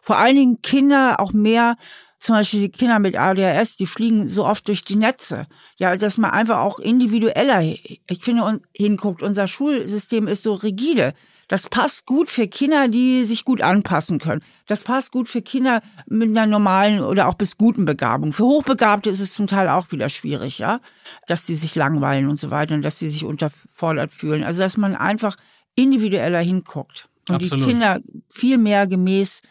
vor 0.00 0.16
allen 0.16 0.36
Dingen 0.36 0.62
Kinder 0.62 1.20
auch 1.20 1.32
mehr 1.32 1.76
zum 2.22 2.36
Beispiel 2.36 2.60
die 2.60 2.70
Kinder 2.70 3.00
mit 3.00 3.16
ADHS, 3.16 3.76
die 3.76 3.86
fliegen 3.86 4.28
so 4.28 4.46
oft 4.46 4.68
durch 4.68 4.84
die 4.84 4.94
Netze. 4.94 5.48
Ja, 5.76 5.96
dass 5.96 6.18
man 6.18 6.30
einfach 6.30 6.58
auch 6.58 6.78
individueller, 6.78 7.62
ich 7.62 8.00
finde, 8.20 8.60
hinguckt. 8.72 9.24
Unser 9.24 9.48
Schulsystem 9.48 10.28
ist 10.28 10.44
so 10.44 10.54
rigide. 10.54 11.14
Das 11.48 11.68
passt 11.68 12.06
gut 12.06 12.30
für 12.30 12.46
Kinder, 12.46 12.86
die 12.86 13.24
sich 13.24 13.44
gut 13.44 13.60
anpassen 13.60 14.20
können. 14.20 14.40
Das 14.66 14.84
passt 14.84 15.10
gut 15.10 15.28
für 15.28 15.42
Kinder 15.42 15.82
mit 16.06 16.28
einer 16.28 16.46
normalen 16.46 17.00
oder 17.00 17.26
auch 17.26 17.34
bis 17.34 17.58
guten 17.58 17.86
Begabung. 17.86 18.32
Für 18.32 18.44
Hochbegabte 18.44 19.10
ist 19.10 19.18
es 19.18 19.34
zum 19.34 19.48
Teil 19.48 19.68
auch 19.68 19.90
wieder 19.90 20.08
schwierig, 20.08 20.60
ja, 20.60 20.78
dass 21.26 21.44
die 21.44 21.56
sich 21.56 21.74
langweilen 21.74 22.28
und 22.28 22.38
so 22.38 22.52
weiter 22.52 22.76
und 22.76 22.82
dass 22.82 23.00
sie 23.00 23.08
sich 23.08 23.24
unterfordert 23.24 24.12
fühlen. 24.12 24.44
Also, 24.44 24.60
dass 24.60 24.76
man 24.76 24.94
einfach 24.94 25.34
individueller 25.74 26.40
hinguckt 26.40 27.08
und 27.28 27.34
Absolut. 27.34 27.66
die 27.66 27.68
Kinder 27.68 28.00
viel 28.28 28.58
mehr 28.58 28.86
gemäß 28.86 29.42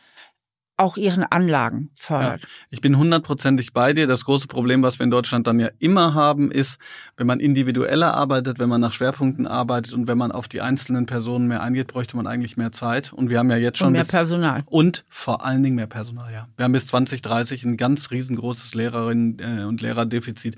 auch 0.81 0.97
ihren 0.97 1.23
Anlagen 1.23 1.91
fördert. 1.95 2.41
Ja, 2.41 2.47
ich 2.69 2.81
bin 2.81 2.97
hundertprozentig 2.97 3.73
bei 3.73 3.93
dir. 3.93 4.07
Das 4.07 4.25
große 4.25 4.47
Problem, 4.47 4.83
was 4.83 4.99
wir 4.99 5.03
in 5.03 5.11
Deutschland 5.11 5.47
dann 5.47 5.59
ja 5.59 5.69
immer 5.79 6.13
haben, 6.13 6.51
ist, 6.51 6.79
wenn 7.17 7.27
man 7.27 7.39
individueller 7.39 8.13
arbeitet, 8.15 8.59
wenn 8.59 8.69
man 8.69 8.81
nach 8.81 8.93
Schwerpunkten 8.93 9.47
arbeitet 9.47 9.93
und 9.93 10.07
wenn 10.07 10.17
man 10.17 10.31
auf 10.31 10.47
die 10.47 10.61
einzelnen 10.61 11.05
Personen 11.05 11.47
mehr 11.47 11.61
eingeht, 11.61 11.87
bräuchte 11.87 12.17
man 12.17 12.27
eigentlich 12.27 12.57
mehr 12.57 12.71
Zeit. 12.71 13.13
Und 13.13 13.29
wir 13.29 13.39
haben 13.39 13.49
ja 13.51 13.57
jetzt 13.57 13.77
schon 13.77 13.87
und 13.87 13.93
mehr 13.93 14.01
bis, 14.01 14.11
Personal. 14.11 14.63
Und 14.65 15.05
vor 15.07 15.45
allen 15.45 15.63
Dingen 15.63 15.75
mehr 15.75 15.87
Personal, 15.87 16.33
ja. 16.33 16.47
Wir 16.57 16.65
haben 16.65 16.71
bis 16.71 16.87
2030 16.87 17.63
ein 17.63 17.77
ganz 17.77 18.11
riesengroßes 18.11 18.73
Lehrerinnen- 18.73 19.39
äh, 19.39 19.63
und 19.63 19.81
Lehrerdefizit, 19.81 20.55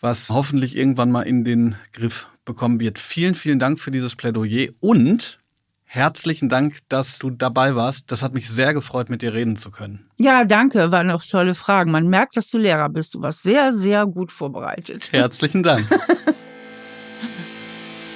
was 0.00 0.30
hoffentlich 0.30 0.76
irgendwann 0.76 1.10
mal 1.10 1.22
in 1.22 1.44
den 1.44 1.76
Griff 1.92 2.26
bekommen 2.44 2.80
wird. 2.80 2.98
Vielen, 2.98 3.34
vielen 3.34 3.58
Dank 3.58 3.78
für 3.78 3.90
dieses 3.90 4.16
Plädoyer 4.16 4.68
und 4.80 5.38
Herzlichen 5.94 6.48
Dank, 6.48 6.78
dass 6.88 7.18
du 7.18 7.28
dabei 7.28 7.74
warst. 7.74 8.10
Das 8.10 8.22
hat 8.22 8.32
mich 8.32 8.48
sehr 8.48 8.72
gefreut, 8.72 9.10
mit 9.10 9.20
dir 9.20 9.34
reden 9.34 9.56
zu 9.56 9.70
können. 9.70 10.08
Ja, 10.16 10.46
danke. 10.46 10.90
Waren 10.90 11.10
auch 11.10 11.22
tolle 11.22 11.54
Fragen. 11.54 11.90
Man 11.90 12.08
merkt, 12.08 12.34
dass 12.38 12.48
du 12.48 12.56
Lehrer 12.56 12.88
bist. 12.88 13.14
Du 13.14 13.20
warst 13.20 13.42
sehr, 13.42 13.74
sehr 13.74 14.06
gut 14.06 14.32
vorbereitet. 14.32 15.12
Herzlichen 15.12 15.62
Dank. 15.62 15.86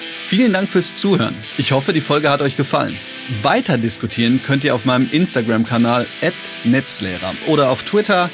Vielen 0.00 0.54
Dank 0.54 0.70
fürs 0.70 0.96
Zuhören. 0.96 1.34
Ich 1.58 1.72
hoffe, 1.72 1.92
die 1.92 2.00
Folge 2.00 2.30
hat 2.30 2.40
euch 2.40 2.56
gefallen. 2.56 2.96
Weiter 3.42 3.76
diskutieren 3.76 4.40
könnt 4.42 4.64
ihr 4.64 4.74
auf 4.74 4.86
meinem 4.86 5.06
Instagram-Kanal 5.12 6.06
@netzlehrer 6.64 7.34
oder 7.46 7.68
auf 7.68 7.82
Twitter 7.82 8.30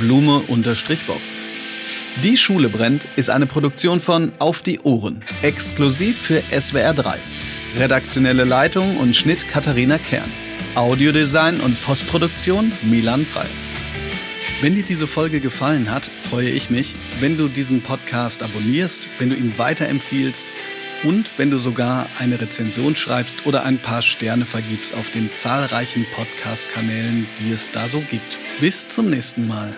blume-bob. 0.00 1.20
Die 2.22 2.36
Schule 2.38 2.70
brennt 2.70 3.06
ist 3.16 3.28
eine 3.28 3.44
Produktion 3.44 4.00
von 4.00 4.32
Auf 4.38 4.62
die 4.62 4.80
Ohren, 4.80 5.22
exklusiv 5.42 6.18
für 6.18 6.40
SWR 6.58 6.94
3. 6.94 7.18
Redaktionelle 7.76 8.44
Leitung 8.44 8.98
und 8.98 9.16
Schnitt 9.16 9.48
Katharina 9.48 9.98
Kern. 9.98 10.30
Audiodesign 10.76 11.60
und 11.60 11.80
Postproduktion 11.84 12.70
Milan 12.82 13.26
Frei. 13.26 13.46
Wenn 14.60 14.76
dir 14.76 14.84
diese 14.84 15.08
Folge 15.08 15.40
gefallen 15.40 15.90
hat, 15.90 16.08
freue 16.30 16.50
ich 16.50 16.70
mich, 16.70 16.94
wenn 17.18 17.36
du 17.36 17.48
diesen 17.48 17.82
Podcast 17.82 18.44
abonnierst, 18.44 19.08
wenn 19.18 19.30
du 19.30 19.36
ihn 19.36 19.54
weiterempfiehlst 19.56 20.46
und 21.02 21.32
wenn 21.36 21.50
du 21.50 21.58
sogar 21.58 22.06
eine 22.20 22.40
Rezension 22.40 22.94
schreibst 22.94 23.44
oder 23.44 23.64
ein 23.64 23.78
paar 23.78 24.02
Sterne 24.02 24.44
vergibst 24.44 24.94
auf 24.94 25.10
den 25.10 25.34
zahlreichen 25.34 26.06
Podcast-Kanälen, 26.14 27.26
die 27.40 27.50
es 27.50 27.72
da 27.72 27.88
so 27.88 28.00
gibt. 28.08 28.38
Bis 28.60 28.86
zum 28.86 29.10
nächsten 29.10 29.48
Mal. 29.48 29.74